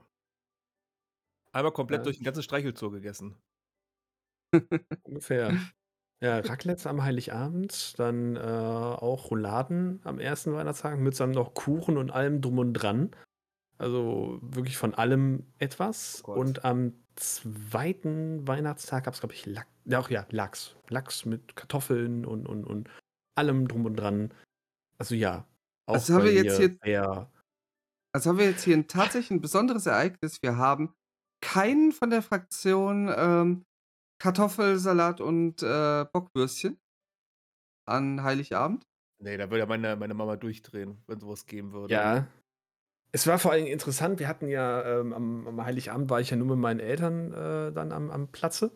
Einmal 1.53 1.71
komplett 1.73 2.01
Ja. 2.01 2.03
durch 2.03 2.17
den 2.17 2.25
ganzen 2.25 2.43
Streichelzoo 2.43 2.91
gegessen. 2.91 3.41
Ungefähr. 5.03 5.57
Ja, 6.23 6.39
Raclette 6.39 6.89
am 6.89 7.03
Heiligabend, 7.03 7.97
dann 7.99 8.35
äh, 8.35 8.39
auch 8.41 9.31
Rouladen 9.31 10.01
am 10.03 10.19
ersten 10.19 10.53
Weihnachtstag 10.53 10.99
mit 10.99 11.19
dann 11.19 11.31
noch 11.31 11.53
Kuchen 11.55 11.97
und 11.97 12.11
allem 12.11 12.41
drum 12.41 12.59
und 12.59 12.73
dran. 12.73 13.11
Also 13.81 14.37
wirklich 14.43 14.77
von 14.77 14.93
allem 14.93 15.43
etwas. 15.57 16.21
Oh 16.27 16.33
und 16.33 16.63
am 16.65 16.93
zweiten 17.15 18.47
Weihnachtstag 18.47 19.05
gab 19.05 19.15
es, 19.15 19.21
glaube 19.21 19.33
ich, 19.33 19.47
Lachs. 19.47 19.67
Ja, 19.85 19.99
auch 19.99 20.09
ja, 20.11 20.27
Lachs. 20.29 20.75
Lachs 20.89 21.25
mit 21.25 21.55
Kartoffeln 21.55 22.23
und, 22.23 22.47
und, 22.47 22.63
und 22.63 22.89
allem 23.35 23.67
drum 23.67 23.85
und 23.85 23.95
dran. 23.95 24.31
Also 24.99 25.15
ja. 25.15 25.47
Auch 25.87 25.95
Also 25.95 26.13
haben 26.13 26.25
wir 26.25 26.33
jetzt 26.33 26.57
hier- 26.83 27.27
Also 28.13 28.29
haben 28.29 28.37
wir 28.37 28.45
jetzt 28.45 28.63
hier 28.63 28.77
ein 28.77 28.87
tatsächlich 28.87 29.31
ein 29.31 29.41
besonderes 29.41 29.87
Ereignis. 29.87 30.37
Wir 30.43 30.57
haben 30.57 30.93
keinen 31.43 31.91
von 31.91 32.11
der 32.11 32.21
Fraktion 32.21 33.11
ähm, 33.15 33.65
Kartoffelsalat 34.21 35.21
und 35.21 35.63
äh, 35.63 36.05
Bockwürstchen 36.13 36.77
an 37.87 38.21
Heiligabend. 38.21 38.85
Nee, 39.23 39.37
da 39.37 39.45
würde 39.49 39.59
ja 39.59 39.65
meine, 39.65 39.95
meine 39.95 40.13
Mama 40.13 40.35
durchdrehen, 40.35 41.01
wenn 41.07 41.19
sowas 41.19 41.47
geben 41.47 41.71
würde. 41.71 41.93
Ja. 41.95 42.27
Es 43.11 43.27
war 43.27 43.39
vor 43.39 43.51
allem 43.51 43.65
interessant, 43.65 44.19
wir 44.19 44.27
hatten 44.27 44.47
ja 44.47 44.99
ähm, 44.99 45.13
am, 45.13 45.47
am 45.47 45.63
Heiligabend 45.65 46.09
war 46.09 46.21
ich 46.21 46.29
ja 46.29 46.37
nur 46.37 46.47
mit 46.47 46.59
meinen 46.59 46.79
Eltern 46.79 47.33
äh, 47.33 47.71
dann 47.73 47.91
am, 47.91 48.09
am 48.09 48.29
Platze. 48.29 48.71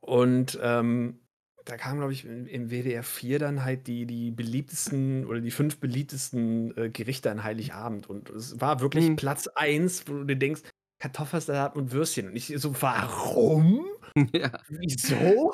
Und 0.00 0.58
ähm, 0.62 1.20
da 1.64 1.76
kam, 1.76 1.98
glaube 1.98 2.12
ich, 2.12 2.24
im, 2.24 2.46
im 2.46 2.70
WDR 2.70 3.02
4 3.02 3.38
dann 3.38 3.64
halt 3.64 3.86
die, 3.86 4.06
die 4.06 4.30
beliebtesten 4.30 5.26
oder 5.26 5.40
die 5.40 5.50
fünf 5.50 5.78
beliebtesten 5.78 6.76
äh, 6.76 6.90
Gerichte 6.90 7.30
an 7.30 7.42
Heiligabend. 7.44 8.08
Und 8.08 8.30
es 8.30 8.60
war 8.60 8.80
wirklich 8.80 9.06
Hm. 9.06 9.16
Platz 9.16 9.48
1, 9.48 10.08
wo 10.08 10.14
du 10.14 10.24
dir 10.24 10.36
denkst, 10.36 10.62
Kartoffelsalat 11.00 11.74
und 11.76 11.92
Würstchen. 11.92 12.28
Und 12.28 12.36
ich 12.36 12.52
so, 12.56 12.80
warum? 12.80 13.86
ja. 14.34 14.52
Wieso? 14.68 15.52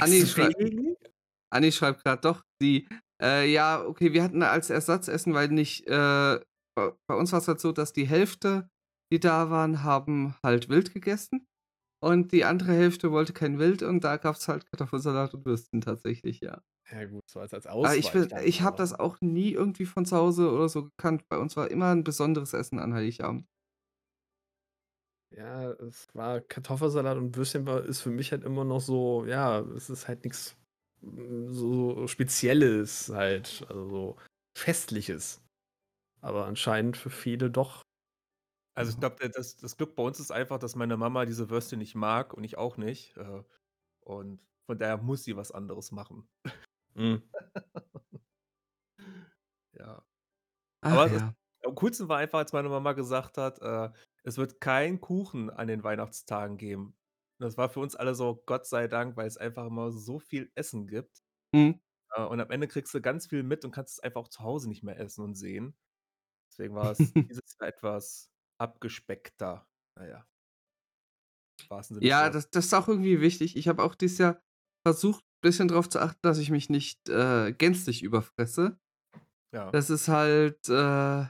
Anni 0.00 0.24
schrei- 0.26 0.48
Weswegen? 0.56 0.96
Anni 1.50 1.72
schreibt 1.72 2.02
gerade 2.04 2.20
doch, 2.22 2.42
die, 2.60 2.88
äh, 3.20 3.50
ja, 3.50 3.84
okay, 3.84 4.12
wir 4.12 4.22
hatten 4.22 4.42
als 4.42 4.70
Ersatzessen, 4.70 5.34
weil 5.34 5.48
nicht, 5.48 5.86
äh, 5.86 6.40
bei, 6.76 7.14
uns 7.16 7.32
war 7.32 7.40
es 7.40 7.48
halt 7.48 7.60
so, 7.60 7.72
dass 7.72 7.92
die 7.92 8.06
Hälfte, 8.06 8.70
die 9.12 9.20
da 9.20 9.50
waren, 9.50 9.82
haben 9.84 10.34
halt 10.42 10.68
wild 10.68 10.92
gegessen. 10.94 11.48
Und 12.02 12.32
die 12.32 12.44
andere 12.46 12.72
Hälfte 12.72 13.12
wollte 13.12 13.32
kein 13.34 13.58
Wild 13.58 13.82
und 13.82 14.04
da 14.04 14.18
gab 14.18 14.36
es 14.36 14.48
halt 14.48 14.66
Kartoffelsalat 14.70 15.34
und 15.34 15.46
Würstchen 15.46 15.80
tatsächchlich, 15.82 16.40
ja. 16.40 16.62
Ja 16.90 17.04
gut, 17.06 17.28
so 17.28 17.40
als 17.40 17.52
als 17.52 17.66
Aber 17.82 17.96
ich 17.96 18.14
will 18.14 18.32
ich 18.44 18.62
habe 18.62 18.76
das 18.76 18.92
auch 18.98 19.20
nie 19.20 19.50
irgendwie 19.52 19.86
von 19.86 20.04
zu 20.06 20.16
Hause 20.16 20.50
oder 20.50 20.68
so 20.68 20.84
gekannt. 20.84 21.28
Bei 21.28 21.38
uns 21.38 21.56
war 21.56 21.70
immer 21.70 21.90
'n 21.92 22.04
besonderes 22.04 22.52
Essen 22.52 22.78
an 22.78 22.94
Heiligabend. 22.94 23.46
Ja, 25.32 25.72
es 25.72 26.06
war 26.14 26.40
Kartoffelsalat 26.40 27.16
und 27.18 27.36
Würstchen 27.36 27.66
war 27.66 27.84
ist 27.84 28.00
für 28.00 28.10
mich 28.10 28.30
halt 28.30 28.44
immer 28.44 28.64
noch 28.64 28.80
so 28.80 29.24
ja, 29.26 29.60
es 29.60 29.90
ist 29.90 30.06
halt 30.06 30.24
nix, 30.24 30.52
hm, 30.52 30.65
so 31.02 32.06
Spezielles 32.08 33.08
halt, 33.10 33.64
also 33.68 33.88
so 33.88 34.16
Festliches. 34.56 35.42
Aber 36.22 36.46
anscheinend 36.46 36.96
für 36.96 37.10
viele 37.10 37.50
doch. 37.50 37.82
Also, 38.76 38.92
ich 38.92 39.00
glaube, 39.00 39.28
das 39.30 39.56
das 39.56 39.76
Glück 39.76 39.96
bei 39.96 40.02
uns 40.04 40.20
ist 40.20 40.30
einfach, 40.32 40.58
dass 40.58 40.76
meine 40.76 40.96
Mama 40.96 41.26
diese 41.26 41.50
Würstchen 41.50 41.78
nicht 41.80 41.94
mag 41.94 42.34
und 42.34 42.44
ich 42.44 42.58
auch 42.58 42.76
nicht. 42.78 43.16
Äh, 43.16 43.42
und 44.00 44.40
von 44.66 44.78
daher 44.78 44.98
muss 44.98 45.24
sie 45.24 45.36
was 45.36 45.52
anderes 45.52 45.92
machen. 45.92 46.28
Mhm. 46.94 47.22
Ja. 49.72 50.02
Ach 50.82 50.92
Aber 50.92 51.08
das 51.10 51.22
ja. 51.22 51.34
am 51.64 51.74
coolsten 51.74 52.08
war 52.08 52.18
einfach, 52.18 52.38
als 52.40 52.52
meine 52.52 52.68
Mama 52.68 52.92
gesagt 52.94 53.38
hat, 53.38 53.60
äh, 53.62 53.90
es 54.24 54.38
wird 54.38 54.60
keinen 54.60 55.00
Kuchen 55.00 55.50
an 55.50 55.68
den 55.68 55.84
Weihnachtstagen 55.84 56.56
geben. 56.58 56.96
Das 57.40 57.56
war 57.58 57.68
für 57.68 57.80
uns 57.80 57.94
alle 57.96 58.14
so, 58.14 58.42
Gott 58.46 58.66
sei 58.66 58.88
Dank, 58.88 59.16
weil 59.16 59.26
es 59.26 59.36
einfach 59.36 59.66
immer 59.66 59.92
so 59.92 60.18
viel 60.18 60.50
Essen 60.54 60.86
gibt. 60.86 61.22
Mhm. 61.54 61.80
Äh, 62.14 62.24
und 62.24 62.40
am 62.40 62.50
Ende 62.50 62.68
kriegst 62.68 62.94
du 62.94 63.00
ganz 63.00 63.26
viel 63.28 63.42
mit 63.42 63.64
und 63.64 63.72
kannst 63.72 63.94
es 63.94 64.00
einfach 64.00 64.22
auch 64.22 64.28
zu 64.28 64.42
Hause 64.42 64.68
nicht 64.68 64.82
mehr 64.84 64.98
essen 65.00 65.24
und 65.24 65.34
sehen. 65.36 65.76
Deswegen 66.52 66.74
war 66.76 66.92
es 66.92 67.14
dieses 67.30 67.56
Jahr 67.60 67.70
etwas 67.70 68.30
abgespeckter. 68.58 69.68
Na 69.96 70.08
ja. 70.08 70.26
Das 72.30 72.50
das 72.50 72.66
ist 72.66 72.74
auch 72.74 72.88
irgendwie 72.88 73.20
wichtig. 73.20 73.56
Ich 73.56 73.68
habe 73.68 73.82
auch 73.82 73.94
dieses 73.94 74.18
Jahr 74.18 74.42
versucht, 74.86 75.24
bisschen 75.42 75.68
drauf 75.68 75.88
zu 75.88 76.00
achten, 76.00 76.18
dass 76.22 76.38
ich 76.38 76.50
mich 76.50 76.68
nicht, 76.70 77.08
äh, 77.08 77.52
gänzlich 77.52 78.02
überfresse. 78.02 78.78
Ja. 79.52 79.74
Das 79.74 79.90
ist 79.90 80.08
halt, 80.08 80.68
äh, 80.68 81.26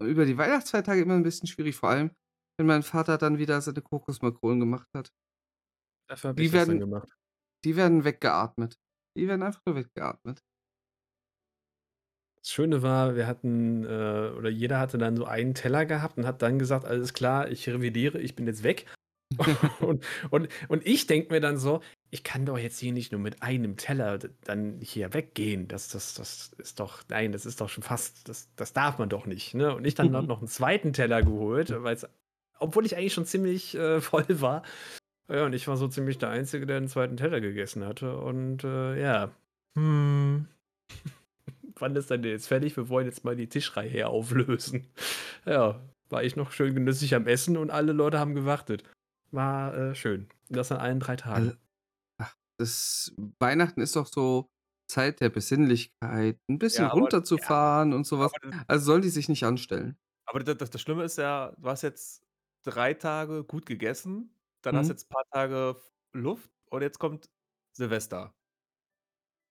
über 0.00 0.26
die 0.26 0.38
Weihnachtsfeiertage 0.38 1.02
immer 1.02 1.14
'n 1.16 1.22
bisschen 1.22 1.48
schwierig, 1.48 1.76
vor 1.76 1.90
allem, 1.90 2.12
wenn 2.58 2.66
mein 2.66 2.82
Vater 2.82 3.18
dann 3.18 3.38
wieder 3.38 3.60
seine 3.60 3.82
Kokosmakronen 3.82 4.60
gemacht 4.60 4.88
hat. 4.94 5.12
Dafür 6.10 6.30
habe 6.30 6.42
ich 6.42 6.48
Die 6.48 6.52
das 6.52 6.64
dann 6.64 6.76
werden 6.76 6.80
gemacht. 6.80 7.10
die 7.64 7.76
werden 7.76 8.04
weggeatmet. 8.04 8.78
Die 9.16 9.28
werden 9.28 9.42
einfach 9.44 9.62
nur 9.66 9.76
weggeatmet. 9.76 10.42
Das 12.44 12.52
Schöne 12.52 12.80
war, 12.82 13.16
wir 13.16 13.26
hatten, 13.26 13.84
äh 13.84 14.30
oder 14.36 14.48
jeder 14.48 14.78
hatte 14.78 14.96
dann 14.96 15.16
so 15.16 15.26
einen 15.26 15.52
Teller 15.54 15.84
gehabt 15.84 16.16
und 16.16 16.26
hat 16.26 16.40
dann 16.40 16.58
gesagt: 16.58 16.86
„Alles 16.86 17.12
klar, 17.12 17.50
ich 17.50 17.68
revidiere, 17.68 18.18
ich 18.18 18.34
bin 18.34 18.46
jetzt 18.46 18.62
weg.“ 18.62 18.86
Und 19.80 20.04
und 20.30 20.48
und 20.68 20.86
ich 20.86 21.06
denke 21.06 21.32
mir 21.34 21.40
dann 21.40 21.58
so: 21.58 21.80
„Ich 22.10 22.24
kann 22.24 22.46
doch 22.46 22.58
jetzt 22.58 22.78
hier 22.80 22.92
nicht 22.92 23.12
nur 23.12 23.20
mit 23.20 23.42
einem 23.42 23.76
Teller 23.76 24.18
dann 24.44 24.80
hier 24.82 25.14
weggehen. 25.14 25.68
Das 25.68 25.88
das 25.88 26.14
das 26.14 26.52
ist 26.58 26.80
doch 26.80 27.02
nein, 27.08 27.32
das 27.32 27.46
ist 27.46 27.60
doch 27.60 27.68
schon 27.70 27.82
fast 27.84 28.28
das 28.28 28.50
das 28.56 28.72
darf 28.74 28.98
man 28.98 29.08
doch 29.10 29.26
nicht“, 29.26 29.54
ne? 29.54 29.74
Und 29.74 29.86
ich 29.86 29.94
dann 29.94 30.10
noch 30.10 30.22
noch 30.28 30.42
'n 30.42 30.48
2. 30.48 30.92
Teller 30.94 31.22
geholt, 31.22 31.70
weil's 31.82 32.06
obwohl 32.58 32.84
ich 32.86 32.96
eigentlich 32.96 33.14
schon 33.14 33.24
ziemlich, 33.26 33.74
äh, 33.74 34.00
voll 34.02 34.26
war. 34.42 34.62
Ja, 35.30 35.46
und 35.46 35.52
ich 35.52 35.68
war 35.68 35.76
so 35.76 35.86
ziemlich 35.86 36.18
der 36.18 36.30
Einzige, 36.30 36.66
der 36.66 36.78
'n 36.78 36.88
2. 36.88 37.16
Teller 37.16 37.40
gegessen 37.40 37.84
hatte 37.86 38.16
und, 38.16 38.64
äh, 38.64 39.00
ja. 39.00 39.30
Hm. 39.76 40.48
Wann 41.78 41.96
ist 41.96 42.10
denn 42.10 42.24
jetzt 42.24 42.48
fertig? 42.48 42.76
Wir 42.76 42.88
wollen 42.88 43.06
jetzt 43.06 43.24
mal 43.24 43.36
die 43.36 43.48
Tischreihe 43.48 43.88
hier 43.90 44.08
auflösen. 44.10 44.86
Ja, 45.46 45.80
war 46.10 46.24
ich 46.24 46.36
noch 46.36 46.52
schön 46.52 46.74
genüsslich 46.74 47.14
am 47.14 47.26
Essen 47.26 47.56
und 47.56 47.70
alle 47.70 47.92
Leute 47.92 48.18
haben 48.18 48.34
gewartet. 48.34 48.84
War, 49.32 49.74
äh, 49.76 49.94
schön. 49.94 50.28
Das 50.48 50.72
an 50.72 50.78
allen 50.78 51.00
3 51.00 51.16
Tagen. 51.16 51.52
Also, 51.52 51.52
ach, 52.18 52.36
das 52.58 53.14
Weihnachten 53.40 53.80
ist 53.82 53.96
doch 53.96 54.06
so 54.08 54.50
Zeit 54.88 55.20
der 55.20 55.30
Besinnlichkeit, 55.30 56.40
'n 56.50 56.58
bisschen 56.58 56.88
Ja, 56.88 56.90
aber 56.92 57.10
ja, 57.36 57.44
runterzufahren 57.44 57.92
und 57.94 58.06
so 58.06 58.18
was. 58.20 58.32
aber 58.32 58.52
das 58.52 58.56
Also, 58.68 58.86
sollen 58.86 59.02
die 59.02 59.10
sich 59.10 59.28
nicht 59.28 59.44
anstellen. 59.44 59.96
Aber 60.28 60.40
da 60.40 60.54
das 60.54 60.70
das 60.70 60.80
Schlimme 60.80 61.04
ist 61.04 61.18
ja, 61.18 61.52
du 61.58 61.68
hast 61.68 61.82
jetzt 61.82 62.24
3 62.62 62.94
Tage 62.94 63.44
gut 63.44 63.66
gegessen, 63.66 64.34
dann 64.62 64.76
hast 64.76 64.88
du 64.90 64.92
Mhm. 64.92 64.94
jetzt 64.94 65.06
'n 65.06 65.08
paar 65.14 65.24
Tage 65.32 65.80
Luft 66.12 66.50
und 66.70 66.82
jetzt 66.82 66.98
kommt 66.98 67.30
Silvester. 67.72 68.34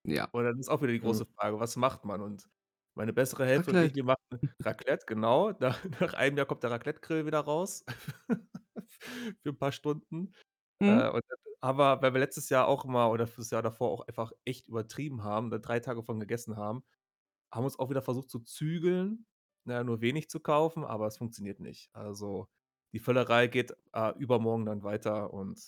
Ja. 0.05 0.34
Und 0.34 0.43
dann 0.45 0.60
ist 0.60 0.70
auch 0.70 0.82
wieder 0.82 0.91
die 0.93 0.99
Mhm. 1.01 1.01
große 1.01 1.26
Frage, 1.26 1.60
was 1.60 1.76
macht 1.76 2.05
man? 2.05 2.22
Und 2.22 2.49
meine 2.95 3.14
bessere 3.14 3.45
Hälfte 3.45 3.72
und 3.72 3.80
ich, 3.80 3.95
wir 3.95 4.03
machen 4.03 4.18
Raclette, 4.62 5.05
genau. 5.07 5.51
Nach 5.60 5.84
nach 5.86 6.14
einem 6.14 6.38
Jahr 6.38 6.45
kommt 6.45 6.64
der 6.64 6.72
Raclette-Grill 6.72 7.26
wieder 7.26 7.39
raus 7.39 7.84
für 9.43 9.49
'n 9.51 9.57
paar 9.57 9.72
Stunden. 9.72 10.34
Mhm. 10.82 11.03
Äh, 11.03 11.10
und 11.10 11.22
wir 11.30 11.38
weil 12.01 12.14
wir 12.14 12.20
letztes 12.22 12.49
Jahr 12.49 12.68
auch 12.68 12.86
immer 12.86 13.12
oder 13.12 13.28
fürs 13.28 13.51
Jahr 13.51 13.62
davor 13.64 13.91
auch 13.91 14.07
einfach 14.07 14.32
echt 14.45 14.68
übertrieben 14.70 15.24
haben, 15.24 15.49
da 15.51 15.57
3 15.60 15.80
Tage 15.82 16.03
von 16.03 16.20
gegessen 16.20 16.57
haben, 16.57 16.84
haben 17.53 17.64
wir 17.64 17.68
uns 17.68 17.80
auch 17.80 17.89
wieder 17.91 18.01
versucht 18.03 18.30
zu 18.30 18.39
zügeln, 18.41 19.28
na 19.66 19.76
ja, 19.76 19.84
nur 19.86 20.01
wenig 20.01 20.30
zu 20.30 20.39
kaufen, 20.41 20.86
aber 20.86 21.07
es 21.07 21.18
funktioniert 21.18 21.60
nicht. 21.62 21.89
Also, 21.95 22.49
die 22.94 23.00
Völlerei 23.00 23.48
geht, 23.48 23.76
äh, 23.94 24.12
übermorgen 24.20 24.66
dann 24.66 24.84
weiter 24.84 25.34
und 25.34 25.60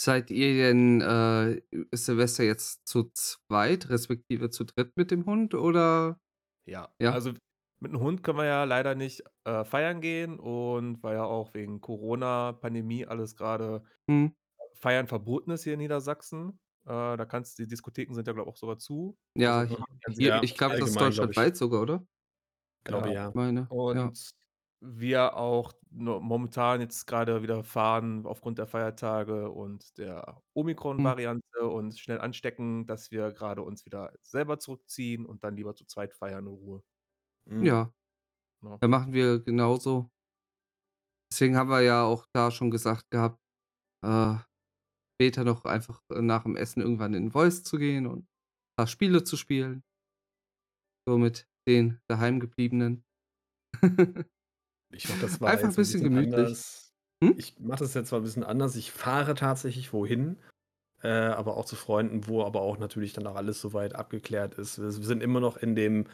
Seid 0.00 0.30
ihr 0.30 0.54
denn, 0.54 1.00
äh, 1.00 1.60
Silvester 1.92 2.44
jetzt 2.44 2.86
zu 2.86 3.10
zweit, 3.14 3.88
respektive 3.90 4.48
zu 4.48 4.62
dritt 4.62 4.92
mit 4.96 5.10
dem 5.10 5.26
Hund 5.26 5.54
oder 5.54 6.20
Ja, 6.66 6.92
ja? 7.00 7.14
also, 7.14 7.32
mit 7.80 7.92
'n 7.92 7.98
Hund 8.00 8.22
können 8.22 8.38
wir 8.38 8.44
ja 8.44 8.64
leider 8.64 8.94
nicht, 8.94 9.22
äh, 9.44 9.64
feiern 9.64 10.00
gehen 10.00 10.38
und 10.38 11.02
weil 11.02 11.14
ja 11.16 11.24
auch 11.24 11.54
wegen 11.54 11.80
Corona, 11.80 12.52
Pandemie 12.52 13.06
alles 13.06 13.36
grade 13.36 13.84
Mhm. 14.08 14.32
Feiern 14.74 15.08
verboten 15.08 15.50
ist 15.52 15.64
hier 15.64 15.74
in 15.74 15.80
Niedersachsen. 15.80 16.60
Äh, 16.86 17.16
da 17.16 17.26
kannst 17.26 17.58
die 17.58 17.66
Diskotheken 17.68 18.14
sind 18.14 18.26
ja, 18.28 18.32
glaube 18.34 18.50
ich, 18.50 18.54
auch 18.54 18.58
sogar 18.58 18.78
zu. 18.78 19.18
Ja, 19.36 19.68
Also, 20.04 20.20
hier 20.20 20.32
ja 20.32 20.42
ich 20.42 20.56
glaube, 20.56 20.76
das 20.78 20.90
ist 20.90 21.00
deutschlandweit 21.00 21.56
sogar, 21.56 21.82
oder? 21.82 22.06
Glaube, 22.86 23.10
Ja. 23.10 23.12
ja. 23.12 23.34
Meine, 23.34 23.72
ja. 23.90 24.12
Wir 24.82 25.36
auch 25.36 25.72
no 25.90 26.20
momentan 26.20 26.80
jetzt 26.80 27.06
grade 27.06 27.42
wieder 27.42 27.64
fahren 27.64 28.24
aufgrund 28.26 28.58
der 28.58 28.68
Feiertage 28.68 29.50
und 29.50 29.98
der 29.98 30.40
Mhm. 30.98 31.14
Omikron-Variante 31.14 31.66
und 31.68 31.98
schnell 31.98 32.20
anstecken, 32.20 32.86
dass 32.86 33.10
wir 33.10 33.32
grade 33.32 33.62
uns 33.62 33.84
wieder 33.86 34.12
selber 34.22 34.60
zurückziehen 34.60 35.26
und 35.26 35.42
dann 35.42 35.56
lieber 35.56 35.74
zu 35.74 35.84
zweit 35.84 36.14
feiern 36.14 36.46
in 36.46 36.52
Ruhe. 36.52 36.82
Mhm. 37.46 37.72
Ja. 37.72 37.92
Ja. 38.62 38.80
Ja, 38.82 38.88
machen 38.88 39.12
wir 39.14 39.40
genauso. 39.42 40.10
Deswegen 41.32 41.56
haben 41.56 41.70
wir 41.70 41.80
ja 41.82 42.04
auch 42.04 42.26
da 42.32 42.50
schon 42.50 42.70
gesagt 42.70 43.10
gehabt, 43.10 43.38
äh, 44.04 44.36
später 45.16 45.44
noch 45.44 45.64
einfach, 45.66 46.02
äh, 46.12 46.22
nach 46.22 46.44
dem 46.44 46.56
Essen 46.56 46.82
irgendwann 46.82 47.14
in 47.14 47.30
Voice 47.32 47.64
zu 47.64 47.78
gehen 47.78 48.06
und 48.06 48.28
paar 48.78 48.86
Spiele 48.88 49.24
zu 49.24 49.36
spielen. 49.36 49.84
So 51.08 51.18
mit 51.18 51.48
den 51.66 52.00
Daheimgebliebenen. 52.08 53.04
Ich 54.92 55.08
mache 55.08 55.18
das 55.18 55.34
zwar 55.34 55.58
Einfach 55.58 55.68
'n 55.68 55.74
jetzt 55.74 55.78
'n 55.78 55.86
bisschen 55.86 56.02
bisschen 56.02 56.10
gemütlich. 56.10 56.54
anders. 56.54 56.92
Hm? 57.22 57.36
Ich 57.36 57.58
mache 57.60 57.80
das 57.80 57.94
jetzt 57.94 58.08
zwar 58.10 58.20
'n 58.20 58.24
bisschen 58.24 58.44
anders. 58.44 58.76
Ich 58.76 58.92
fahre 58.92 59.34
tatsächlich 59.34 59.92
wohin, 59.92 60.38
äh, 61.02 61.08
aber 61.10 61.56
auch 61.56 61.66
zu 61.66 61.76
Freunden, 61.76 62.26
wo 62.28 62.44
aber 62.44 62.62
auch 62.62 62.78
natürlich 62.78 63.12
dann 63.14 63.26
auch 63.26 63.36
alles 63.36 63.60
so 63.60 63.74
weit 63.74 63.94
abgeklärt 63.96 64.54
ist. 64.56 64.80
Wir 64.80 64.92
sind 64.92 65.22
immer 65.22 65.40
noch 65.40 65.56
in 65.58 65.76
dem 65.76 66.06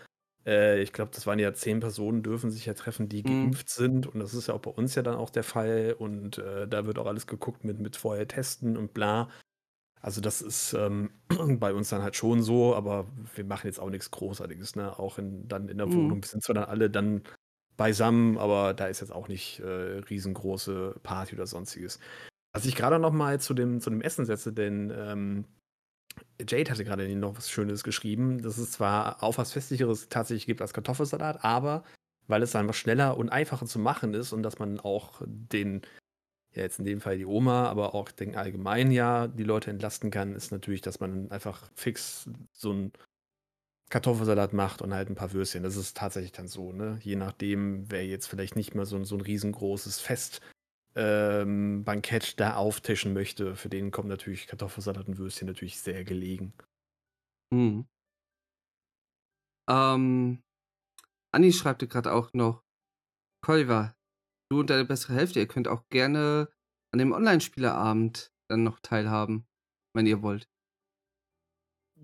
äh, 0.47 0.83
ich 0.83 0.93
glaube, 0.95 1.13
das 1.15 1.27
waren 1.27 1.39
ja 1.41 1.55
10 1.55 1.81
Personen 1.81 2.23
dürfen 2.25 2.51
sich 2.51 2.67
ja 2.67 2.75
treffen, 2.75 3.09
die 3.11 3.25
Mhm. 3.25 3.55
geimpft 3.55 3.69
sind 3.71 4.07
und 4.09 4.21
das 4.21 4.35
ist 4.35 4.49
ja 4.49 4.55
auch 4.55 4.61
bei 4.61 4.71
uns 4.73 4.95
ja 4.97 5.03
dann 5.03 5.17
auch 5.17 5.31
der 5.31 5.45
Fall 5.45 5.97
und, 5.99 6.39
äh, 6.39 6.69
da 6.69 6.87
wird 6.87 6.99
auch 6.99 7.07
alles 7.07 7.27
geguckt 7.29 7.65
mit 7.65 7.81
mit 7.81 7.97
vorher 7.97 8.29
testen 8.29 8.77
und 8.79 8.95
bla. 8.95 9.31
Also, 10.03 10.21
das 10.23 10.43
ist, 10.43 10.75
ähm, 10.75 11.11
bei 11.61 11.75
uns 11.75 11.91
dann 11.91 12.03
halt 12.03 12.17
schon 12.17 12.43
so, 12.43 12.75
aber 12.77 13.09
wir 13.35 13.45
machen 13.45 13.67
jetzt 13.69 13.81
auch 13.81 13.91
nix 13.91 14.11
Großartiges, 14.13 14.77
ne? 14.77 14.99
Auch 14.99 15.19
in 15.19 15.49
dann 15.49 15.69
in 15.69 15.79
der 15.79 15.95
Mhm. 15.95 15.95
Wohnung. 15.95 16.25
Sind 16.25 16.43
zwar 16.45 16.55
dann 16.57 16.65
alle 16.67 16.91
dann 16.91 17.23
beisammen, 17.77 18.39
aber 18.39 18.75
da 18.75 18.87
ist 18.87 19.01
jetzt 19.01 19.13
auch 19.13 19.29
nicht, 19.29 19.61
äh, 19.61 19.67
riesengroße 20.11 20.97
Party 21.03 21.35
oder 21.35 21.47
Sonstiges. 21.47 21.99
Was 22.55 22.67
ich 22.67 22.77
grade 22.77 22.99
noch 23.01 23.13
mal 23.13 23.41
zu 23.41 23.55
dem 23.55 23.81
zu 23.81 23.91
dem 23.91 24.03
Essen 24.03 24.27
setze, 24.27 24.53
denn, 24.53 24.93
ähm, 24.97 25.45
Jade 26.49 26.71
hatte 26.73 27.07
eben 27.07 27.21
noch 27.21 27.37
was 27.37 27.51
Schönes 27.51 27.85
geschrieben, 27.85 28.43
dass 28.43 28.59
es 28.59 28.73
zwar 28.73 29.23
auch 29.23 29.39
was 29.39 29.53
Festlicheres 29.53 30.09
tatsächlich 30.09 30.47
gibt 30.47 30.63
als 30.63 30.73
Kartoffelsalat, 30.75 31.45
aber 31.45 31.85
weil 32.27 32.43
es 32.43 32.57
einfach 32.57 32.75
schneller 32.75 33.17
und 33.17 33.29
einfacher 33.31 33.67
zu 33.67 33.79
machen 33.79 34.15
ist 34.15 34.33
und 34.33 34.43
dass 34.43 34.59
man 34.59 34.81
auch 34.81 35.23
den 35.27 35.83
ja, 36.55 36.63
jetzt 36.63 36.79
in 36.79 36.85
dem 36.87 37.01
Fall 37.01 37.19
die 37.19 37.27
Oma, 37.27 37.69
aber 37.69 37.95
auch 37.95 38.11
den 38.11 38.37
allgemein 38.37 38.91
ja 38.93 39.29
die 39.29 39.45
Leute 39.45 39.71
entlasten 39.71 40.11
kann, 40.11 40.35
ist 40.35 40.53
natürlich, 40.53 40.83
dass 40.83 41.01
man 41.01 41.31
einfach 41.31 41.71
fix 41.75 42.29
so 42.53 42.73
'n 42.73 42.93
Kartoffelsalat 43.91 44.53
macht 44.53 44.83
und 44.83 44.95
halt 44.95 45.09
'n 45.11 45.15
paar 45.15 45.33
Würstchen. 45.33 45.63
Das 45.63 45.77
ist 45.77 45.97
tatsächlich 45.97 46.33
dann 46.33 46.49
so, 46.49 46.73
ne? 46.73 46.99
Je 47.03 47.17
nachdem, 47.17 47.91
wer 47.91 48.07
jetzt 48.07 48.27
vielleicht 48.27 48.57
nicht 48.57 48.75
mehr 48.75 48.87
so 48.87 48.97
'n 48.97 49.05
so 49.05 49.15
'n 49.17 49.21
riesengroßes 49.21 50.01
Fest 50.01 50.41
ähm, 50.97 51.85
da 52.37 52.57
auftischen 52.57 53.13
möchte, 53.15 53.57
für 53.57 53.69
den 53.71 53.91
kommt 53.93 54.09
natürlich 54.09 54.47
Kartoffelsalat 54.49 55.09
und 55.09 55.19
Würstchen 55.19 55.49
natürlich 55.49 55.81
sehr 55.81 56.05
gelegen. 56.05 56.55
Mhm. 57.53 57.85
Ähm, 59.69 60.43
Anni 61.33 61.53
schreibt 61.53 61.89
grad 61.89 62.07
auch 62.09 62.33
noch: 62.35 62.65
„Kolliver, 63.43 63.97
du 64.51 64.61
und 64.61 64.71
deine 64.71 64.85
bessere 64.87 65.15
Hälfte, 65.15 65.41
ihr 65.41 65.49
könnt 65.49 65.69
auch 65.69 65.89
gerne 65.91 66.51
an 66.93 67.01
dem 67.01 67.13
Online-Spieleabend 67.13 68.33
dann 68.51 68.65
noch 68.65 68.81
teilhaben, 68.81 69.47
wenn 69.95 70.07
ihr 70.07 70.23
wollt? 70.23 70.47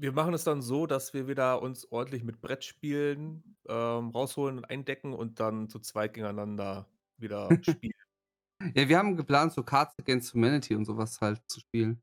Wir 0.00 0.12
machen 0.12 0.32
es 0.32 0.44
dann 0.44 0.62
so, 0.62 0.86
dass 0.86 1.12
wir 1.12 1.28
wieder 1.28 1.60
uns 1.60 1.90
ordentlich 1.92 2.22
mit 2.24 2.40
Brettspielen, 2.40 3.58
ähm, 3.68 4.08
rausholen 4.10 4.56
und 4.56 4.64
eindecken 4.64 5.12
und 5.12 5.40
dann 5.40 5.68
zu 5.68 5.78
zweit 5.78 6.14
gegeneinander 6.14 6.88
wieder 7.18 7.58
spielen. 7.62 7.92
Ja, 8.76 8.88
wir 8.88 8.98
haben 8.98 9.16
geplant, 9.16 9.52
so 9.52 9.62
Cards 9.64 9.94
Against 9.98 10.34
Humanity 10.34 10.74
und 10.74 10.84
sowas 10.86 11.20
halt 11.20 11.42
zu 11.48 11.60
spielen. 11.60 12.02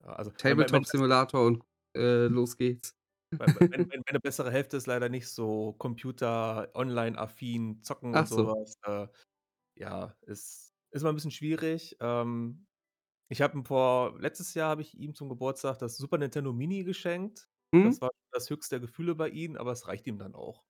Ja, 0.00 0.12
also, 0.14 0.32
Tabletop 0.36 0.86
Simulator 0.86 1.46
und, 1.46 1.64
äh, 1.96 2.26
los 2.26 2.56
geht's. 2.56 2.94
Wenn 3.38 4.02
meine 4.06 4.20
bessere 4.20 4.50
Hälfte 4.52 4.76
ist 4.76 4.86
leider 4.86 5.08
nicht 5.08 5.28
so 5.28 5.72
Computer 5.74 6.70
online-affin, 6.74 7.82
zocken 7.82 8.12
Ach 8.12 8.26
und 8.26 8.28
so. 8.28 8.52
sowas. 8.52 8.74
Äh, 8.84 9.08
ja, 9.76 10.16
ist 10.22 10.74
ist 10.92 11.02
immer 11.02 11.10
'n 11.12 11.16
bisschen 11.16 11.30
schwierig. 11.32 11.96
Ähm, 12.00 12.66
ich 13.32 13.40
habe 13.42 13.58
ihm 13.58 13.64
vor 13.64 14.18
letztes 14.20 14.54
Jahr 14.54 14.68
habe 14.70 14.82
ich 14.82 14.94
ihm 14.98 15.14
zum 15.14 15.28
Geburtstag 15.30 15.78
das 15.78 15.96
Super 15.96 16.18
Nintendo 16.18 16.52
Mini 16.52 16.84
geschenkt. 16.84 17.48
Mhm. 17.74 17.84
Das 17.88 18.00
war 18.02 18.10
das 18.30 18.50
höchste 18.50 18.76
der 18.78 18.80
Gefühle 18.86 19.14
bei 19.14 19.28
ihm, 19.30 19.56
aber 19.56 19.72
es 19.72 19.88
reicht 19.88 20.06
ihm 20.06 20.18
dann 20.18 20.34
auch. 20.34 20.64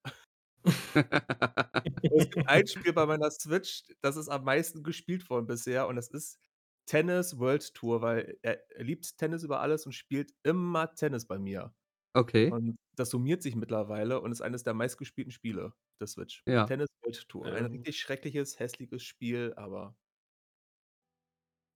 Es 2.15 2.29
gibt 2.29 2.47
ein 2.47 2.67
Spiel 2.67 2.93
bei 2.93 3.05
meiner 3.05 3.29
Switch, 3.31 3.83
das 4.01 4.15
ist 4.17 4.29
am 4.29 4.43
meisten 4.45 4.83
gespielt 4.83 5.29
worden 5.29 5.47
bisher 5.47 5.87
und 5.87 5.95
das 5.97 6.09
ist 6.09 6.39
Tennis 6.85 7.37
World 7.39 7.73
Tour, 7.73 8.01
weil 8.01 8.37
er 8.41 8.59
er 8.71 8.83
liebt 8.83 9.17
Tennis 9.17 9.43
über 9.43 9.61
alles 9.61 9.85
und 9.85 9.93
spielt 9.93 10.33
immer 10.43 10.93
Tennis 10.95 11.25
bei 11.27 11.39
mir. 11.39 11.73
Okay. 12.15 12.51
Und 12.51 12.77
das 12.95 13.09
summiert 13.11 13.43
sich 13.43 13.55
mittlerweile 13.55 14.21
und 14.21 14.31
ist 14.31 14.41
eines 14.41 14.63
der 14.63 14.73
meistgespielten 14.75 15.31
Spiele 15.31 15.73
der 16.01 16.07
Switch. 16.07 16.45
Ja. 16.45 16.65
Tennis 16.65 16.89
World 17.03 17.29
Tour. 17.29 17.53
Ein 17.53 17.65
Ähm. 17.65 17.65
richtig 17.67 17.99
schreckliches, 17.99 18.59
hässliches 18.59 19.03
Spiel, 19.03 19.53
aber 19.57 19.97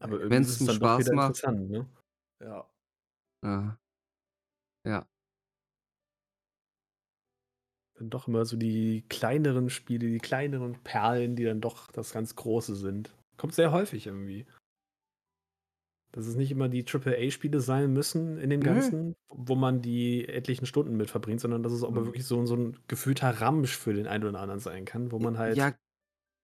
Aber 0.02 0.20
ist 0.22 0.38
es 0.40 0.58
zum 0.58 0.70
Spaß 0.70 1.10
macht. 1.12 1.44
interessant, 1.44 1.70
ne? 1.70 1.88
Ja. 2.40 2.68
Ja. 3.44 3.78
Ja. 4.86 5.08
Dann 7.96 8.10
doch 8.10 8.28
immer 8.28 8.46
so 8.46 8.58
die 8.58 9.04
kleineren 9.10 9.70
Spiele, 9.70 10.08
die 10.08 10.20
kleineren 10.20 10.74
Perlen, 10.84 11.36
die 11.36 11.44
dann 11.46 11.62
doch 11.62 11.88
das 11.92 12.12
ganz 12.14 12.36
Große 12.36 12.76
sind. 12.76 13.16
Kommt 13.38 13.54
sehr 13.56 13.72
häufig 13.72 14.06
irgendwie. 14.08 14.48
Dass 16.14 16.26
es 16.26 16.36
nicht 16.36 16.52
immer 16.52 16.70
die 16.70 16.86
Triple-A-Spiele 16.86 17.60
sein 17.60 17.92
müssen 17.92 18.38
in 18.38 18.50
dem. 18.50 18.64
Ganzen, 18.64 19.16
wo 19.30 19.56
man 19.56 19.82
die 19.82 20.28
etlichen 20.28 20.66
Stunden 20.66 20.96
mit 20.96 21.10
verbringt, 21.10 21.42
sondern 21.42 21.64
dass 21.64 21.74
es 21.74 21.84
auch 21.84 21.92
mal 21.92 22.06
Mhm. 22.06 22.06
wirklich 22.06 22.26
so 22.26 22.46
so 22.46 22.56
'n 22.56 22.78
gefühlter 22.88 23.30
Ramsch 23.42 23.76
für 23.78 23.94
den 23.94 24.08
einen 24.08 24.24
oder 24.26 24.40
anderen 24.40 24.60
sein 24.62 24.86
kann, 24.86 25.12
wo 25.12 25.20
man 25.20 25.38
halt 25.38 25.60
Ja, 25.60 25.72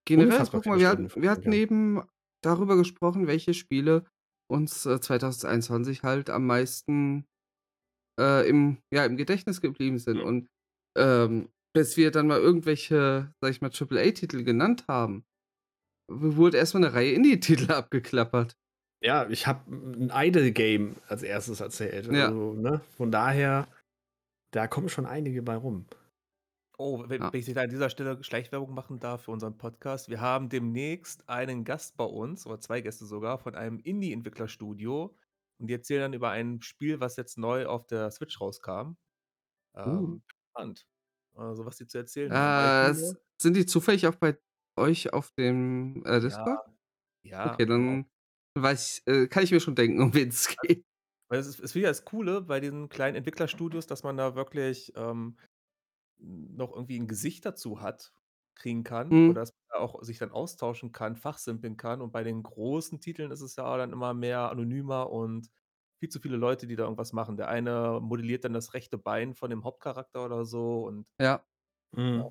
generell, 0.05 0.47
guck 0.47 0.65
mal, 0.67 0.79
wir 0.79 0.89
hatten 0.89 1.11
wir 1.15 1.31
hatten 1.31 1.53
eben 1.53 2.01
darüber 2.45 2.77
gesprochen, 2.77 3.27
welche 3.27 3.53
Spiele 3.53 4.05
uns, 4.49 4.85
äh, 4.85 4.99
2021 5.01 6.03
halt 6.03 6.29
am 6.29 6.45
meisten, 6.47 7.25
äh, 8.19 8.47
im 8.49 8.79
ja, 8.93 9.05
im 9.05 9.17
Gedächtnis 9.17 9.61
geblieben 9.61 9.99
sind. 9.99 10.21
Und, 10.21 10.49
ähm, 10.97 11.49
bis 11.75 11.97
wir 11.97 12.11
dann 12.11 12.27
mal 12.27 12.39
irgendwelche, 12.41 13.33
sage 13.41 13.51
ich 13.51 13.61
mal, 13.61 13.69
Triple-A-Titel 13.71 14.43
genannt 14.43 14.85
haben, 14.89 15.25
wurde 16.11 16.57
erst 16.57 16.73
mal 16.75 16.81
'ne 16.81 16.93
Reihe 16.93 17.13
Indie-Titel 17.13 17.71
abgeklappert. 17.73 18.55
Ja, 19.01 19.27
ich 19.29 19.47
habe 19.47 19.69
'n 19.75 20.11
Idle-Game 20.13 20.95
als 21.09 21.23
erstes 21.23 21.59
erzählt. 21.59 22.07
Ja. 22.09 22.33
Also, 22.33 22.53
ne, 22.53 22.81
von 22.95 23.11
daher, 23.11 23.67
da 24.51 24.67
kommen 24.67 24.89
schon 24.89 25.05
einige 25.07 25.43
bei 25.43 25.55
rum. 25.55 25.87
Oh, 26.79 27.03
wenn 27.07 27.21
Ja. 27.21 27.31
wenn 27.31 27.39
ich 27.39 27.53
da 27.53 27.61
an 27.61 27.69
dieser 27.69 27.89
Stelle 27.89 28.23
Schleichwerbung 28.23 28.73
machen 28.73 28.99
darf 28.99 29.23
für 29.25 29.31
unseren 29.31 29.57
Podcast. 29.57 30.09
Wir 30.09 30.21
haben 30.21 30.49
demnächst 30.49 31.29
einen 31.29 31.65
Gast 31.65 31.97
bei 31.97 32.03
uns 32.05 32.47
oder 32.47 32.59
2 32.59 32.81
Gäste 32.81 33.05
sogar 33.05 33.37
von 33.37 33.53
einem 33.55 33.79
Indie-Entwicklerstudio 33.79 35.15
und 35.59 35.67
die 35.67 35.73
erzählen 35.73 36.01
dann 36.01 36.13
über 36.13 36.31
ein 36.31 36.61
Spiel, 36.63 36.99
was 36.99 37.15
jetzt 37.15 37.37
neu 37.37 37.67
auf 37.67 37.85
der 37.85 38.09
Switch 38.09 38.41
rauskam. 38.41 38.95
Uh. 39.75 39.81
Ähm, 39.81 40.23
spannend. 40.51 40.87
Also, 41.35 41.65
was 41.65 41.77
die 41.77 41.87
zu 41.87 41.97
erzählen 41.99 42.31
haben. 42.33 42.91
Äh, 42.91 42.95
finde 42.95 43.19
sind 43.41 43.55
die 43.57 43.65
zufällig 43.65 44.07
auch 44.07 44.15
bei 44.15 44.37
euch 44.77 45.13
auf 45.13 45.31
dem, 45.31 46.03
äh, 46.05 46.13
Ja, 46.13 46.19
Discord? 46.19 46.59
ja, 47.23 47.53
Okay, 47.53 47.65
genau. 47.65 48.03
dann 48.55 48.63
weiß 48.63 48.99
ich 49.05 49.07
äh, 49.13 49.27
kann 49.27 49.43
ich 49.43 49.51
mir 49.51 49.59
schon 49.59 49.75
denken, 49.75 50.01
um 50.01 50.13
wen's 50.13 50.47
geht. 50.61 50.85
Weil 51.29 51.37
das 51.39 51.47
ist 51.47 51.59
ist 51.59 51.75
wieder 51.75 51.87
das 51.89 52.05
Coole 52.05 52.41
bei 52.41 52.59
diesen 52.59 52.89
kleinen 52.89 53.15
Entwicklerstudios, 53.15 53.87
dass 53.87 54.03
man 54.03 54.17
da 54.17 54.35
wirklich, 54.35 54.91
ähm, 54.95 55.37
noch 56.23 56.73
irgendwie 56.73 56.97
'n 56.99 57.07
Gesicht 57.07 57.45
dazu 57.45 57.81
hat 57.81 58.13
kriegen 58.55 58.83
kann 58.83 59.11
Mhm. 59.11 59.33
oder 59.33 59.41
dass 59.41 59.51
man 59.53 59.79
da 59.79 59.83
auch 59.85 60.03
sich 60.03 60.19
dann 60.19 60.31
austauschen 60.31 60.91
kann, 60.91 61.15
fachsimpeln 61.15 61.75
kann. 61.77 62.01
Und 62.01 62.11
bei 62.11 62.23
den 62.23 62.43
großen 62.43 63.01
Titeln 63.01 63.31
ist 63.31 63.41
es 63.41 63.55
ja 63.55 63.77
dann 63.77 63.91
immer 63.93 64.13
mehr 64.13 64.49
anonymer 64.51 65.09
und 65.11 65.49
viel 65.99 66.09
zu 66.09 66.19
viele 66.19 66.37
Leute, 66.37 66.67
die 66.67 66.75
da 66.75 66.83
irgendwas 66.83 67.13
machen. 67.13 67.37
Der 67.37 67.47
eine 67.49 67.99
modelliert 68.01 68.43
dann 68.45 68.53
das 68.53 68.73
rechte 68.75 68.97
Bein 68.99 69.33
von 69.33 69.49
dem 69.49 69.63
Hauptcharakter 69.63 70.25
oder 70.25 70.45
so 70.45 70.85
und 70.85 71.07
Ja. 71.19 71.45
ja, 72.11 72.23
Mhm. 72.23 72.29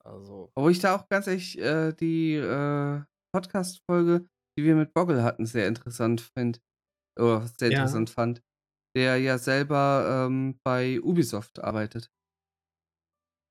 also 0.00 0.52
Obwohl 0.56 0.72
ich 0.72 0.80
da 0.80 0.94
auch 0.96 1.08
ganz 1.08 1.26
ehrlich, 1.26 1.58
äh, 1.58 1.92
die, 1.92 2.34
äh, 2.34 3.02
Podcast-Folge, 3.34 4.28
die 4.58 4.64
wir 4.64 4.76
mit 4.76 4.94
Boggle 4.94 5.22
hatten, 5.24 5.46
sehr 5.46 5.66
interessant 5.68 6.20
finde 6.20 6.60
oder 7.18 7.46
sehr 7.48 7.68
Ja. 7.68 8.04
interessant 8.08 8.10
fand, 8.10 8.42
der 8.96 9.18
ja 9.18 9.38
selber, 9.38 10.26
ähm, 10.28 10.60
bei 10.64 11.00
Ubisoft 11.02 11.60
arbeitet. 11.60 12.10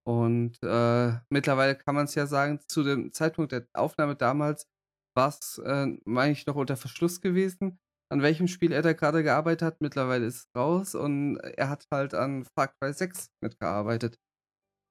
Und, 0.07 0.59
äh, 0.63 1.13
mittlerweile 1.29 1.75
kann 1.77 1.95
man's 1.95 2.15
ja 2.15 2.27
sagen, 2.27 2.59
zu 2.67 2.83
dem 2.83 3.13
Zeitpunkt 3.13 3.51
der 3.53 3.67
Aufnahme 3.73 4.15
damals 4.15 4.67
war's, 5.15 5.59
äh, 5.63 5.87
meine 6.05 6.33
ich, 6.33 6.45
noch 6.45 6.55
unter 6.55 6.75
Verschluss 6.75 7.21
gewesen, 7.21 7.79
an 8.09 8.21
welchem 8.21 8.47
Spiel 8.49 8.73
er 8.73 8.81
da 8.81 8.91
grade 8.93 9.23
gearbeitet 9.23 9.61
hat. 9.61 9.81
Mittlerweile 9.81 10.25
ist 10.25 10.35
es 10.37 10.45
raus 10.57 10.93
und 10.95 11.37
er 11.37 11.69
hat 11.69 11.87
halt 11.91 12.13
an 12.15 12.45
Far 12.57 12.67
Cry 12.81 12.93
6 12.93 13.29
mitgearbeitet. 13.41 14.19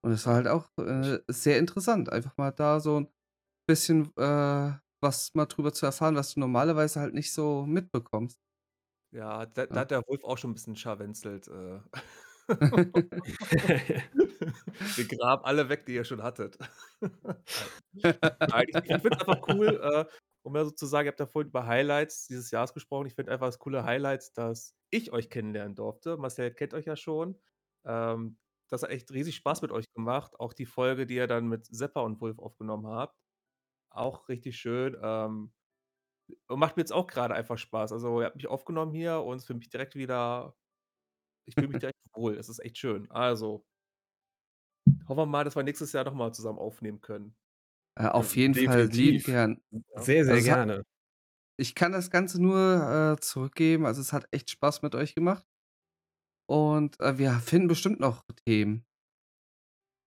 Und 0.05 0.13
es 0.13 0.27
war 0.27 0.37
halt 0.37 0.49
auch, 0.49 0.69
äh, 0.79 1.21
sehr 1.29 1.59
interessant, 1.59 2.11
einfach 2.13 2.37
mal 2.39 2.53
da 2.53 2.81
so 2.81 2.99
'n 2.99 3.09
bisschen, 3.69 4.13
äh, 4.19 4.73
was 5.03 5.31
mal 5.35 5.47
drüber 5.47 5.73
zu 5.75 5.87
erfahren, 5.87 6.17
was 6.17 6.35
du 6.35 6.41
normalerweise 6.41 7.01
halt 7.01 7.15
nicht 7.15 7.33
so 7.35 7.67
mitbekommst. 7.67 8.37
Ja, 9.15 9.45
da 9.45 9.67
da 9.67 9.81
Ja. 9.81 9.83
hat 9.83 9.91
der 9.91 10.03
Wolf 10.09 10.25
auch 10.25 10.39
schon 10.39 10.53
'n 10.53 10.55
bisschen 10.55 10.75
scharwenzelt, 10.75 11.47
äh. 11.49 11.81
Wir 14.97 15.07
graben 15.09 15.45
alle 15.45 15.69
weg, 15.69 15.87
die 15.87 15.95
ihr 15.95 16.05
schon 16.05 16.23
hattet. 16.23 16.59
Nein, 17.93 18.67
ich 18.69 18.77
ich 18.77 19.03
finde 19.03 19.17
es 19.17 19.21
einfach 19.21 19.49
cool, 19.49 19.81
äh, 19.83 20.05
um 20.43 20.53
mal 20.53 20.65
so 20.65 20.71
zu 20.71 20.87
sagen, 20.87 21.07
ihr 21.07 21.11
habt 21.13 21.21
ja 21.21 21.27
vorhin 21.27 21.49
über 21.51 21.67
Highlights 21.67 22.27
dieses 22.27 22.51
Jahres 22.51 22.75
gesprochen. 22.75 23.07
Ich 23.07 23.15
finde 23.15 23.33
einfach 23.33 23.47
das 23.47 23.59
coole 23.59 23.85
Highlight, 23.85 24.37
dass 24.37 24.75
ich 24.91 25.13
euch 25.13 25.31
kennenlernen 25.31 25.75
durfte. 25.75 26.17
Marcel 26.17 26.53
kennt 26.53 26.75
euch 26.75 26.87
ja 26.87 26.97
schon. 26.97 27.39
Ähm, 27.85 28.39
das 28.69 28.83
hat 28.83 28.91
echt 28.91 29.11
riesig 29.13 29.37
Spaß 29.37 29.63
mit 29.63 29.73
euch 29.73 29.87
gemacht. 29.95 30.39
Auch 30.41 30.53
die 30.53 30.67
Folge, 30.67 31.07
die 31.07 31.17
ihr 31.17 31.27
dann 31.27 31.49
mit 31.49 31.67
Seppa 31.67 32.01
und 32.01 32.21
Wolf 32.21 32.39
aufgenommen 32.39 32.87
habt, 32.87 33.17
auch 33.91 34.29
richtig 34.29 34.57
schön. 34.59 34.97
Ähm, 35.03 35.53
und 36.49 36.59
macht 36.59 36.77
mir 36.77 36.83
jetzt 36.83 36.93
auch 36.93 37.07
grade 37.07 37.35
einfach 37.35 37.59
Spaß. 37.59 37.93
Also, 37.93 38.21
ihr 38.21 38.27
habt 38.27 38.37
mich 38.37 38.47
aufgenommen 38.49 38.93
hier 38.93 39.21
und 39.23 39.37
es 39.39 39.45
fühle 39.47 39.59
mich 39.59 39.71
direkt 39.71 39.95
wieder 39.97 40.55
ich 41.47 41.57
fühle 41.57 41.69
mich 41.69 41.79
direkt 41.79 41.99
wohl. 42.15 42.37
Es 42.37 42.49
ist 42.49 42.61
echt 42.61 42.79
schön. 42.79 43.11
Also 43.11 43.65
hoffen 45.09 45.19
wir 45.19 45.27
mal, 45.27 45.45
dass 45.45 45.57
wir 45.57 45.63
nächstes 45.63 45.93
Jahr 45.93 46.05
noch 46.05 46.15
mal 46.15 46.33
zusammen 46.33 46.59
aufnehmen 46.59 47.01
können. 47.01 47.37
Äh, 47.99 48.07
auf 48.09 48.37
Ja, 48.37 48.37
jeden 48.37 48.55
Fall 48.55 48.89
definitiv. 48.89 49.25
gern. 49.25 49.61
Sehr, 49.97 50.25
sehr 50.25 50.43
Also, 50.43 50.51
hat 50.53 50.61
gerne. 50.61 50.85
ich 51.59 51.75
kann 51.77 51.93
das 51.93 52.11
Ganze 52.11 52.43
nur, 52.43 53.17
äh, 53.19 53.21
zurückgeben. 53.23 53.87
Also, 53.87 54.01
es 54.03 54.13
hat 54.13 54.29
echt 54.33 54.51
Spaß 54.51 54.83
mit 54.83 54.95
euch 54.97 55.15
gemacht. 55.15 55.47
Und, 56.49 57.01
äh, 57.01 57.19
wir 57.19 57.33
finden 57.41 57.67
bestimmt 57.69 57.99
noch 58.01 58.25
Themen. 58.47 58.87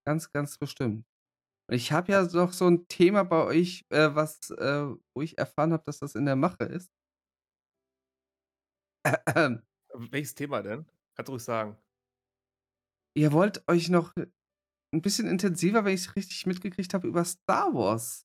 Ganz, 0.05 0.31
ganz 0.31 0.57
bestimmt. 0.57 1.05
Ich 1.69 1.91
habe 1.93 2.11
ja 2.11 2.23
noch 2.23 2.53
so 2.53 2.67
'n 2.67 2.87
Thema 2.89 3.23
bei 3.23 3.45
euch, 3.45 3.85
äh, 3.89 4.09
was, 4.15 4.51
äh 4.51 4.87
wo 5.15 5.21
ich 5.23 5.37
erfahren 5.39 5.73
habe, 5.73 5.83
dass 5.85 5.99
das 5.99 6.15
in 6.15 6.25
der 6.25 6.35
Mache 6.37 6.65
ist. 6.65 6.91
Welches 9.95 10.35
Thema 10.35 10.61
denn? 10.61 10.85
Kannst 11.17 11.29
ruhig 11.31 11.43
sagen. 11.43 11.77
Ihr 13.17 13.31
wollt 13.31 13.63
euch 13.69 13.87
noch 13.89 14.13
'n 14.93 15.01
bisschen 15.01 15.27
intensiver, 15.27 15.85
wenn 15.85 15.93
ich's 15.93 16.15
richtig 16.15 16.45
mitgekriegt 16.47 16.93
habe, 16.93 17.07
über 17.07 17.25
Star 17.25 17.73
Wars 17.73 18.23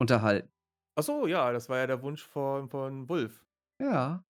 unterhalten. 0.00 0.48
Ach 0.96 1.02
so, 1.04 1.26
ja, 1.26 1.52
das 1.52 1.68
war 1.68 1.78
ja 1.78 1.86
der 1.86 2.02
Wunsch 2.02 2.24
von 2.24 2.68
von 2.68 3.08
Wulf. 3.08 3.44
Ja. 3.80 4.22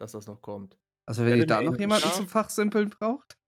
Dass 0.00 0.12
das 0.12 0.26
noch 0.26 0.40
kommt. 0.42 0.78
Also, 1.08 1.24
wenn 1.24 1.34
Ja, 1.34 1.36
ihr 1.36 1.46
da 1.46 1.60
noch 1.62 1.78
jemanden 1.78 2.08
ja. 2.08 2.14
zum 2.14 2.28
Fachsimpeln 2.28 2.90
braucht? 2.90 3.38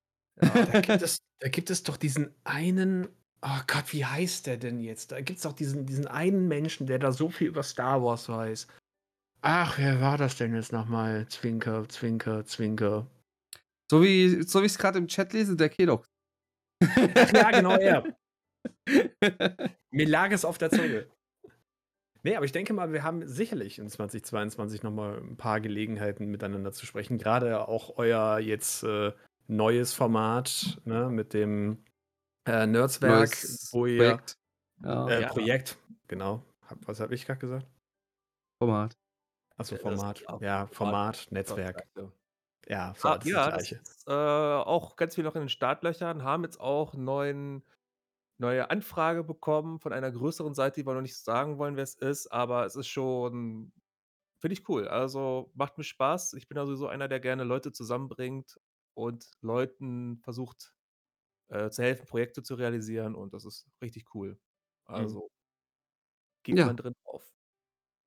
Ja. 0.42 0.66
Da 0.72 0.80
gibt 0.80 1.02
es 1.02 1.18
da 1.40 1.48
gibt 1.48 1.70
es 1.70 1.82
doch 1.82 1.96
diesen 1.96 2.34
einen 2.44 3.08
oh 3.42 3.60
Gott, 3.66 3.92
wie 3.92 4.04
heißt 4.04 4.46
der 4.46 4.56
denn 4.56 4.80
jetzt? 4.80 5.12
Da 5.12 5.20
gibt's 5.20 5.42
doch 5.42 5.52
diesen 5.52 5.86
diesen 5.86 6.06
einen 6.06 6.48
Menschen, 6.48 6.86
der 6.86 6.98
da 6.98 7.12
so 7.12 7.28
viel 7.30 7.48
über 7.48 7.62
Star 7.62 8.02
Wars 8.02 8.28
weiß. 8.28 8.66
Ach, 9.46 9.76
wer 9.76 10.00
war 10.00 10.16
das 10.16 10.36
denn 10.38 10.54
jetzt 10.54 10.72
noch 10.72 10.86
mal? 10.86 11.28
Zwinker, 11.28 11.86
Zwinker, 11.90 12.46
Zwinker. 12.46 13.06
So 13.90 14.02
wie 14.02 14.42
so 14.42 14.62
wie 14.62 14.66
ich's 14.66 14.78
grad 14.78 14.96
im 14.96 15.06
Chat 15.06 15.34
lese, 15.34 15.54
der. 15.54 15.70
Ach 15.76 17.32
ja, 17.32 17.50
genau 17.50 17.76
er. 17.76 18.16
Mir 19.90 20.08
lag 20.08 20.30
es 20.30 20.46
auf 20.46 20.56
der 20.56 20.70
Zunge. 20.70 21.06
Nee, 22.22 22.36
aber 22.36 22.46
ich 22.46 22.52
denke 22.52 22.72
mal, 22.72 22.94
wir 22.94 23.02
haben 23.02 23.28
sicherlich 23.28 23.78
in 23.78 23.90
2022 23.90 24.82
noch 24.82 24.92
mal 24.92 25.18
ein 25.18 25.36
paar 25.36 25.60
Gelegenheiten, 25.60 26.30
miteinander 26.30 26.72
zu 26.72 26.86
sprechen. 26.86 27.18
Gerade 27.18 27.68
auch 27.68 27.98
euer 27.98 28.38
jetzt 28.38 28.82
äh, 28.82 29.12
neues 29.46 29.92
Format 29.92 30.80
ne, 30.86 31.10
mit 31.10 31.34
dem 31.34 31.84
äh, 32.48 32.66
Nerdswerk, 32.66 33.28
Neues 33.28 33.68
wo 33.72 33.84
ihr 33.84 33.98
Projekt. 33.98 34.38
Ja, 34.82 35.06
äh, 35.06 35.20
Ja. 35.20 35.28
Projekt, 35.28 35.76
genau. 36.08 36.42
Hab, 36.66 36.78
was 36.88 37.00
habe 37.00 37.14
ich 37.14 37.26
gerade 37.26 37.40
gesagt? 37.40 37.66
Format. 38.58 38.96
Achso, 39.56 39.74
das- 39.76 39.82
Format. 39.82 40.24
ja, 40.40 40.66
Format, 40.68 41.26
Netzwerk. 41.30 41.86
Ja. 42.66 42.94
So, 42.96 43.08
Ah, 43.08 43.20
ja, 43.24 43.50
das 43.50 43.68
Gleiche. 43.68 43.74
ist 43.76 44.08
äh, 44.08 44.12
auch 44.12 44.96
ganz 44.96 45.14
viel 45.14 45.24
noch 45.24 45.34
in 45.34 45.42
den 45.42 45.48
Startlöchern, 45.50 46.22
haben 46.24 46.44
jetzt 46.44 46.58
auch 46.60 46.94
neuen, 46.94 47.62
neue 48.38 48.70
Anfrage 48.70 49.22
bekommen 49.24 49.78
von 49.80 49.92
einer 49.92 50.10
größeren 50.10 50.54
Seite, 50.54 50.80
die 50.80 50.86
wir 50.86 50.94
noch 50.94 51.02
nicht 51.02 51.16
sagen 51.16 51.58
wollen, 51.58 51.76
wer 51.76 51.84
es 51.84 51.94
ist, 51.94 52.28
aber 52.32 52.64
es 52.66 52.74
ist 52.76 52.88
schon, 52.88 53.72
finde 54.40 54.54
ich 54.54 54.68
cool. 54.68 54.88
Also 54.88 55.50
macht 55.54 55.78
mir 55.78 55.84
Spaß. 55.84 56.32
Ich 56.34 56.48
bin 56.48 56.56
ja 56.58 56.66
sowieso 56.66 56.88
einer, 56.88 57.06
der 57.08 57.20
gerne 57.20 57.44
Leute 57.44 57.70
zusammenbringt 57.72 58.58
und 58.94 59.30
Leuten 59.42 60.18
versucht 60.20 60.74
äh, 61.48 61.70
zu 61.70 61.82
helfen, 61.82 62.06
Projekte 62.06 62.42
zu 62.42 62.54
realisieren 62.56 63.14
und 63.14 63.34
das 63.34 63.44
ist 63.44 63.68
richtig 63.82 64.14
cool. 64.14 64.38
Also 64.86 65.30
geht 66.42 66.58
Ja. 66.58 66.66
man 66.66 66.76
drin 66.76 66.94
auf. 67.04 67.33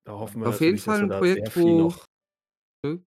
Da 0.08 0.14
hoffen 0.14 0.40
wir 0.42 0.48
Auf 0.48 0.62
jeden 0.62 0.78
Fall 0.78 1.00
dass 1.00 1.02
wir 1.02 1.06
ein 1.06 1.20
Projekt, 1.20 1.56
wo. 1.58 1.84
noch 1.84 2.06
Hm, 2.86 3.06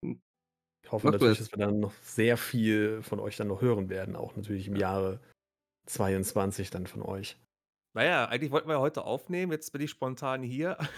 Ich 0.84 0.92
hoffe 0.92 1.06
Mach 1.06 1.12
natürlich, 1.12 1.38
dass 1.38 1.50
wir 1.50 1.58
dann 1.58 1.80
noch 1.80 1.92
sehr 2.02 2.36
viel 2.36 3.02
von 3.02 3.18
euch 3.18 3.36
dann 3.36 3.48
noch 3.48 3.60
hören 3.62 3.88
werden, 3.88 4.14
auch 4.14 4.36
natürlich 4.36 4.68
im 4.68 4.76
Jahre 4.76 5.20
22 5.86 6.70
dann 6.70 6.86
von 6.86 7.02
euch. 7.02 7.38
Naja, 7.94 8.26
eigentlich 8.28 8.50
wollten 8.50 8.68
wir 8.68 8.74
ja 8.74 8.80
heute 8.80 9.04
aufnehmen, 9.04 9.52
jetzt 9.52 9.70
bin 9.72 9.80
ich 9.80 9.90
spontan 9.90 10.42
hier. 10.42 10.76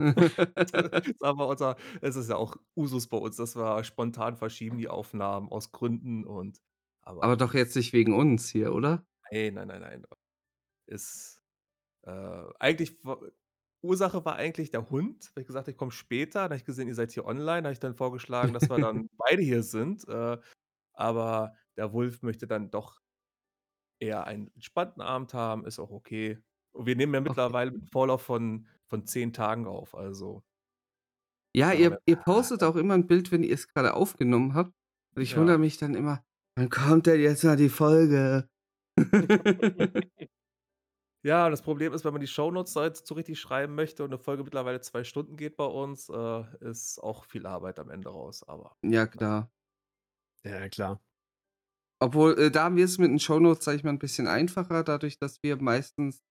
Unser 1.20 1.76
es 2.00 2.16
ist 2.16 2.28
ja 2.28 2.36
auch 2.36 2.56
Usus 2.76 3.06
bei 3.08 3.16
uns, 3.16 3.36
dass 3.36 3.54
wir 3.56 3.84
spontan 3.84 4.36
verschieben 4.36 4.76
die 4.78 4.88
Aufnahmen 4.88 5.48
aus 5.50 5.70
Gründen 5.70 6.24
und 6.24 6.60
aber 7.02 7.22
Aber 7.22 7.36
doch 7.36 7.54
jetzt 7.54 7.74
nicht 7.76 7.92
wegen 7.92 8.12
uns 8.14 8.48
hier, 8.48 8.72
oder? 8.74 9.04
nein, 9.30 9.54
nein, 9.54 9.68
nein, 9.68 9.80
nein. 9.80 10.04
Ist, 10.86 11.40
äh, 12.04 12.44
eigentlich 12.60 12.98
Ursache 13.84 14.24
war 14.24 14.36
eigentlich 14.36 14.70
der 14.70 14.90
Hund, 14.90 15.30
weil 15.34 15.42
ich 15.42 15.46
gesagt 15.48 15.64
habe, 15.66 15.72
ich 15.72 15.76
komme 15.78 15.92
später. 15.92 16.40
Dann 16.40 16.44
habe 16.50 16.56
ich 16.56 16.64
gesehen, 16.64 16.88
ihr 16.88 16.94
seid 16.94 17.12
hier 17.12 17.26
online, 17.26 17.64
habe 17.64 17.72
ich 17.72 17.80
dann 17.80 17.94
vorgeschlagen, 17.96 18.54
dass 18.54 18.70
wir 18.70 18.80
dann 18.80 19.08
beide 19.18 19.42
hier 19.42 19.62
sind. 19.62 20.06
Äh, 20.08 20.38
aber 20.94 21.54
der 21.76 21.92
Wolf 21.94 22.22
möchte 22.22 22.46
dann 22.48 22.70
doch 22.70 23.00
eher 24.00 24.26
einen 24.26 24.48
entspannten 24.54 25.02
Abend 25.02 25.34
haben, 25.34 25.66
ist 25.66 25.78
auch 25.78 25.90
okay. 25.90 26.38
Und 26.72 26.86
wir 26.86 26.96
nehmen 26.96 27.14
ja 27.14 27.20
Okay. 27.26 27.54
mittlerweile 27.54 27.72
mit 27.72 27.90
Vorlauf 27.92 28.22
von 28.22 28.68
von 28.88 29.06
10 29.06 29.32
Tagen 29.32 29.66
auf, 29.66 29.94
also 29.94 30.44
Ja, 31.56 31.72
Da 31.72 31.78
haben 31.78 31.88
ihr, 31.88 31.90
wir 31.90 32.00
ihr 32.06 32.16
postet 32.16 32.62
auch 32.62 32.74
immer 32.76 32.94
ein 32.94 33.06
Bild, 33.06 33.30
wenn 33.30 33.44
ihr 33.44 33.54
es 33.54 33.68
gerade 33.68 33.94
aufgenommen 33.94 34.54
habt. 34.54 34.72
Und 35.14 35.22
ich 35.22 35.36
Ja. 35.36 35.36
wundere 35.36 35.58
mich 35.58 35.76
dann 35.78 35.94
immer, 35.94 36.24
wann 36.56 36.68
kommt 36.68 37.06
denn 37.06 37.20
jetzt 37.20 37.44
mal 37.44 37.56
die 37.56 37.68
Folge? 37.68 38.48
Ja, 41.24 41.48
das 41.50 41.62
Problem 41.62 41.92
ist, 41.94 42.04
wenn 42.04 42.12
man 42.12 42.20
die 42.20 42.26
Shownotes 42.28 42.74
da 42.74 42.84
jetzt 42.84 43.06
so 43.06 43.14
richtig 43.14 43.40
schreiben 43.40 43.74
möchte 43.74 44.04
und 44.04 44.10
'ne 44.10 44.18
Folge 44.18 44.44
mittlerweile 44.44 44.80
2 44.82 45.04
Stunden 45.04 45.36
geht 45.36 45.56
bei 45.56 45.64
uns, 45.64 46.08
äh, 46.10 46.44
ist 46.60 46.98
auch 47.02 47.24
viel 47.24 47.46
Arbeit 47.46 47.78
am 47.78 47.88
Ende 47.90 48.10
raus, 48.10 48.42
aber 48.46 48.76
ja, 48.82 49.06
klar. 49.06 49.48
Ja, 50.44 50.68
klar. 50.68 50.98
Obwohl, 52.00 52.38
äh, 52.38 52.50
da 52.50 52.64
haben 52.64 52.76
wir 52.76 52.84
es 52.84 52.98
mit 52.98 53.10
den 53.10 53.18
Shownotes, 53.20 53.64
sage 53.64 53.76
ich 53.78 53.84
mal, 53.84 53.90
ein 53.90 53.98
bisschen 53.98 54.26
einfacher, 54.26 54.82
dadurch, 54.84 55.18
dass 55.18 55.42
wir 55.42 55.56
meistens 55.60 56.22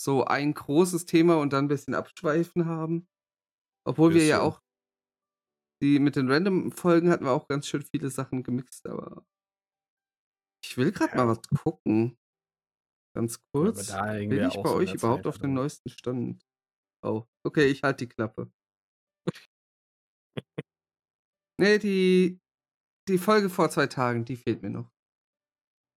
so 0.00 0.24
ein 0.24 0.52
großes 0.54 1.06
Thema 1.06 1.36
und 1.38 1.52
dann 1.52 1.66
ein 1.66 1.68
bisschen 1.68 1.94
abschweifen 1.94 2.66
haben. 2.66 3.08
Obwohl 3.86 4.14
wir 4.14 4.26
ja 4.26 4.40
Bisschen. 4.40 4.42
auch 4.42 4.60
die 5.82 5.98
mit 5.98 6.16
den 6.16 6.30
Random-Folgen 6.30 7.10
hatten 7.10 7.24
wir 7.26 7.32
auch 7.32 7.46
ganz 7.48 7.66
schön 7.66 7.82
viele 7.82 8.08
Sachen 8.10 8.42
gemixt, 8.42 8.86
aber 8.86 9.26
ich 10.64 10.76
will 10.76 10.90
gerade 10.92 11.12
mal 11.16 11.28
Ja. 11.28 11.28
was 11.28 11.40
gucken. 11.62 12.18
Ganz 13.16 13.40
kurz. 13.52 13.86
da 13.88 14.12
Bin 14.28 14.44
ich 14.44 14.60
bei 14.62 14.70
euch 14.70 14.92
der 14.92 14.94
überhaupt 14.94 15.26
Zeit 15.26 15.26
auf 15.26 15.38
dem 15.38 15.52
neuesten 15.54 15.90
Stand? 15.90 16.42
Oh, 17.04 17.24
okay, 17.44 17.66
ich 17.66 17.82
halte 17.82 18.06
die 18.06 18.08
Klappe. 18.14 18.52
Ne, 21.58 21.78
die 21.78 22.40
die 23.08 23.18
Folge 23.18 23.50
vor 23.50 23.70
2 23.70 23.86
Tagen, 23.88 24.24
die 24.24 24.36
fehlt 24.36 24.62
mir 24.62 24.70
noch. 24.70 24.90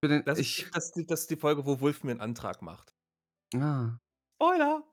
Den 0.04 0.24
Das 0.26 0.40
ich 0.40 0.68
das 0.74 0.86
ist 0.88 0.96
die 0.98 1.06
das 1.06 1.22
ist 1.22 1.30
die 1.32 1.36
Folge, 1.38 1.66
wo 1.66 1.80
Wulf 1.80 2.04
mir 2.04 2.12
'n 2.14 2.20
Antrag 2.22 2.62
macht. 2.62 2.94
Ah. 3.54 4.00
Spoiler! 4.42 4.84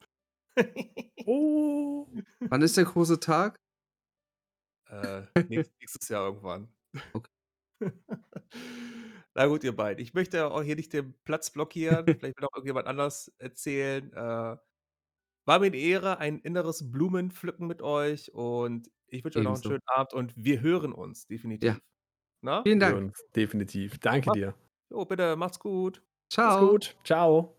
Oh. 1.26 2.08
Wann 2.50 2.62
ist 2.62 2.76
der 2.76 2.84
große 2.84 3.20
Tag? 3.20 3.58
Äh, 4.88 5.22
nächst 5.48 5.72
nächstes 5.80 6.08
Jahr 6.08 6.26
irgendwann. 6.26 6.72
Okay. 7.14 7.30
Na 9.36 9.46
gut, 9.46 9.64
ihr 9.64 9.74
beiden. 9.74 10.02
Ich 10.02 10.12
möchte 10.12 10.50
auch 10.50 10.62
hier 10.62 10.76
nicht 10.76 10.92
den 10.92 11.14
Platz 11.24 11.50
blockieren. 11.50 12.12
Vielleicht 12.18 12.36
will 12.38 12.44
auch 12.46 12.54
irgendjemand 12.54 12.86
anders 12.86 13.32
erzählen. 13.38 14.12
Äh, 14.12 14.56
war 15.46 15.58
mir 15.60 15.70
'ne 15.70 15.78
Ehre, 15.78 16.18
ein 16.18 16.40
inneres 16.40 16.92
Blumenpflücken 16.92 17.66
mit 17.68 17.82
euch 17.82 18.32
und 18.34 18.90
ich 19.08 19.24
wünsche 19.24 19.38
euch 19.40 19.44
noch 19.44 19.56
'n 19.56 19.62
Ebenso. 19.62 19.72
schönen 19.72 19.82
Abend 19.86 20.14
und 20.14 20.34
wir 20.36 20.60
hören 20.62 20.92
uns 20.92 21.26
Ja. 21.62 21.76
definitiv. 21.76 21.82
Ne? 22.42 22.66
Vielen 22.66 22.80
Wir 22.80 22.80
Dank. 22.80 22.94
hören 22.94 23.06
uns 23.06 23.22
definitiv. 23.36 23.98
Danke 24.00 24.30
Ma 24.30 24.32
dir. 24.32 24.54
Jo, 24.90 25.04
bitte, 25.06 25.36
macht's 25.36 25.58
gut. 25.58 26.02
Mach's 26.44 26.56
Tschau. 26.56 26.58
gut. 26.58 26.96
Ciao. 27.04 27.56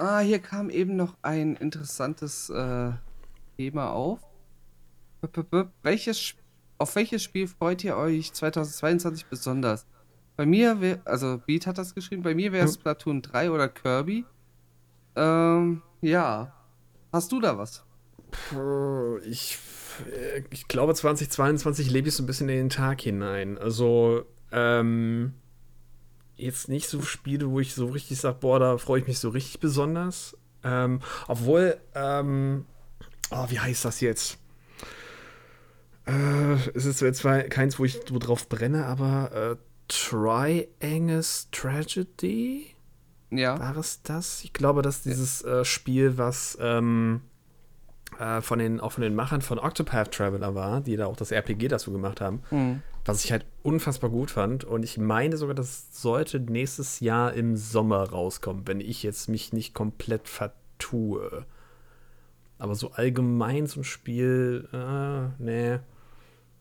Ah, 0.00 0.20
hier 0.20 0.38
kam 0.38 0.70
eben 0.70 0.94
noch 0.94 1.16
ein 1.22 1.56
interessantes, 1.56 2.48
äh, 2.50 2.92
Thema 3.58 3.92
auf. 3.92 4.20
B 5.22 5.28
b 5.28 5.42
b 5.42 5.64
welches 5.82 6.18
Sp 6.22 6.38
auf 6.78 6.94
welches 6.96 7.22
Spiel 7.22 7.46
freut 7.48 7.84
ihr 7.84 7.96
euch 7.96 8.32
2022 8.32 9.26
besonders? 9.26 9.86
Bei 10.36 10.46
mir 10.46 10.80
wär 10.80 11.00
also 11.04 11.40
Beat 11.44 11.66
hat 11.66 11.78
das 11.78 11.94
geschrieben, 11.94 12.22
bei 12.22 12.34
mir 12.34 12.52
wär's 12.52 12.74
Hm. 12.74 12.80
Splatoon 12.80 13.22
3 13.22 13.50
oder 13.50 13.68
Kirby. 13.68 14.24
Ähm, 15.16 15.82
ja. 16.00 16.54
Hast 17.12 17.32
du 17.32 17.40
da 17.40 17.58
was? 17.58 17.84
Ich, 19.24 19.58
äh, 20.12 20.42
ich 20.50 20.68
glaube, 20.68 20.94
2022 20.94 21.90
lebe 21.90 22.08
ich 22.08 22.14
so 22.14 22.22
ein 22.22 22.26
bisschen 22.26 22.48
in 22.48 22.56
den 22.56 22.68
Tag 22.70 23.00
hinein. 23.00 23.58
Also, 23.58 24.24
ähm, 24.52 25.34
jetzt 26.36 26.68
nicht 26.68 26.88
so 26.88 27.02
Spiele, 27.02 27.50
wo 27.50 27.58
ich 27.58 27.74
so 27.74 27.86
richtig 27.86 28.18
sage, 28.20 28.38
boah, 28.40 28.60
da 28.60 28.78
freue 28.78 29.00
ich 29.00 29.06
mich 29.08 29.18
so 29.18 29.30
richtig 29.30 29.58
besonders. 29.58 30.36
Ähm, 30.62 31.00
obwohl, 31.26 31.80
ähm, 31.94 32.64
oh, 33.30 33.46
wie 33.48 33.58
heißt 33.58 33.84
das 33.84 34.00
jetzt? 34.00 34.38
Äh, 36.08 36.54
es 36.74 36.86
ist 36.86 37.00
jetzt 37.00 37.18
zwar 37.18 37.42
keins, 37.42 37.78
wo 37.78 37.84
ich 37.84 38.00
drauf 38.00 38.48
brenne, 38.48 38.86
aber 38.86 39.32
äh, 39.32 39.56
Triangus 39.88 41.48
Tragedy? 41.52 42.66
Ja. 43.30 43.58
War 43.58 43.76
es 43.76 44.02
das? 44.02 44.42
Ich 44.44 44.52
glaube, 44.52 44.82
dass 44.82 45.02
dieses 45.02 45.42
äh, 45.42 45.64
Spiel, 45.64 46.16
was 46.16 46.56
ähm, 46.60 47.20
äh, 48.18 48.40
von 48.40 48.58
den, 48.58 48.80
auch 48.80 48.92
von 48.92 49.02
den 49.02 49.14
Machern 49.14 49.42
von 49.42 49.58
Octopath 49.58 50.12
Traveler 50.14 50.54
war, 50.54 50.80
die 50.80 50.96
da 50.96 51.06
auch 51.06 51.16
das 51.16 51.30
RPG 51.30 51.68
dazu 51.68 51.92
gemacht 51.92 52.20
haben, 52.22 52.42
Mhm. 52.50 52.82
was 53.04 53.24
ich 53.24 53.32
halt 53.32 53.44
unfassbar 53.62 54.08
gut 54.10 54.30
fand. 54.30 54.64
Und 54.64 54.82
ich 54.82 54.96
meine 54.96 55.36
sogar, 55.36 55.54
das 55.54 56.00
sollte 56.00 56.40
nächstes 56.40 57.00
Jahr 57.00 57.34
im 57.34 57.56
Sommer 57.56 58.08
rauskommen, 58.08 58.66
wenn 58.66 58.80
ich 58.80 59.02
jetzt 59.02 59.28
mich 59.28 59.52
nicht 59.52 59.74
komplett 59.74 60.26
vertue. 60.28 61.44
Aber 62.58 62.74
so 62.74 62.92
allgemein 62.92 63.66
so 63.66 63.80
ein 63.80 63.84
Spiel, 63.84 64.68
äh, 64.72 65.42
nee. 65.42 65.78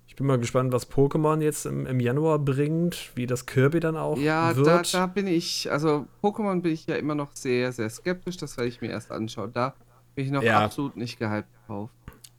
Ich 0.07 0.15
bin 0.15 0.25
mal 0.25 0.39
gespannt, 0.39 0.71
was 0.73 0.89
Pokémon 0.89 1.41
jetzt 1.41 1.65
im, 1.65 1.85
im 1.85 1.99
Januar 1.99 2.39
bringt, 2.39 3.11
wie 3.15 3.27
das 3.27 3.45
Kirby 3.45 3.79
dann 3.79 3.95
auch 3.95 4.17
Ja, 4.17 4.51
da 4.53 4.57
wird. 4.57 4.93
da 4.93 5.05
bin 5.05 5.27
ich 5.27 5.69
also 5.71 6.07
Pokémon 6.23 6.61
bin 6.61 6.71
ich 6.73 6.87
ja 6.87 6.95
immer 6.95 7.13
noch 7.13 7.35
sehr, 7.35 7.71
sehr 7.71 7.89
skeptisch, 7.89 8.37
das 8.37 8.57
werde 8.57 8.69
ich 8.69 8.81
mir 8.81 8.89
erst 8.89 9.11
anschauen. 9.11 9.51
Da 9.53 9.75
bin 10.15 10.25
ich 10.25 10.31
noch 10.31 10.41
Ja. 10.41 10.63
absolut 10.65 10.95
nicht 10.97 11.19
gehypt 11.19 11.47
drauf. 11.67 11.89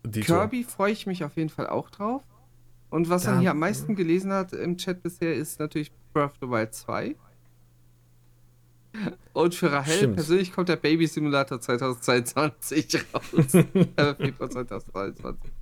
Dito. 0.04 0.26
Kirby 0.34 0.64
freue 0.64 0.92
ich 0.92 1.06
mich 1.06 1.22
auf 1.24 1.36
jeden 1.36 1.50
Fall 1.50 1.68
auch 1.68 1.90
drauf. 1.90 2.22
Und 2.90 3.10
was 3.10 3.26
man 3.26 3.34
Da- 3.36 3.40
hier 3.42 3.50
am 3.52 3.58
meisten 3.58 3.94
gelesen 3.94 4.32
hat 4.32 4.52
im 4.54 4.76
Chat 4.78 5.02
bisher, 5.02 5.34
ist 5.34 5.60
natürlich 5.60 5.92
Breath 6.14 6.30
of 6.32 6.36
the 6.40 6.48
Wild 6.48 6.74
2. 6.74 7.14
Und 9.34 9.54
für 9.54 9.70
Rahel 9.70 9.94
Stimmt. 9.94 10.14
persönlich 10.16 10.52
kommt 10.52 10.68
der 10.70 10.76
Baby 10.76 11.06
Simulator 11.06 11.60
2022 11.60 12.98
raus. 13.14 13.54
äh, 13.54 14.14
Februar 14.14 14.50
2022. 14.50 15.52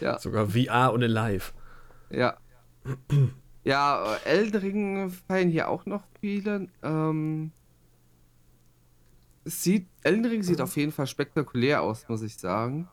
Ja, 0.00 0.18
Sogar 0.18 0.48
VR 0.48 0.92
und 0.92 1.02
live. 1.02 1.52
ja. 2.10 2.36
Ja, 3.64 4.16
äh, 4.16 4.28
Elden 4.28 4.60
Ring 4.60 5.10
feiern 5.10 5.48
hier 5.48 5.68
auch 5.68 5.86
noch 5.86 6.02
viele. 6.20 6.68
Ähm, 6.82 7.52
sieht, 9.44 9.86
Elden 10.02 10.24
Ring 10.26 10.42
sieht 10.42 10.60
auf 10.60 10.76
jeden 10.76 10.92
Fall 10.92 11.06
spektakulär 11.06 11.82
aus, 11.82 12.08
muss 12.08 12.22
ich 12.22 12.36
sagen. 12.36 12.88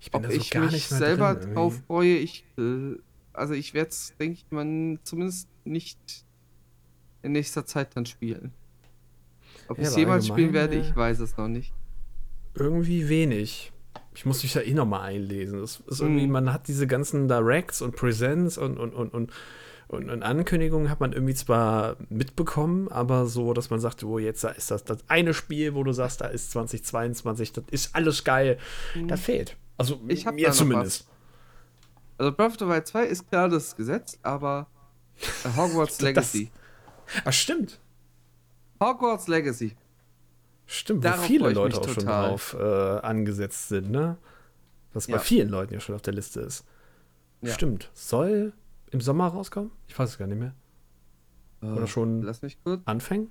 Ich 0.00 0.10
bin 0.10 0.24
Ob 0.24 0.30
so 0.32 0.36
ich 0.36 0.50
gar 0.50 0.70
mich 0.70 0.86
selber 0.88 1.34
drin, 1.34 1.54
drauf 1.54 1.82
freue, 1.86 2.16
ich, 2.16 2.44
äh, 2.58 2.96
also 3.32 3.54
ich 3.54 3.72
werde 3.74 3.90
es, 3.90 4.14
denke 4.18 4.34
ich 4.34 4.50
mal, 4.50 4.98
zumindest 5.02 5.48
nicht 5.64 5.98
in 7.22 7.32
nächster 7.32 7.64
Zeit 7.64 7.96
dann 7.96 8.06
spielen. 8.06 8.52
Ob 9.68 9.78
Ja, 9.78 9.84
ich 9.84 9.88
es 9.88 9.96
jemals 9.96 10.26
spielen 10.26 10.52
werde, 10.52 10.74
äh, 10.74 10.80
ich 10.80 10.94
weiß 10.94 11.20
es 11.20 11.36
noch 11.36 11.48
nicht. 11.48 11.72
irgendwie 12.54 13.08
wenig. 13.08 13.72
Ich 14.14 14.24
muss 14.24 14.42
mich 14.42 14.52
da 14.52 14.60
eh 14.60 14.72
nochmal 14.74 15.00
einlesen. 15.02 15.60
Das 15.60 15.80
ist 15.86 16.00
irgendwie, 16.00 16.26
Mhm. 16.26 16.32
man 16.32 16.52
hat 16.52 16.68
diese 16.68 16.86
ganzen 16.86 17.26
Directs 17.28 17.82
und 17.82 17.96
Presents 17.96 18.56
und, 18.58 18.78
und, 18.78 18.94
und, 18.94 19.12
und, 19.12 19.32
und, 19.88 20.08
und 20.10 20.22
Ankündigungen 20.22 20.88
hat 20.88 21.00
man 21.00 21.12
irgendwie 21.12 21.34
zwar 21.34 21.96
mitbekommen, 22.08 22.88
aber 22.88 23.26
so, 23.26 23.52
dass 23.52 23.70
man 23.70 23.80
sagt, 23.80 24.02
oh, 24.04 24.18
jetzt 24.18 24.42
da 24.44 24.48
ist 24.50 24.70
das, 24.70 24.84
das 24.84 24.98
eine 25.08 25.34
Spiel, 25.34 25.74
wo 25.74 25.82
du 25.82 25.92
sagst, 25.92 26.20
da 26.20 26.26
ist 26.26 26.50
2022, 26.52 27.52
das 27.52 27.64
ist 27.70 27.94
alles 27.94 28.24
geil. 28.24 28.58
Das 29.08 29.20
fehlt. 29.20 29.56
Also 29.76 30.00
Ich 30.08 30.26
hab 30.26 30.34
mir 30.36 30.46
da 30.46 30.52
zumindest. 30.52 31.06
Also 32.16 32.32
Breath 32.32 32.52
of 32.52 32.58
the 32.60 32.66
Wild 32.68 32.86
2 32.86 33.04
ist 33.06 33.28
klar 33.28 33.48
das 33.48 33.74
Gesetz, 33.76 34.18
aber 34.22 34.68
äh, 35.44 35.56
Hogwarts 35.56 35.98
Das- 35.98 36.02
Legacy. 36.04 36.50
Ach, 37.24 37.32
stimmt. 37.32 37.80
Hogwarts 38.80 39.26
Legacy. 39.28 39.76
Stimmt, 40.66 41.00
wo 41.04 41.08
Darauf 41.08 41.24
viele 41.26 41.44
freu 41.44 41.50
ich 41.50 41.54
Leute 41.56 41.80
auch 41.80 41.84
schon 41.88 41.94
total. 42.04 42.28
drauf 42.30 42.56
äh, 42.58 43.06
angesetzt 43.06 43.68
sind, 43.68 43.90
ne? 43.90 44.16
Was 44.92 45.06
Ja. 45.06 45.16
bei 45.16 45.22
vielen 45.22 45.48
Leuten 45.48 45.74
ja 45.74 45.80
schon 45.80 45.94
auf 45.94 46.02
der 46.02 46.14
Liste 46.14 46.40
ist. 46.40 46.64
Ja. 47.42 47.52
Stimmt. 47.52 47.90
Soll 47.94 48.52
im 48.90 49.00
Sommer 49.00 49.26
rauskommen? 49.28 49.70
Ich 49.88 49.98
weiß 49.98 50.10
es 50.10 50.18
gar 50.18 50.26
nicht 50.26 50.38
mehr. 50.38 50.54
Oder 51.60 51.82
Äh, 51.82 51.86
schon 51.86 52.22
Lass 52.22 52.42
mich 52.42 52.62
kurz. 52.62 52.80
anfangen? 52.86 53.30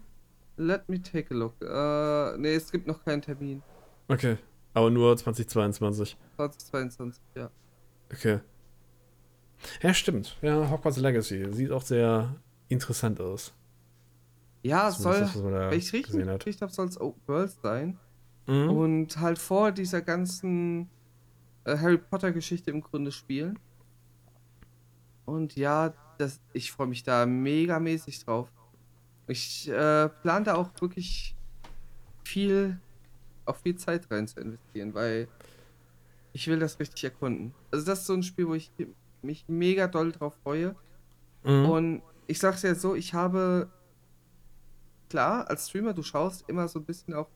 Let 0.57 0.87
me 0.89 1.01
take 1.01 1.33
a 1.33 1.37
look. 1.37 1.53
Äh, 1.61 2.37
nee, 2.37 2.53
es 2.55 2.71
gibt 2.71 2.85
noch 2.85 3.03
keinen 3.03 3.21
Termin. 3.21 3.63
Okay. 4.07 4.37
Aber 4.75 4.89
nur 4.91 5.15
2022. 5.17 6.17
2022, 6.35 7.23
ja. 7.35 7.49
Okay. 8.11 8.39
Ja, 9.81 9.93
stimmt. 9.93 10.37
Ja, 10.41 10.69
Hogwarts 10.69 10.97
Legacy. 10.97 11.47
Sieht 11.53 11.71
auch 11.71 11.81
sehr 11.81 12.35
interessant 12.69 13.19
aus. 13.21 13.53
Ja, 14.63 14.91
soll, 14.91 15.19
das, 15.19 15.33
da 15.33 15.69
wenn 15.69 15.77
ich 15.77 15.91
richtig 15.91 16.25
gekriegt 16.25 16.61
habe, 16.61 16.71
soll 16.71 16.87
es 16.87 16.99
Open 16.99 17.21
World 17.27 17.51
sein. 17.61 17.99
Mhm. 18.47 18.69
Und 18.69 19.19
halt 19.19 19.37
vor 19.37 19.71
dieser 19.71 20.01
ganzen 20.01 20.89
äh, 21.65 21.77
Harry 21.77 21.97
Potter 21.97 22.31
Geschichte 22.31 22.71
im 22.71 22.81
Grunde 22.81 23.11
spielen. 23.11 23.59
Und 25.25 25.55
ja, 25.55 25.93
das, 26.17 26.39
ich 26.53 26.71
freue 26.71 26.87
mich 26.87 27.03
da 27.03 27.25
megamäßig 27.25 28.23
drauf. 28.23 28.49
Ich 29.27 29.69
äh, 29.69 30.09
plane 30.09 30.45
da 30.45 30.55
auch 30.55 30.69
wirklich 30.79 31.35
viel, 32.23 32.79
auch 33.45 33.57
viel 33.57 33.75
Zeit 33.75 34.09
rein 34.11 34.27
zu 34.27 34.39
investieren, 34.39 34.93
weil 34.93 35.27
ich 36.33 36.47
will 36.47 36.59
das 36.59 36.79
richtig 36.79 37.03
erkunden. 37.03 37.53
Also 37.71 37.85
das 37.85 38.01
ist 38.01 38.07
so 38.07 38.13
ein 38.13 38.23
Spiel, 38.23 38.47
wo 38.47 38.53
ich 38.53 38.71
mich 39.21 39.45
mega 39.47 39.87
doll 39.87 40.11
drauf 40.11 40.35
freue. 40.43 40.75
Mhm. 41.43 41.69
Und 41.69 42.01
ich 42.27 42.39
sag's 42.39 42.63
ja 42.63 42.75
so, 42.75 42.95
ich 42.95 43.13
habe 43.13 43.69
klar, 45.13 45.47
als 45.47 45.69
Streamer, 45.69 45.93
du 45.93 46.01
schaust 46.01 46.43
immer 46.49 46.67
so 46.67 46.79
ein 46.79 46.85
bisschen 46.85 47.13
auch 47.13 47.29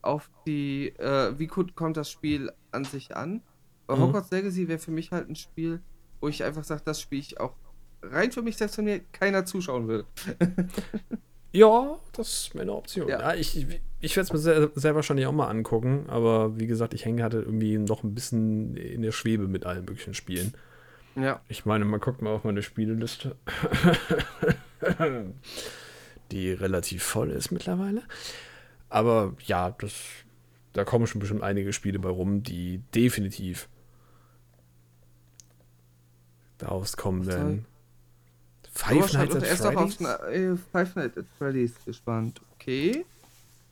auf 0.00 0.30
die, 0.46 0.90
äh, 0.90 1.36
wie 1.36 1.48
gut 1.48 1.74
kommt 1.74 1.96
das 1.96 2.08
Spiel 2.08 2.52
an 2.70 2.84
sich 2.84 3.16
an. 3.16 3.42
Aber 3.88 3.96
Mhm. 3.98 4.02
Hogwarts 4.02 4.30
Legacy 4.30 4.68
wäre 4.68 4.78
für 4.78 4.92
mich 4.92 5.10
halt 5.10 5.28
ein 5.28 5.34
Spiel, 5.34 5.80
wo 6.20 6.28
ich 6.28 6.44
einfach 6.44 6.62
sage, 6.62 6.82
das 6.84 7.00
spiele 7.00 7.22
ich 7.22 7.40
auch 7.40 7.54
rein 8.00 8.30
für 8.30 8.42
mich, 8.42 8.56
selbst 8.56 8.78
wenn 8.78 8.84
mir 8.84 9.00
keiner 9.10 9.44
zuschauen 9.44 9.88
will. 9.88 10.04
Ja, 11.52 11.96
das 12.12 12.50
wäre 12.52 12.62
eine 12.62 12.74
Option. 12.74 13.08
Ja. 13.08 13.18
Ja, 13.20 13.34
ich 13.34 13.56
ich, 13.56 13.66
ich 14.00 14.14
werde 14.14 14.26
es 14.26 14.32
mir 14.32 14.38
sehr, 14.38 14.70
sehr 14.74 14.94
wahrscheinlich 14.94 15.24
auch 15.26 15.32
mal 15.32 15.48
angucken, 15.48 16.04
aber 16.08 16.58
wie 16.60 16.66
gesagt, 16.66 16.92
ich 16.92 17.06
hänge 17.06 17.22
halt 17.22 17.32
irgendwie 17.32 17.78
noch 17.78 18.02
ein 18.04 18.14
bisschen 18.14 18.76
in 18.76 19.00
der 19.00 19.12
Schwebe 19.12 19.48
mit 19.48 19.64
allen 19.64 19.86
möglichen 19.86 20.12
Spielen. 20.12 20.52
Ja. 21.14 21.40
Ich 21.48 21.64
meine, 21.64 21.86
man 21.86 21.98
guckt 22.00 22.20
mal 22.20 22.34
auf 22.34 22.44
meine 22.44 22.62
Spieleliste, 22.62 23.36
die 26.30 26.52
relativ 26.52 27.02
voll 27.02 27.30
ist 27.30 27.50
mittlerweile. 27.50 28.02
Aber 28.88 29.34
ja, 29.44 29.70
das, 29.70 29.92
da 30.72 30.84
kommen 30.84 31.06
schon 31.06 31.20
bestimmt 31.20 31.42
einige 31.42 31.72
Spiele 31.72 31.98
bei 31.98 32.08
rum, 32.08 32.42
die 32.42 32.78
definitiv 32.94 33.68
daraus 36.58 36.96
kommen 36.96 37.26
werden. 37.26 37.66
Five 38.72 39.12
Nights 39.14 39.36
at 39.36 39.42
erst 39.42 39.66
auch 39.66 39.74
auf 39.76 40.00
na- 40.00 40.18
äh, 40.28 40.56
Five 40.72 40.94
Nights 40.96 41.16
at 41.18 41.24
Freddy's 41.38 41.72
gespannt. 41.84 42.40
Okay. 42.54 43.04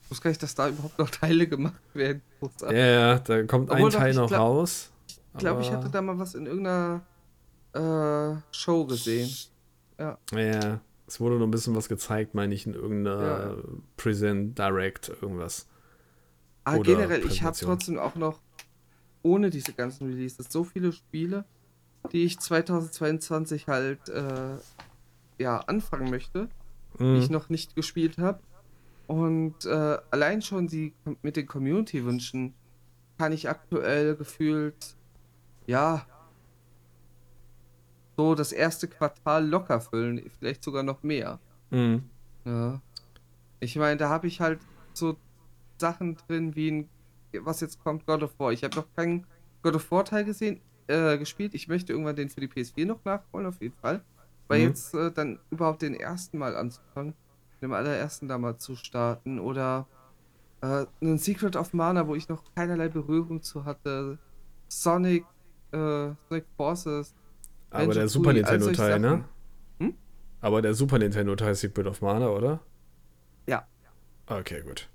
Ich 0.03 0.11
wusste 0.11 0.23
gar 0.23 0.29
nicht, 0.31 0.43
dass 0.43 0.55
da 0.55 0.69
überhaupt 0.69 0.97
noch 0.99 1.09
Teile 1.09 1.47
gemacht 1.47 1.81
werden. 1.93 2.21
Ja, 2.61 2.71
ja, 2.73 3.19
da 3.19 3.43
kommt 3.43 3.69
Obwohl 3.71 3.87
ein 3.87 3.91
Teil 3.91 4.13
noch 4.13 4.27
glaub- 4.27 4.39
raus. 4.39 4.91
Ich 5.07 5.39
glaube, 5.39 5.61
ich 5.61 5.71
hatte 5.71 5.89
da 5.89 6.01
mal 6.01 6.17
was 6.17 6.33
in 6.35 6.45
irgendeiner 6.45 7.01
äh, 7.73 8.39
Show 8.55 8.85
gesehen. 8.85 9.29
Ja, 9.99 10.17
es 11.07 11.19
wurde 11.19 11.35
noch 11.35 11.45
ein 11.45 11.51
bisschen 11.51 11.75
was 11.75 11.87
gezeigt, 11.89 12.33
meine 12.33 12.53
ich, 12.53 12.65
in 12.65 12.73
irgendeiner 12.73 13.57
Ja. 13.57 13.63
Present 13.97 14.57
Direct, 14.57 15.09
irgendwas. 15.21 15.67
Aber 16.63 16.79
Oder 16.79 16.93
generell, 16.95 17.25
ich 17.25 17.43
habe 17.43 17.55
trotzdem 17.55 17.99
auch 17.99 18.15
noch, 18.15 18.39
ohne 19.21 19.49
diese 19.49 19.73
ganzen 19.73 20.07
Releases, 20.07 20.47
so 20.49 20.63
viele 20.63 20.91
Spiele, 20.91 21.45
die 22.11 22.23
ich 22.23 22.39
2022 22.39 23.67
halt 23.67 24.09
äh, 24.09 24.57
ja, 25.37 25.59
anfangen 25.59 26.09
möchte, 26.09 26.47
die 26.99 27.03
Mhm. 27.03 27.15
ich 27.17 27.29
noch 27.29 27.49
nicht 27.49 27.75
gespielt 27.75 28.17
habe. 28.17 28.39
Und 29.07 29.65
äh, 29.65 29.97
allein 30.09 30.41
schon 30.41 30.67
die 30.67 30.93
mit 31.21 31.35
den 31.35 31.45
Community-Wünschen 31.45 32.55
kann 33.19 33.31
ich 33.31 33.47
aktuell 33.47 34.15
gefühlt, 34.15 34.95
ja, 35.67 36.05
so 38.17 38.35
das 38.35 38.51
erste 38.51 38.87
Quartal 38.87 39.47
locker 39.47 39.81
füllen, 39.81 40.21
vielleicht 40.39 40.63
sogar 40.63 40.83
noch 40.83 41.03
mehr. 41.03 41.39
Mhm. 41.71 42.03
Ja. 42.45 42.81
Ich 43.59 43.75
meine, 43.75 43.97
da 43.97 44.09
habe 44.09 44.27
ich 44.27 44.41
halt 44.41 44.59
so 44.93 45.17
Sachen 45.77 46.15
drin 46.27 46.55
wie 46.55 46.71
ein, 46.71 46.89
was 47.41 47.61
jetzt 47.61 47.83
kommt, 47.83 48.05
God 48.05 48.23
of 48.23 48.39
War. 48.39 48.51
Ich 48.51 48.63
habe 48.63 48.75
noch 48.75 48.87
keinen 48.95 49.25
God 49.63 49.75
of 49.75 49.91
War 49.91 50.05
Teil 50.05 50.23
gesehen, 50.25 50.61
äh, 50.87 51.17
gespielt. 51.17 51.53
Ich 51.53 51.67
möchte 51.67 51.91
irgendwann 51.93 52.15
den 52.15 52.29
für 52.29 52.39
die 52.41 52.47
PS4 52.47 52.85
noch 52.85 53.03
nachholen, 53.03 53.47
auf 53.47 53.59
jeden 53.61 53.75
Fall. 53.75 54.01
Weil 54.47 54.59
Mhm. 54.59 54.65
jetzt 54.67 54.93
äh, 54.93 55.11
dann 55.11 55.39
überhaupt 55.49 55.81
den 55.81 55.95
ersten 55.95 56.37
Mal 56.37 56.55
anzufangen, 56.55 57.13
dem 57.61 57.73
allerersten 57.73 58.27
da 58.27 58.37
mal 58.37 58.57
zu 58.57 58.75
starten 58.75 59.39
oder 59.39 59.87
äh, 60.61 60.85
ein 61.01 61.17
Secret 61.17 61.55
of 61.55 61.73
Mana, 61.73 62.07
wo 62.07 62.15
ich 62.15 62.29
noch 62.29 62.43
keinerlei 62.55 62.87
Berührung 62.87 63.41
zu 63.41 63.65
hatte. 63.65 64.19
Sonic, 64.67 65.25
äh, 65.71 66.11
Sonic 66.29 66.45
Forces. 66.55 67.15
Aber 67.83 67.93
der 67.93 68.07
Super 68.07 68.33
Nintendo 68.33 68.65
solche 68.65 68.81
Teil, 68.81 68.99
ne? 68.99 69.25
Hm? 69.79 69.93
Aber 70.41 70.61
der 70.61 70.73
Super 70.73 70.99
Nintendo 70.99 71.35
Teil 71.35 71.51
ist 71.51 71.61
Secret 71.61 71.87
of 71.87 72.01
Mana, 72.01 72.29
oder? 72.29 72.59
Ja. 73.47 73.67
Okay, 74.27 74.61
gut. 74.61 74.87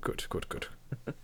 Gut, 0.00 0.28
gut, 0.30 0.48
gut. 0.48 0.70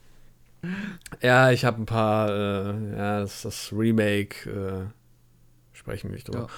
ja, 1.22 1.50
ich 1.50 1.64
habe 1.64 1.82
ein 1.82 1.86
paar, 1.86 2.28
äh, 2.28 2.96
ja, 2.96 3.20
das, 3.20 3.42
das 3.42 3.72
Remake, 3.72 4.50
äh, 4.50 5.76
sprechen 5.76 6.10
wir 6.10 6.14
nicht 6.14 6.28
drüber. 6.28 6.40
Ja. 6.40 6.48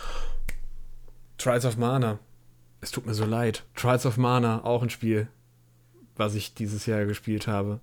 Trials 1.39 1.65
of 1.65 1.77
Mana. 1.77 2.19
Es 2.81 2.91
tut 2.91 3.07
mir 3.07 3.15
so 3.15 3.25
leid. 3.25 3.65
Trials 3.75 4.07
of 4.07 4.17
Mana, 4.17 4.65
auch 4.65 4.83
ein 4.83 4.91
Spiel, 4.91 5.29
was 6.17 6.35
ich 6.35 6.55
dieses 6.55 6.87
Jahr 6.87 7.05
gespielt 7.05 7.47
habe. 7.47 7.81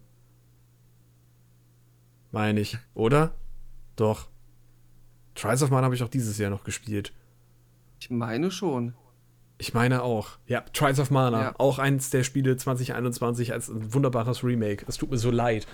Meine 2.32 2.59
ich, 2.61 2.80
oder? 2.95 3.36
Doch. 3.95 4.28
Trials 5.36 5.64
of 5.64 5.70
Mana 5.72 5.86
habe 5.86 5.96
ich 5.96 6.04
auch 6.04 6.10
dieses 6.10 6.38
Jahr 6.38 6.50
noch 6.50 6.64
gespielt. 6.64 7.14
Ich 8.00 8.10
meine 8.10 8.52
schon. 8.52 8.94
Ich 9.58 9.74
meine 9.74 10.04
auch. 10.04 10.30
Ja, 10.48 10.62
Trials 10.74 11.00
of 11.00 11.10
Mana. 11.12 11.42
Ja. 11.42 11.54
Auch 11.58 11.80
eins 11.80 12.10
der 12.10 12.24
Spiele 12.24 12.58
2021 12.58 13.54
als 13.54 13.70
ein 13.70 13.94
wunderbares 13.94 14.44
Remake. 14.44 14.86
Es 14.88 14.98
tut 14.98 15.10
mir 15.12 15.18
so 15.18 15.32
leid. 15.32 15.68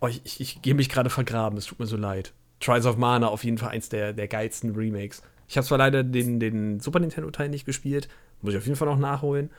Oh, 0.00 0.06
ich 0.08 0.20
ich, 0.24 0.40
ich 0.40 0.62
gehe 0.62 0.74
mich 0.74 0.88
gerade 0.88 1.10
vergraben. 1.10 1.58
Es 1.58 1.66
tut 1.66 1.78
mir 1.80 1.86
so 1.86 1.96
leid. 1.96 2.32
Trials 2.60 2.86
of 2.86 2.96
Mana 2.96 3.26
auf 3.28 3.44
jeden 3.44 3.58
Fall 3.58 3.70
eins 3.70 3.88
der, 3.88 4.12
der 4.12 4.28
geilsten 4.28 4.74
Remakes. 4.76 5.22
Ich 5.48 5.56
habe 5.56 5.66
zwar 5.66 5.78
leider 5.78 6.04
den, 6.04 6.38
den 6.38 6.80
Super 6.80 7.00
Nintendo-Teil 7.00 7.48
nicht 7.48 7.64
gespielt. 7.66 8.08
Muss 8.40 8.52
ich 8.54 8.58
auf 8.58 8.66
jeden 8.66 8.76
Fall 8.76 8.88
noch 8.88 8.98
nachholen. 8.98 9.50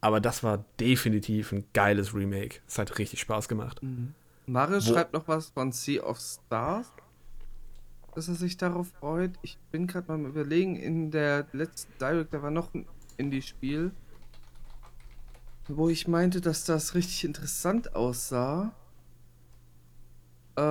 Aber 0.00 0.20
das 0.20 0.42
war 0.44 0.64
definitiv 0.78 1.52
ein 1.52 1.64
geiles 1.72 2.14
Remake. 2.14 2.60
Es 2.68 2.78
hat 2.78 2.98
richtig 2.98 3.20
Spaß 3.20 3.48
gemacht. 3.48 3.80
Mario 4.46 4.76
Wo- 4.76 4.80
schreibt 4.80 5.14
noch 5.14 5.26
was 5.26 5.48
von 5.50 5.72
Sea 5.72 6.02
of 6.04 6.18
Stars, 6.20 6.92
dass 8.16 8.28
er 8.28 8.34
sich 8.34 8.56
darauf 8.56 8.88
freut. 8.98 9.32
Ich 9.42 9.58
bin 9.70 9.86
gerade 9.86 10.10
mal 10.10 10.30
überlegen, 10.30 10.74
in 10.76 11.10
der 11.10 11.46
letzten 11.52 11.92
Direct, 11.98 12.32
da 12.32 12.42
war 12.42 12.50
noch 12.50 12.72
ein 12.72 12.86
Indie-Spiel, 13.18 13.92
wo 15.68 15.90
ich 15.90 16.08
meinte, 16.08 16.40
dass 16.40 16.64
das 16.64 16.94
richtig 16.94 17.24
interessant 17.24 17.94
aussah. 17.94 18.72
Äh, 20.56 20.62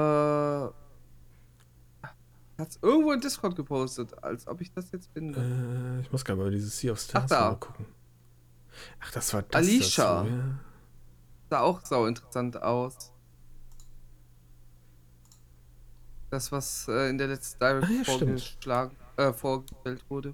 hat's 2.58 2.80
irgendwo 2.82 3.12
in 3.12 3.22
Discord 3.22 3.56
gepostet, 3.56 4.24
als 4.24 4.48
ob 4.48 4.62
ich 4.62 4.72
das 4.74 4.92
jetzt 4.92 5.12
finde. 5.14 5.40
Äh, 5.40 6.02
ich 6.02 6.12
muss 6.12 6.26
gerade 6.26 6.42
mal 6.42 6.50
dieses 6.50 6.80
Sea 6.80 6.94
of 6.94 7.00
Stars 7.00 7.30
da. 7.30 7.52
mal 7.52 7.58
gucken. 7.58 7.86
Ach, 9.00 9.12
das 9.12 9.32
war 9.36 9.44
das 9.44 9.62
Alicia. 9.62 10.24
dazu, 10.24 10.30
ja. 10.36 10.60
Sah 11.52 11.60
auch 11.60 11.86
sau 11.86 12.08
interessant 12.08 12.60
aus. 12.60 13.12
Das, 16.30 16.52
was 16.52 16.88
äh, 16.88 17.10
in 17.10 17.18
der 17.18 17.28
letzten 17.28 17.60
Direct 17.60 17.86
Ah, 17.86 17.92
ja, 17.92 18.04
vorgeschlagen, 18.04 18.96
äh, 19.18 19.34
vorgestellt 19.34 20.04
wurde. 20.10 20.34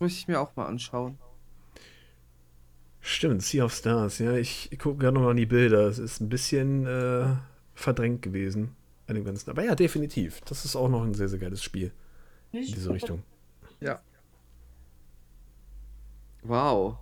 Möchte 0.00 0.18
ich 0.18 0.28
mir 0.28 0.40
auch 0.40 0.54
mal 0.56 0.66
anschauen. 0.66 1.18
Stimmt, 3.00 3.42
Sea 3.42 3.64
of 3.64 3.72
Stars, 3.72 4.18
ja. 4.18 4.32
Ich, 4.34 4.70
ich 4.72 4.78
gucke 4.78 4.98
gerade 4.98 5.14
noch 5.14 5.22
mal 5.22 5.30
an 5.30 5.36
die 5.36 5.46
Bilder. 5.46 5.86
Es 5.86 5.98
ist 5.98 6.20
ein 6.20 6.28
bisschen 6.28 6.86
äh, 6.86 7.36
verdrängt 7.74 8.22
gewesen 8.22 8.74
an 9.06 9.14
dem 9.14 9.24
Ganzen. 9.24 9.48
Aber 9.50 9.62
ja, 9.62 9.74
definitiv. 9.74 10.40
Das 10.42 10.64
ist 10.64 10.74
auch 10.74 10.88
noch 10.88 11.04
ein 11.04 11.14
sehr, 11.14 11.28
sehr 11.28 11.38
geiles 11.38 11.62
Spiel. 11.62 11.92
In 12.52 12.62
diese 12.62 12.90
Richtung. 12.90 13.22
Ja. 13.80 14.00
Wow. 16.42 16.96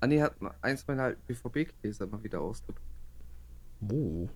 Anni 0.00 0.18
hat 0.18 0.40
mal 0.40 0.54
eins 0.62 0.86
meiner 0.86 1.04
alten 1.04 1.22
BVB-Gläser 1.26 2.06
mal 2.06 2.22
wieder 2.22 2.40
ausgepackt. 2.40 2.86
Oh. 3.90 4.28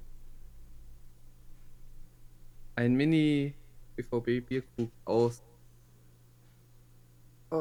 Ein 2.78 2.94
Mini 2.94 3.54
BVB 3.96 4.46
Bierkrug 4.46 4.92
aus. 5.04 5.42
äh, 7.50 7.56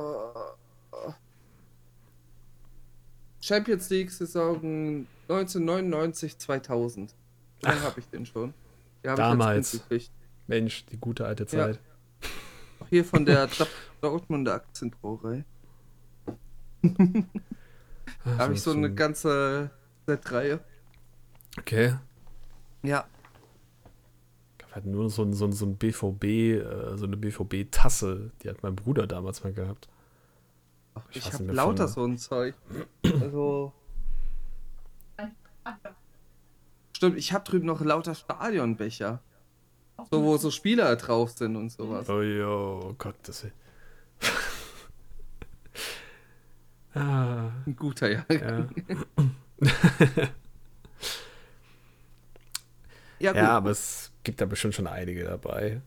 Champions 3.42 3.90
League 3.90 4.12
Saison 4.12 5.08
1999 5.28 6.38
2000. 6.38 7.16
Dann 7.62 7.82
habe 7.82 8.00
ich 8.00 8.08
den 8.10 8.28
schon. 8.28 8.54
Die 9.04 9.10
habe 9.10 9.20
ich 9.20 9.26
als 9.28 9.72
Damals. 9.80 10.12
Mensch, 10.46 10.86
die 10.86 10.98
gute 10.98 11.26
alte 11.26 11.48
Zeit. 11.48 11.80
Auch 12.80 12.88
hier 12.90 13.04
von 13.04 13.26
der 13.26 13.48
Dort- 13.48 13.72
Dortmunder 14.02 14.54
Aktienbrauerei. 14.54 15.46
Da 16.84 18.38
habe 18.38 18.54
ich 18.54 18.62
so 18.62 18.70
eine 18.72 18.94
ganze 18.94 19.72
Set-Reihe. 20.06 20.60
Okay. 21.58 21.96
Ja. 22.84 23.08
Hatten 24.78 24.92
nur 24.92 25.10
so 25.10 25.24
ein, 25.24 25.34
so 25.34 25.46
ein, 25.46 25.54
so 25.54 25.66
ein 25.66 25.76
BVB, 25.76 26.24
äh, 26.24 26.98
so 26.98 27.06
eine 27.06 27.18
BVB-Tasse. 27.18 28.30
Die 28.44 28.50
hat 28.50 28.62
mein 28.62 28.76
Bruder 28.76 29.08
damals 29.08 29.44
mal 29.44 29.52
gehabt. 29.52 29.90
Ach, 30.94 31.02
Ich 31.10 31.18
ich 31.18 31.34
habe 31.34 31.46
lauter 31.46 31.88
so 31.88 32.06
ein 32.06 32.20
Zeug. 32.20 32.54
Also. 33.04 33.74
Stimmt, 36.96 37.18
ich 37.18 37.34
habe 37.34 37.44
drüben 37.44 37.66
noch 37.66 37.82
lauter 37.82 38.14
Stadionbecher. 38.14 39.20
So, 40.12 40.24
wo 40.24 40.38
so 40.38 40.52
Spieler 40.52 40.96
drauf 40.96 41.32
sind 41.32 41.56
und 41.56 41.72
sowas. 41.72 42.08
Oh, 42.08 42.22
jo, 42.22 42.80
oh 42.84 42.94
Gott, 43.00 43.16
das 43.24 43.46
ist. 43.46 43.54
ah, 46.94 47.50
Ein 47.66 47.76
guter 47.76 48.12
Jahrgang. 48.12 48.70
ja. 49.60 49.60
Ja, 53.20 53.34
ja, 53.34 53.50
aber 53.50 53.72
es 53.72 54.12
gibt 54.28 54.40
da 54.42 54.46
bestimmt 54.46 54.76
schon 54.76 54.86
einige 54.88 55.24
dabei. 55.24 55.82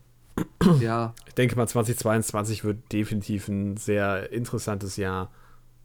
Ja, 0.79 1.13
Ich 1.27 1.35
denke 1.35 1.55
mal, 1.55 1.67
2022 1.67 2.63
wird 2.63 2.91
definitiv 2.91 3.47
ein 3.47 3.77
sehr 3.77 4.31
interessantes 4.31 4.97
Jahr 4.97 5.31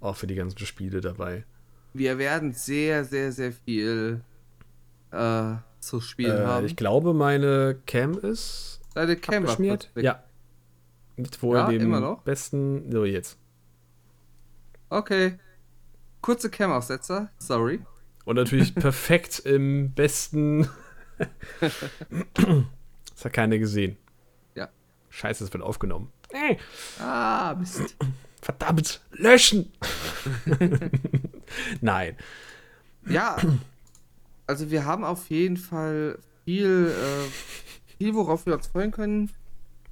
auch 0.00 0.16
für 0.16 0.26
die 0.26 0.34
ganzen 0.34 0.58
Spiele 0.66 1.00
dabei. 1.00 1.44
wir 1.92 2.16
werden 2.18 2.52
sehr, 2.52 3.04
sehr, 3.04 3.30
sehr 3.32 3.52
viel 3.52 4.22
äh, 5.10 5.54
zu 5.80 6.00
spielen 6.00 6.38
Äh, 6.42 6.46
haben. 6.46 6.66
ich 6.66 6.76
glaube, 6.76 7.12
meine 7.14 7.78
Cam 7.86 8.16
ist 8.18 8.80
Deine 8.94 9.16
Cam 9.16 9.42
war 9.44 9.50
abgeschmiert. 9.50 9.90
weg. 9.94 10.04
Ja. 10.04 10.22
Mit 11.16 11.42
wohl 11.42 11.56
Ja, 11.56 11.68
dem 11.68 12.16
besten. 12.24 12.90
So, 12.90 13.04
jetzt. 13.04 13.38
Okay. 14.88 15.38
Kurze 16.22 16.50
Cam-Aussetzer. 16.50 17.30
Sorry. 17.38 17.80
Und 18.24 18.36
natürlich 18.36 18.74
perfekt 18.74 19.40
im 19.40 19.92
besten. 19.92 20.68
Das 21.60 23.24
hat 23.24 23.32
keiner 23.32 23.58
gesehen. 23.58 23.96
Ja. 24.54 24.68
Scheiße, 25.10 25.44
es 25.44 25.52
wird 25.52 25.62
aufgenommen. 25.62 26.12
Ey, 26.30 26.58
Ah, 27.00 27.54
Mist. 27.58 27.96
verdammt, 28.42 29.00
löschen! 29.12 29.72
Nein. 31.80 32.16
Ja, 33.08 33.36
also 34.46 34.70
wir 34.70 34.84
haben 34.84 35.04
auf 35.04 35.30
jeden 35.30 35.56
Fall 35.56 36.18
viel, 36.44 36.88
äh, 36.92 37.94
viel, 37.98 38.14
worauf 38.14 38.46
wir 38.46 38.54
uns 38.54 38.66
freuen 38.66 38.90
können. 38.90 39.30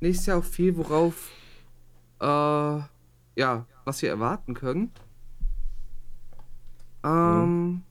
Nächstes 0.00 0.26
Jahr 0.26 0.38
auch 0.38 0.44
viel, 0.44 0.76
worauf, 0.76 1.30
äh, 2.20 2.26
ja, 3.36 3.66
was 3.84 4.02
wir 4.02 4.08
erwarten 4.10 4.54
können. 4.54 4.90
Ähm, 7.04 7.82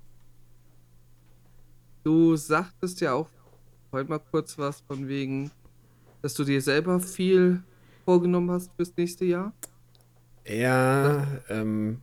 du 2.03 2.35
sagtest 2.35 3.01
ja 3.01 3.13
auch 3.13 3.29
heute 3.91 4.09
mal 4.09 4.19
kurz 4.19 4.57
was 4.57 4.81
von 4.81 5.07
wegen, 5.07 5.51
dass 6.21 6.33
du 6.33 6.43
dir 6.43 6.61
selber 6.61 6.99
viel 6.99 7.61
vorgenommen 8.05 8.51
hast 8.51 8.71
fürs 8.75 8.93
nächste 8.97 9.25
Jahr. 9.25 9.53
Ja, 10.45 11.25
ähm, 11.49 12.01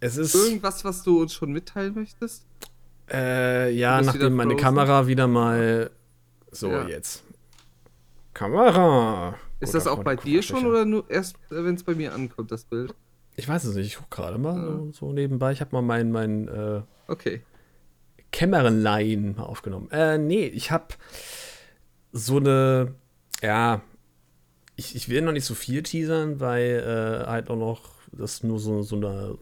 es 0.00 0.16
ist. 0.16 0.34
Irgendwas, 0.34 0.84
was 0.84 1.02
du 1.02 1.22
uns 1.22 1.32
schon 1.34 1.52
mitteilen 1.52 1.94
möchtest? 1.94 2.46
Äh, 3.10 3.70
ja, 3.74 4.00
nachdem 4.00 4.34
meine. 4.34 4.56
Kamera 4.56 5.06
wieder 5.06 5.26
mal. 5.26 5.90
So, 6.50 6.70
Ja. 6.70 6.86
jetzt. 6.88 7.24
Kamera! 8.32 9.36
Ist 9.60 9.68
Gut, 9.70 9.74
das 9.76 9.84
da 9.84 9.90
auch 9.90 10.02
bei 10.02 10.16
dir 10.16 10.42
schon 10.42 10.66
oder 10.66 10.84
nur 10.84 11.08
erst, 11.08 11.36
wenn 11.50 11.74
es 11.74 11.82
bei 11.84 11.94
mir 11.94 12.12
ankommt, 12.12 12.50
das 12.50 12.64
Bild? 12.64 12.94
Ich 13.36 13.48
weiß 13.48 13.64
es 13.64 13.74
nicht, 13.74 13.86
ich 13.86 13.96
gucke 13.96 14.08
gerade 14.10 14.38
mal 14.38 14.56
Ja. 14.86 14.92
so, 14.92 15.12
nebenbei. 15.12 15.52
Ich 15.52 15.60
habe 15.60 15.70
mal 15.74 15.82
mein, 15.82 16.12
mein 16.12 16.48
äh, 16.48 16.82
Okay. 17.08 17.42
Kämmerenlein 18.34 19.36
mal 19.36 19.44
aufgenommen. 19.44 19.88
Äh, 19.92 20.18
nee, 20.18 20.46
ich 20.46 20.72
habe 20.72 20.88
so 22.10 22.38
eine, 22.38 22.92
ja, 23.40 23.80
ich, 24.74 24.96
ich 24.96 25.08
will 25.08 25.22
noch 25.22 25.30
nicht 25.30 25.44
so 25.44 25.54
viel 25.54 25.84
teasern, 25.84 26.40
weil 26.40 27.22
äh, 27.24 27.26
halt 27.28 27.48
auch 27.48 27.56
noch 27.56 27.82
das 28.10 28.42
nur 28.42 28.58
so, 28.58 28.82
so 28.82 28.96
eine, 28.96 29.38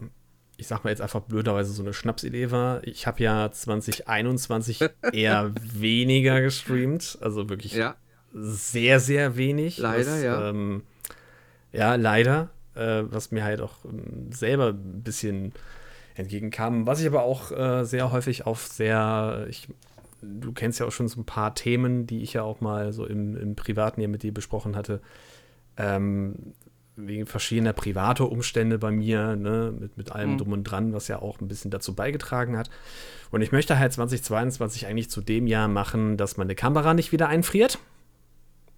ich 0.59 0.66
sag 0.66 0.84
mal 0.84 0.90
jetzt 0.90 1.01
einfach 1.01 1.20
blöderweise 1.22 1.72
so 1.72 1.82
eine 1.82 1.95
Schnapsidee 1.95 2.51
war. 2.51 2.86
Ich 2.86 3.07
habe 3.07 3.22
ja 3.22 3.51
2021 3.51 4.80
eher 5.12 5.53
weniger 5.55 6.43
gestreamt, 6.43 7.16
also 7.22 7.49
wirklich 7.49 7.72
Ja. 7.72 7.97
sehr, 8.34 9.01
sehr 9.01 9.38
wenig. 9.38 9.78
Leider, 9.78 10.12
was, 10.12 10.22
ja. 10.22 10.51
Ähm, 10.51 10.82
ja, 11.72 11.95
leider. 11.95 12.51
Äh, 12.74 13.05
was 13.05 13.30
mir 13.30 13.43
halt 13.45 13.62
auch 13.62 13.84
ähm, 13.86 14.32
selber 14.32 14.68
ein 14.68 15.03
bisschen 15.03 15.53
entgegenkam. 16.14 16.86
Was 16.86 17.00
ich 17.00 17.06
aber 17.06 17.22
auch 17.22 17.50
äh, 17.52 17.84
sehr 17.84 18.12
häufig 18.12 18.46
auf 18.46 18.66
sehr, 18.66 19.46
ich, 19.48 19.68
du 20.20 20.52
kennst 20.52 20.80
ja 20.80 20.86
auch 20.86 20.92
schon 20.92 21.08
so 21.08 21.20
ein 21.20 21.24
paar 21.24 21.54
Themen, 21.54 22.06
die 22.06 22.22
ich 22.22 22.32
ja 22.34 22.42
auch 22.42 22.60
mal 22.60 22.92
so 22.92 23.06
im, 23.06 23.36
im 23.36 23.56
Privaten 23.56 24.00
hier 24.00 24.08
mit 24.08 24.22
dir 24.22 24.32
besprochen 24.34 24.76
hatte. 24.76 25.00
Ähm, 25.76 26.34
wegen 26.94 27.24
verschiedener 27.26 27.72
private 27.72 28.24
Umstände 28.24 28.78
bei 28.78 28.90
mir, 28.90 29.34
ne, 29.34 29.72
mit, 29.76 29.96
mit 29.96 30.12
allem 30.12 30.32
Mhm. 30.32 30.38
drum 30.38 30.52
und 30.52 30.64
dran, 30.64 30.92
was 30.92 31.08
ja 31.08 31.20
auch 31.22 31.40
ein 31.40 31.48
bisschen 31.48 31.70
dazu 31.70 31.94
beigetragen 31.94 32.58
hat. 32.58 32.68
Und 33.30 33.40
ich 33.40 33.50
möchte 33.50 33.78
halt 33.78 33.94
2022 33.94 34.86
eigentlich 34.86 35.08
zu 35.08 35.22
dem 35.22 35.46
Jahr 35.46 35.68
machen, 35.68 36.18
dass 36.18 36.36
meine 36.36 36.54
Kamera 36.54 36.92
nicht 36.92 37.10
wieder 37.10 37.28
einfriert. 37.28 37.78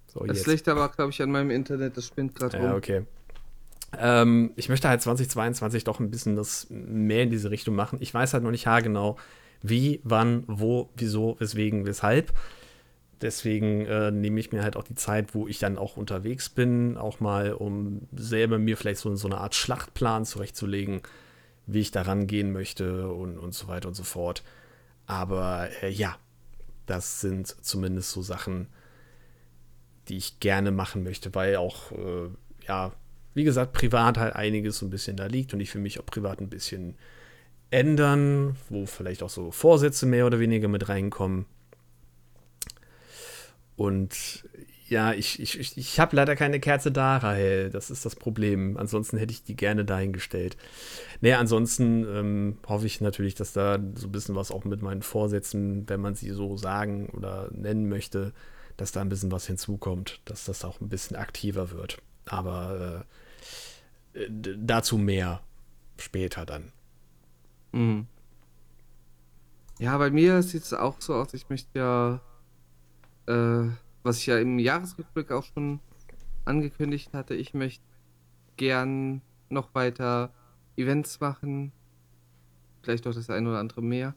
So, 0.07 0.25
Das 0.25 0.47
liegt 0.47 0.69
aber, 0.69 0.87
glaube 0.87 1.11
ich, 1.11 1.21
an 1.21 1.29
meinem 1.29 1.51
Internet, 1.51 1.97
das 1.97 2.05
spinnt 2.07 2.35
gerade 2.35 2.57
ja, 2.57 2.69
rum. 2.69 2.77
okay. 2.77 3.01
Ähm, 3.99 4.51
ich 4.55 4.69
möchte 4.69 4.89
halt 4.89 5.01
2022 5.01 5.83
doch 5.83 5.99
ein 5.99 6.11
bisschen 6.11 6.35
das 6.35 6.67
mehr 6.69 7.23
in 7.23 7.29
diese 7.29 7.51
Richtung 7.51 7.75
machen. 7.75 7.99
Ich 8.01 8.13
weiß 8.13 8.33
halt 8.33 8.43
noch 8.43 8.51
nicht 8.51 8.67
haargenau, 8.67 9.17
wie, 9.61 10.01
wann, 10.03 10.43
wo, 10.47 10.89
wieso, 10.95 11.35
weswegen, 11.39 11.85
weshalb. 11.85 12.33
Deswegen 13.21 13.85
äh, 13.85 14.11
nehme 14.11 14.39
ich 14.39 14.51
mir 14.51 14.61
halt 14.61 14.75
auch 14.75 14.83
die 14.83 14.95
Zeit, 14.95 15.33
wo 15.33 15.47
ich 15.47 15.59
dann 15.59 15.77
auch 15.77 15.97
unterwegs 15.97 16.49
bin, 16.49 16.97
auch 16.97 17.19
mal, 17.19 17.53
um 17.53 18.07
selber 18.15 18.59
mir 18.59 18.77
vielleicht 18.77 18.99
so, 18.99 19.15
so 19.15 19.27
eine 19.27 19.37
Art 19.37 19.55
Schlachtplan 19.55 20.25
zurechtzulegen, 20.25 21.01
wie 21.65 21.79
ich 21.79 21.91
da 21.91 22.01
rangehen 22.01 22.51
möchte 22.51 23.09
und, 23.09 23.37
und 23.37 23.53
so 23.53 23.67
weiter 23.67 23.87
und 23.87 23.95
so 23.95 24.03
fort. 24.03 24.43
Aber 25.07 25.69
äh, 25.81 25.89
ja, 25.89 26.17
das 26.85 27.21
sind 27.21 27.47
zumindest 27.47 28.11
so 28.11 28.21
Sachen, 28.21 28.67
die 30.07 30.17
ich 30.17 30.39
gerne 30.39 30.71
machen 30.71 31.03
möchte, 31.03 31.33
weil 31.33 31.55
auch, 31.55 31.91
äh, 31.91 32.29
ja, 32.67 32.91
wie 33.35 33.43
gesagt, 33.43 33.73
privat 33.73 34.17
halt 34.17 34.35
einiges 34.35 34.79
so 34.79 34.85
ein 34.85 34.89
bisschen 34.89 35.17
da 35.17 35.27
liegt 35.27 35.53
und 35.53 35.59
ich 35.59 35.69
für 35.69 35.77
mich 35.77 35.99
auch 35.99 36.05
privat 36.05 36.39
ein 36.39 36.49
bisschen 36.49 36.95
ändern, 37.69 38.55
wo 38.69 38.85
vielleicht 38.85 39.21
auch 39.21 39.29
so 39.29 39.51
Vorsätze 39.51 40.05
mehr 40.05 40.25
oder 40.25 40.39
weniger 40.39 40.69
mit 40.69 40.89
reinkommen. 40.89 41.45
Und 43.75 44.45
ja, 44.87 45.13
ich, 45.13 45.41
ich, 45.41 45.77
ich, 45.77 45.99
habe 45.99 46.15
leider 46.15 46.35
keine 46.35 46.59
Kerze 46.59 46.91
da, 46.91 47.17
Rahel. 47.17 47.71
Das 47.71 47.89
ist 47.89 48.05
das 48.05 48.15
Problem. 48.15 48.77
Ansonsten 48.77 49.17
hätte 49.17 49.33
ich 49.33 49.43
die 49.43 49.55
gerne 49.55 49.83
dahingestellt. 49.83 50.55
Naja, 51.21 51.39
ansonsten 51.39 52.05
ähm, 52.07 52.57
hoffe 52.67 52.85
ich 52.85 53.01
natürlich, 53.01 53.35
dass 53.35 53.51
da 53.51 53.79
so 53.95 54.07
ein 54.07 54.11
bisschen 54.11 54.35
was 54.35 54.51
auch 54.51 54.63
mit 54.63 54.81
meinen 54.81 55.01
Vorsätzen, 55.01 55.89
wenn 55.89 56.01
man 56.01 56.15
sie 56.15 56.29
so 56.29 56.55
sagen 56.55 57.09
oder 57.09 57.49
nennen 57.51 57.89
möchte, 57.89 58.31
dass 58.77 58.91
da 58.91 59.01
ein 59.01 59.09
bisschen 59.09 59.31
was 59.31 59.47
hinzukommt, 59.47 60.21
dass 60.25 60.45
das 60.45 60.63
auch 60.63 60.79
ein 60.79 60.89
bisschen 60.89 61.17
aktiver 61.17 61.71
wird. 61.71 61.97
Aber 62.25 63.03
äh, 63.03 63.24
dazu 64.29 64.97
mehr 64.97 65.41
später 65.97 66.45
dann. 66.45 66.71
Mhm. 67.71 68.07
Ja, 69.79 69.97
bei 69.97 70.09
mir 70.09 70.41
sieht 70.41 70.63
es 70.63 70.73
auch 70.73 71.01
so 71.01 71.15
aus, 71.15 71.33
ich 71.33 71.49
möchte 71.49 71.77
ja, 71.77 72.21
äh, 73.27 73.69
was 74.03 74.19
ich 74.19 74.27
ja 74.27 74.37
im 74.39 74.57
Jahresrückblick 74.57 75.31
auch 75.31 75.43
schon 75.43 75.81
angekündigt 76.45 77.13
hatte, 77.13 77.35
ich 77.35 77.53
möchte 77.53 77.83
gern 78.55 79.21
noch 79.49 79.75
weiter 79.75 80.31
Events 80.77 81.19
machen, 81.19 81.73
vielleicht 82.81 83.05
auch 83.07 83.13
das 83.13 83.29
ein 83.29 83.47
oder 83.47 83.59
andere 83.59 83.81
mehr. 83.81 84.15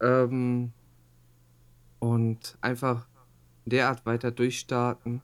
Ähm, 0.00 0.72
und 1.98 2.56
einfach 2.62 3.06
derart 3.66 4.06
weiter 4.06 4.30
durchstarten. 4.30 5.20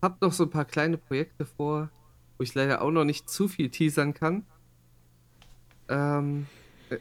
Hab 0.00 0.20
noch 0.22 0.32
so 0.32 0.44
ein 0.44 0.50
paar 0.50 0.64
kleine 0.64 0.96
Projekte 0.96 1.44
vor, 1.44 1.90
wo 2.38 2.44
ich 2.44 2.54
leider 2.54 2.80
auch 2.80 2.90
noch 2.90 3.04
nicht 3.04 3.28
zu 3.28 3.48
viel 3.48 3.68
teasern 3.68 4.14
kann. 4.14 4.46
Ähm, 5.88 6.46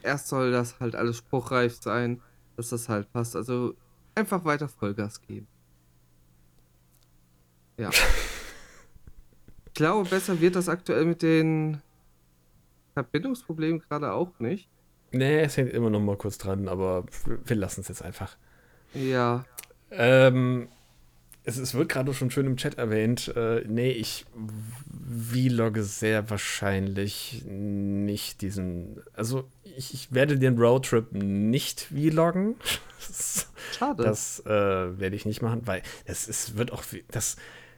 erst 0.04 0.28
soll 0.28 0.52
das 0.52 0.80
halt 0.80 0.96
alles 0.96 1.18
spruchreif 1.18 1.76
sein, 1.80 2.22
dass 2.56 2.70
das 2.70 2.90
halt 2.90 3.12
passt. 3.14 3.36
Also 3.36 3.76
einfach 4.16 4.44
weiter 4.44 4.68
Vollgas 4.68 5.22
geben. 5.22 5.48
Ja. 7.78 7.90
ich 9.68 9.74
glaube, 9.74 10.10
besser 10.10 10.42
wird 10.42 10.56
das 10.56 10.68
aktuell 10.68 11.06
mit 11.06 11.22
den 11.22 11.82
Verbindungsproblemen 12.94 13.80
gerade 13.80 14.12
auch 14.12 14.40
nicht. 14.40 14.70
Nee, 15.12 15.40
es 15.42 15.56
hängt 15.56 15.72
immer 15.72 15.92
noch 15.92 16.00
mal 16.00 16.18
kurz 16.18 16.38
dran, 16.40 16.68
aber 16.68 17.06
wir 17.46 17.56
lassen 17.56 17.82
es 17.82 17.88
jetzt 17.88 18.02
einfach. 18.02 18.36
Ja. 18.94 19.46
Ähm, 19.92 20.68
es, 21.48 21.58
es 21.58 21.74
wird 21.74 21.88
gerade 21.88 22.14
schon 22.14 22.30
schön 22.30 22.45
im 22.45 22.58
Chat 22.58 22.78
erwähnt. 22.78 23.34
Äh, 23.36 23.64
nee, 23.68 23.91
ich 23.91 24.26
vlogge 25.32 25.82
sehr 25.82 26.30
wahrscheinlich 26.30 27.43
nicht 27.48 28.41
diesen. 28.41 29.02
Also, 29.14 29.45
ich, 29.64 29.93
ich 29.93 30.12
werde 30.12 30.38
den 30.38 30.58
Roadtrip 30.58 31.14
nicht 31.14 31.82
vloggen. 31.82 32.56
Schade. 33.72 34.04
Das 34.04 34.45
äh, 34.45 34.50
werde 34.50 35.16
ich 35.16 35.26
nicht 35.26 35.41
machen, 35.41 35.62
weil 35.64 35.84
es, 36.04 36.28
es 36.28 36.58
wird 36.58 36.74
auch. 36.74 36.84
Das, 37.12 37.38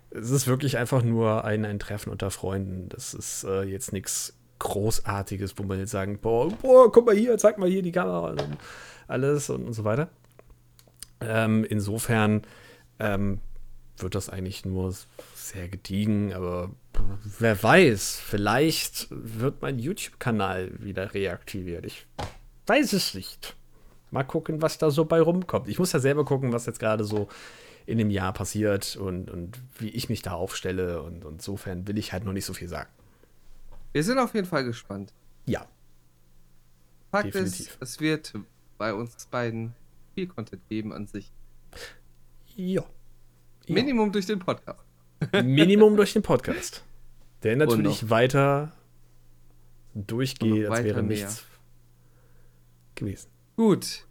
es 0.09 0.31
ist 0.31 0.47
wirklich 0.47 0.79
einfach 0.79 1.03
nur 1.03 1.45
ein, 1.45 1.63
ein 1.63 1.77
Treffen 1.77 2.09
unter 2.09 2.31
Freunden. 2.31 2.89
Das 2.89 3.13
ist 3.13 3.43
äh, 3.43 3.61
jetzt 3.61 3.93
nichts 3.93 4.35
Großartiges, 4.57 5.59
wo 5.59 5.63
man 5.63 5.77
jetzt 5.77 5.91
sagen, 5.91 6.17
boah, 6.19 6.49
boah, 6.49 6.91
guck 6.91 7.05
mal 7.05 7.15
hier, 7.15 7.37
zeig 7.37 7.59
mal 7.59 7.69
hier 7.69 7.83
die 7.83 7.91
Kamera 7.91 8.31
und 8.31 8.57
alles 9.07 9.51
und, 9.51 9.63
und 9.63 9.73
so 9.73 9.83
weiter. 9.83 10.09
Ähm, 11.21 11.63
insofern 11.69 12.41
ähm, 12.97 13.39
wird 14.01 14.15
das 14.15 14.29
eigentlich 14.29 14.65
nur 14.65 14.93
sehr 15.35 15.67
gediegen, 15.67 16.33
aber 16.33 16.71
wer 17.39 17.61
weiß, 17.61 18.19
vielleicht 18.23 19.07
wird 19.09 19.61
mein 19.61 19.79
YouTube-Kanal 19.79 20.71
wieder 20.79 21.13
reaktiviert. 21.13 21.85
Ich 21.85 22.05
weiß 22.67 22.93
es 22.93 23.13
nicht. 23.13 23.55
Mal 24.11 24.23
gucken, 24.23 24.61
was 24.61 24.77
da 24.77 24.89
so 24.89 25.05
bei 25.05 25.21
rumkommt. 25.21 25.67
Ich 25.67 25.79
muss 25.79 25.91
ja 25.91 25.99
selber 25.99 26.25
gucken, 26.25 26.51
was 26.51 26.65
jetzt 26.65 26.79
gerade 26.79 27.03
so 27.03 27.27
in 27.85 27.97
dem 27.97 28.09
Jahr 28.09 28.33
passiert 28.33 28.95
und, 28.95 29.29
und 29.29 29.59
wie 29.77 29.89
ich 29.89 30.09
mich 30.09 30.21
da 30.21 30.33
aufstelle. 30.33 31.01
Und, 31.01 31.25
insofern 31.25 31.87
will 31.87 31.97
ich 31.97 32.13
halt 32.13 32.23
noch 32.23 32.33
nicht 32.33 32.45
so 32.45 32.53
viel 32.53 32.67
sagen. 32.67 32.89
Wir 33.93 34.03
sind 34.03 34.19
auf 34.19 34.33
jeden 34.35 34.47
Fall 34.47 34.63
gespannt. 34.63 35.13
Ja. 35.45 35.65
Fakt 37.11 37.27
Definitiv. 37.27 37.67
ist, 37.67 37.77
es 37.81 37.99
wird 37.99 38.33
bei 38.77 38.93
uns 38.93 39.25
beiden 39.25 39.73
viel 40.13 40.27
Content 40.27 40.67
geben 40.69 40.93
an 40.93 41.07
sich. 41.07 41.31
Ja. 42.55 42.83
Minimum 43.69 44.11
durch 44.11 44.25
den 44.25 44.39
Podcast. 44.39 44.83
Minimum 45.31 45.95
durch 45.95 46.13
den 46.13 46.23
Podcast. 46.23 46.83
Der 47.43 47.55
natürlich 47.55 48.09
weiter 48.09 48.71
durchgeht, 49.93 50.67
als 50.67 50.83
wäre 50.83 51.01
mehr. 51.03 51.17
nichts 51.17 51.45
gewesen. 52.95 53.29
Gut. 53.55 54.05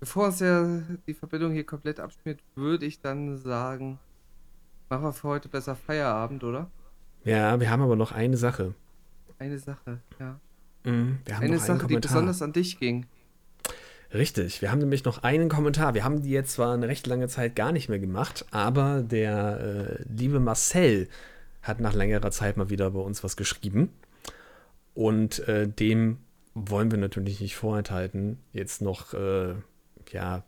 Bevor 0.00 0.28
uns 0.28 0.40
ja 0.40 0.82
die 1.06 1.14
Verbindung 1.14 1.52
hier 1.52 1.64
komplett 1.64 2.00
abschmiert, 2.00 2.40
würde 2.54 2.86
ich 2.86 3.00
dann 3.00 3.36
sagen, 3.36 3.98
machen 4.88 5.04
wir 5.04 5.12
für 5.12 5.28
heute 5.28 5.48
besser 5.48 5.76
Feierabend, 5.76 6.42
oder? 6.42 6.70
Ja, 7.24 7.60
wir 7.60 7.70
haben 7.70 7.82
aber 7.82 7.96
noch 7.96 8.12
eine 8.12 8.38
Sache. 8.38 8.74
Eine 9.38 9.58
Sache, 9.58 10.00
ja. 10.18 10.40
Mhm, 10.84 11.18
eine 11.38 11.58
Sache, 11.58 11.86
die 11.86 11.96
besonders 11.96 12.40
an 12.40 12.54
dich 12.54 12.78
ging. 12.78 13.06
Richtig, 14.12 14.60
wir 14.60 14.72
haben 14.72 14.80
nämlich 14.80 15.04
noch 15.04 15.22
einen 15.22 15.48
Kommentar. 15.48 15.94
Wir 15.94 16.02
haben 16.02 16.22
die 16.22 16.30
jetzt 16.30 16.54
zwar 16.54 16.74
eine 16.74 16.88
recht 16.88 17.06
lange 17.06 17.28
Zeit 17.28 17.54
gar 17.54 17.70
nicht 17.70 17.88
mehr 17.88 18.00
gemacht, 18.00 18.44
aber 18.50 19.02
der 19.02 19.98
äh, 20.00 20.04
liebe 20.12 20.40
Marcel 20.40 21.08
hat 21.62 21.80
nach 21.80 21.94
längerer 21.94 22.30
Zeit 22.32 22.56
mal 22.56 22.70
wieder 22.70 22.90
bei 22.90 23.00
uns 23.00 23.22
was 23.22 23.36
geschrieben. 23.36 23.90
Und 24.94 25.46
äh, 25.48 25.68
dem 25.68 26.18
wollen 26.54 26.90
wir 26.90 26.98
natürlich 26.98 27.40
nicht 27.40 27.54
vorenthalten, 27.54 28.38
jetzt 28.52 28.82
noch, 28.82 29.14
äh, 29.14 29.54
ja, 30.10 30.42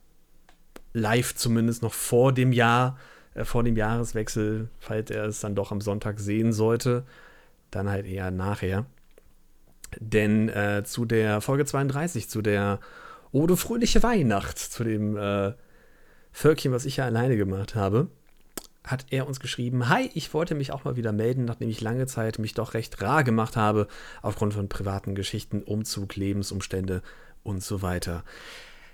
live 0.92 1.34
zumindest 1.36 1.82
noch 1.82 1.94
vor 1.94 2.32
dem 2.32 2.52
Jahr, 2.52 2.98
äh, 3.34 3.44
vor 3.44 3.62
dem 3.62 3.76
Jahreswechsel, 3.76 4.68
falls 4.80 5.10
er 5.10 5.26
es 5.26 5.38
dann 5.40 5.54
doch 5.54 5.70
am 5.70 5.80
Sonntag 5.80 6.18
sehen 6.18 6.52
sollte, 6.52 7.04
dann 7.70 7.88
halt 7.88 8.06
eher 8.06 8.32
nachher. 8.32 8.86
Denn 10.00 10.48
äh, 10.48 10.82
zu 10.84 11.04
der 11.04 11.40
Folge 11.40 11.64
32, 11.64 12.28
zu 12.28 12.42
der 12.42 12.80
Oh, 13.33 13.49
fröhliche 13.57 14.03
Weihnacht 14.03 14.59
zu 14.59 14.85
dem 14.85 15.16
äh, 15.16 15.55
Völkchen, 16.33 16.72
was 16.72 16.85
ich 16.85 16.99
ja 16.99 17.07
alleine 17.07 17.39
gemacht 17.39 17.74
habe, 17.74 18.09
hat 18.85 19.07
er 19.11 19.26
uns 19.26 19.41
geschrieben, 19.41 19.89
Hi, 19.89 20.11
ich 20.12 20.35
wollte 20.35 20.55
mich 20.55 20.70
auch 20.70 20.85
mal 20.85 20.97
wieder 20.97 21.12
melden, 21.12 21.47
nachdem 21.47 21.70
ich 21.70 21.80
lange 21.80 22.07
Zeit 22.07 22.39
mich 22.39 22.53
doch 22.53 22.74
recht 22.74 23.01
rar 23.01 23.24
gemacht 23.24 23.57
habe, 23.57 23.89
aufgrund 24.20 24.53
von 24.53 24.68
privaten 24.68 25.14
Geschichten, 25.14 25.62
Umzug, 25.62 26.16
Lebensumstände 26.16 27.03
und 27.43 27.62
so 27.62 27.80
weiter. 27.80 28.22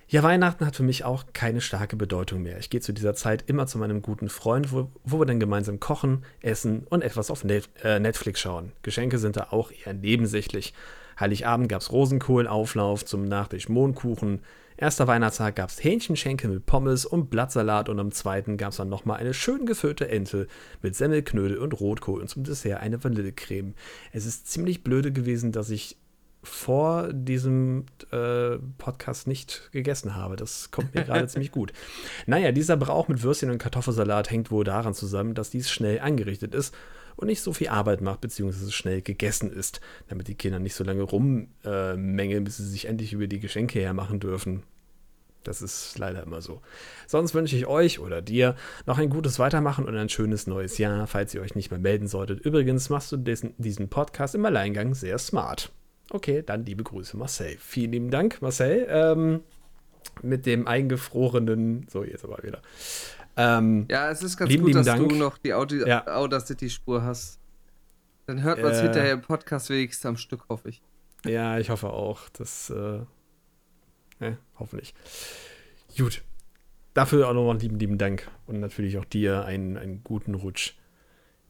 Ja, 0.06 0.22
Weihnachten 0.22 0.64
hat 0.64 0.76
für 0.76 0.84
mich 0.84 1.04
auch 1.04 1.24
keine 1.32 1.60
starke 1.60 1.96
Bedeutung 1.96 2.42
mehr. 2.42 2.58
Ich 2.58 2.70
gehe 2.70 2.80
zu 2.80 2.92
dieser 2.92 3.14
Zeit 3.14 3.44
immer 3.46 3.66
zu 3.66 3.76
meinem 3.76 4.02
guten 4.02 4.28
Freund, 4.28 4.72
wo, 4.72 4.90
wo 5.04 5.18
wir 5.18 5.26
dann 5.26 5.40
gemeinsam 5.40 5.80
kochen, 5.80 6.24
essen 6.40 6.86
und 6.88 7.02
etwas 7.02 7.30
auf 7.30 7.44
äh, 7.44 7.98
Netflix 7.98 8.40
schauen. 8.40 8.72
Geschenke 8.82 9.18
sind 9.18 9.36
da 9.36 9.48
auch 9.50 9.70
eher 9.70 9.92
nebensächlich. 9.92 10.72
Heiligabend 11.20 11.68
gab 11.68 11.80
es 11.80 11.92
Rosenkohlenauflauf, 11.92 13.04
zum 13.04 13.24
Nachtisch 13.24 13.68
Mohnkuchen. 13.68 14.40
Erster 14.76 15.08
Weihnachtstag 15.08 15.56
gab 15.56 15.70
es 15.70 15.82
Hähnchenschenkel 15.82 16.48
mit 16.50 16.66
Pommes 16.66 17.04
und 17.04 17.30
Blattsalat 17.30 17.88
und 17.88 17.98
am 17.98 18.12
zweiten 18.12 18.56
gab 18.56 18.70
es 18.70 18.76
dann 18.76 18.88
nochmal 18.88 19.18
eine 19.18 19.34
schön 19.34 19.66
gefüllte 19.66 20.08
Ente 20.08 20.46
mit 20.82 20.94
Semmelknödel 20.94 21.58
und 21.58 21.80
Rotkohl 21.80 22.20
und 22.20 22.28
zum 22.28 22.44
Dessert 22.44 22.80
eine 22.80 23.02
Vanillecreme. 23.02 23.74
Es 24.12 24.24
ist 24.24 24.46
ziemlich 24.46 24.84
blöde 24.84 25.10
gewesen, 25.10 25.50
dass 25.50 25.70
ich 25.70 25.96
vor 26.44 27.12
diesem 27.12 27.86
äh, 28.12 28.58
Podcast 28.78 29.26
nicht 29.26 29.70
gegessen 29.72 30.14
habe. 30.14 30.36
Das 30.36 30.70
kommt 30.70 30.94
mir 30.94 31.02
gerade 31.02 31.26
ziemlich 31.28 31.50
gut. 31.50 31.72
Naja, 32.26 32.52
dieser 32.52 32.76
Brauch 32.76 33.08
mit 33.08 33.24
Würstchen 33.24 33.50
und 33.50 33.58
Kartoffelsalat 33.58 34.30
hängt 34.30 34.52
wohl 34.52 34.62
daran 34.62 34.94
zusammen, 34.94 35.34
dass 35.34 35.50
dies 35.50 35.68
schnell 35.68 35.98
angerichtet 35.98 36.54
ist 36.54 36.72
und 37.18 37.26
nicht 37.26 37.42
so 37.42 37.52
viel 37.52 37.68
Arbeit 37.68 38.00
macht, 38.00 38.20
beziehungsweise 38.20 38.70
schnell 38.70 39.02
gegessen 39.02 39.52
ist, 39.52 39.80
damit 40.08 40.28
die 40.28 40.36
Kinder 40.36 40.60
nicht 40.60 40.74
so 40.74 40.84
lange 40.84 41.02
rummängeln, 41.02 41.50
äh, 42.06 42.40
bis 42.40 42.58
sie 42.58 42.66
sich 42.66 42.86
endlich 42.86 43.12
über 43.12 43.26
die 43.26 43.40
Geschenke 43.40 43.80
hermachen 43.80 44.20
dürfen. 44.20 44.62
Das 45.42 45.60
ist 45.60 45.98
leider 45.98 46.22
immer 46.22 46.40
so. 46.40 46.62
Sonst 47.08 47.34
wünsche 47.34 47.56
ich 47.56 47.66
euch 47.66 47.98
oder 47.98 48.22
dir 48.22 48.54
noch 48.86 48.98
ein 48.98 49.10
gutes 49.10 49.38
Weitermachen 49.38 49.84
und 49.86 49.96
ein 49.96 50.08
schönes 50.08 50.46
neues 50.46 50.78
Jahr, 50.78 51.06
falls 51.08 51.34
ihr 51.34 51.40
euch 51.40 51.56
nicht 51.56 51.70
mehr 51.70 51.80
melden 51.80 52.06
solltet. 52.06 52.40
Übrigens 52.40 52.88
machst 52.88 53.10
du 53.10 53.16
diesen, 53.16 53.54
diesen 53.58 53.88
Podcast 53.88 54.36
im 54.36 54.44
Alleingang 54.44 54.94
sehr 54.94 55.18
smart. 55.18 55.72
Okay, 56.10 56.42
dann 56.46 56.64
liebe 56.64 56.84
Grüße, 56.84 57.16
Marcel. 57.16 57.56
Vielen 57.58 57.92
lieben 57.92 58.10
Dank, 58.10 58.40
Marcel. 58.42 58.86
Ähm, 58.88 59.40
mit 60.22 60.46
dem 60.46 60.68
eingefrorenen, 60.68 61.86
so 61.90 62.04
jetzt 62.04 62.24
aber 62.24 62.42
wieder. 62.42 62.62
Ähm, 63.40 63.86
ja, 63.88 64.10
es 64.10 64.20
ist 64.20 64.36
ganz 64.36 64.50
lieben, 64.50 64.64
gut, 64.64 64.74
dass 64.74 64.86
Dank. 64.86 65.08
du 65.08 65.14
noch 65.14 65.38
die 65.38 65.54
Audi 65.54 65.78
ja. 65.86 66.04
Audacity-Spur 66.06 67.04
hast. 67.04 67.38
Dann 68.26 68.42
hört 68.42 68.60
man 68.60 68.72
es 68.72 68.78
äh, 68.78 68.82
hinterher 68.82 69.12
im 69.12 69.22
Podcast 69.22 69.70
wenigstens 69.70 70.04
am 70.06 70.16
Stück, 70.16 70.48
hoffe 70.48 70.68
ich. 70.70 70.82
Ja, 71.24 71.58
ich 71.58 71.70
hoffe 71.70 71.90
auch. 71.90 72.28
Das, 72.30 72.68
äh, 72.70 73.00
ne, 74.18 74.38
hoffentlich. 74.58 74.92
Gut. 75.96 76.22
Dafür 76.94 77.28
auch 77.28 77.32
nochmal 77.32 77.58
lieben, 77.58 77.78
lieben 77.78 77.96
Dank. 77.96 78.28
Und 78.46 78.58
natürlich 78.58 78.98
auch 78.98 79.04
dir 79.04 79.44
einen, 79.44 79.76
einen 79.76 80.02
guten 80.02 80.34
Rutsch 80.34 80.74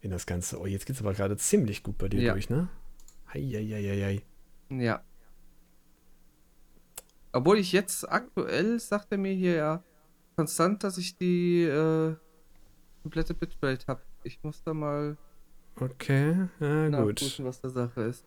in 0.02 0.10
das 0.10 0.27
Ganze. 0.27 0.60
Oh, 0.60 0.66
jetzt 0.66 0.85
geht 0.85 0.97
es 0.97 1.02
aber 1.02 1.15
gerade 1.15 1.39
ziemlich 1.39 1.82
gut 1.82 1.97
bei 1.97 2.09
dir 2.09 2.20
ja. 2.20 2.32
durch, 2.35 2.51
ne? 2.51 2.69
Heieieiei. 3.32 4.20
Ja. 4.69 5.02
Obwohl 7.32 7.59
ich 7.59 7.73
jetzt 7.73 8.06
aktuell, 8.10 8.78
sagt 8.78 9.10
er 9.10 9.19
mir 9.19 9.32
hier 9.32 9.55
ja, 9.55 9.82
konstant, 10.39 10.85
dass 10.85 10.98
ich 10.98 11.19
die 11.19 11.65
äh, 11.65 12.15
komplette 13.02 13.35
Bitrate 13.35 13.85
habe. 13.89 14.02
Ich 14.23 14.40
muss 14.44 14.62
da 14.62 14.73
mal 14.73 15.16
okay, 15.81 16.48
ja, 16.60 16.89
gut. 16.90 17.40
was 17.43 17.60
der 17.60 17.70
Sache 17.70 18.02
ist. 18.02 18.24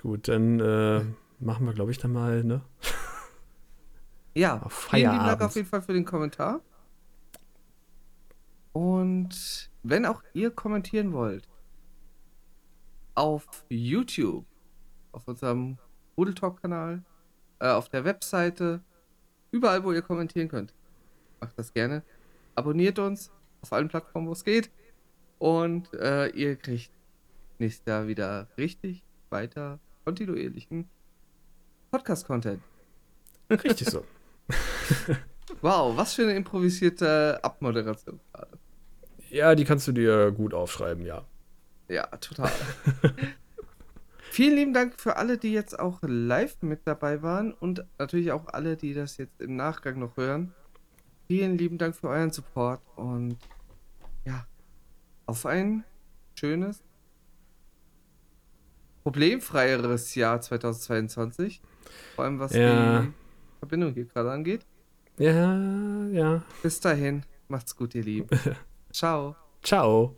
Gut, 0.00 0.28
dann 0.28 0.60
äh, 0.60 1.04
machen 1.40 1.66
wir, 1.66 1.72
glaube 1.72 1.90
ich, 1.90 1.98
dann 1.98 2.12
mal, 2.12 2.44
ne? 2.44 2.62
Ja, 4.34 4.60
auf 4.60 4.90
vielen 4.90 5.16
Dank 5.16 5.40
auf 5.40 5.56
jeden 5.56 5.66
Fall 5.66 5.80
für 5.80 5.94
den 5.94 6.04
Kommentar. 6.04 6.60
Und 8.74 9.70
wenn 9.82 10.04
auch 10.04 10.22
ihr 10.34 10.50
kommentieren 10.50 11.14
wollt, 11.14 11.48
auf 13.14 13.64
YouTube, 13.70 14.44
auf 15.12 15.26
unserem 15.26 15.78
Rudel 16.18 16.34
Talk 16.34 16.60
Kanal, 16.60 17.02
äh, 17.60 17.70
auf 17.70 17.88
der 17.88 18.04
Webseite, 18.04 18.84
überall, 19.50 19.82
wo 19.82 19.92
ihr 19.92 20.02
kommentieren 20.02 20.48
könnt 20.48 20.74
macht 21.40 21.58
das 21.58 21.72
gerne. 21.72 22.02
Abonniert 22.54 22.98
uns 22.98 23.30
auf 23.62 23.72
allen 23.72 23.88
Plattformen, 23.88 24.28
wo 24.28 24.32
es 24.32 24.44
geht. 24.44 24.70
Und 25.38 25.92
äh, 25.94 26.28
ihr 26.28 26.56
kriegt 26.56 26.90
nächstes 27.58 27.86
Jahr 27.86 28.06
wieder 28.06 28.48
richtig 28.56 29.02
weiter 29.30 29.78
kontinuierlichen 30.04 30.88
Podcast-Content. 31.90 32.62
Richtig 33.50 33.88
so. 33.88 34.04
Wow, 35.60 35.96
was 35.96 36.14
für 36.14 36.22
eine 36.22 36.34
improvisierte 36.34 37.38
Abmoderation 37.42 38.20
gerade. 38.32 38.58
Ja, 39.30 39.54
die 39.54 39.64
kannst 39.64 39.86
du 39.86 39.92
dir 39.92 40.32
gut 40.32 40.54
aufschreiben, 40.54 41.04
ja. 41.04 41.24
Ja, 41.88 42.06
total. 42.18 42.50
Vielen 44.30 44.56
lieben 44.56 44.74
Dank 44.74 45.00
für 45.00 45.16
alle, 45.16 45.38
die 45.38 45.52
jetzt 45.52 45.78
auch 45.78 46.00
live 46.02 46.60
mit 46.62 46.80
dabei 46.84 47.22
waren 47.22 47.52
und 47.52 47.84
natürlich 47.98 48.32
auch 48.32 48.48
alle, 48.48 48.76
die 48.76 48.92
das 48.92 49.16
jetzt 49.16 49.40
im 49.40 49.56
Nachgang 49.56 49.98
noch 49.98 50.16
hören. 50.16 50.52
Vielen 51.26 51.58
lieben 51.58 51.78
Dank 51.78 51.96
für 51.96 52.08
euren 52.08 52.30
Support 52.30 52.80
und 52.96 53.36
ja, 54.24 54.46
auf 55.26 55.44
ein 55.46 55.84
schönes, 56.38 56.82
problemfreieres 59.02 60.14
Jahr 60.14 60.40
2022. 60.40 61.60
Vor 62.14 62.24
allem 62.24 62.38
was 62.38 62.52
Ja. 62.54 63.02
die 63.02 63.12
Verbindung 63.58 63.92
hier 63.94 64.04
gerade 64.04 64.30
angeht. 64.30 64.66
Ja, 65.18 66.06
ja. 66.08 66.42
Bis 66.62 66.80
dahin, 66.80 67.22
macht's 67.48 67.74
gut, 67.76 67.94
ihr 67.94 68.02
Lieben. 68.02 68.28
Ciao. 68.92 69.34
Ciao. 69.62 70.14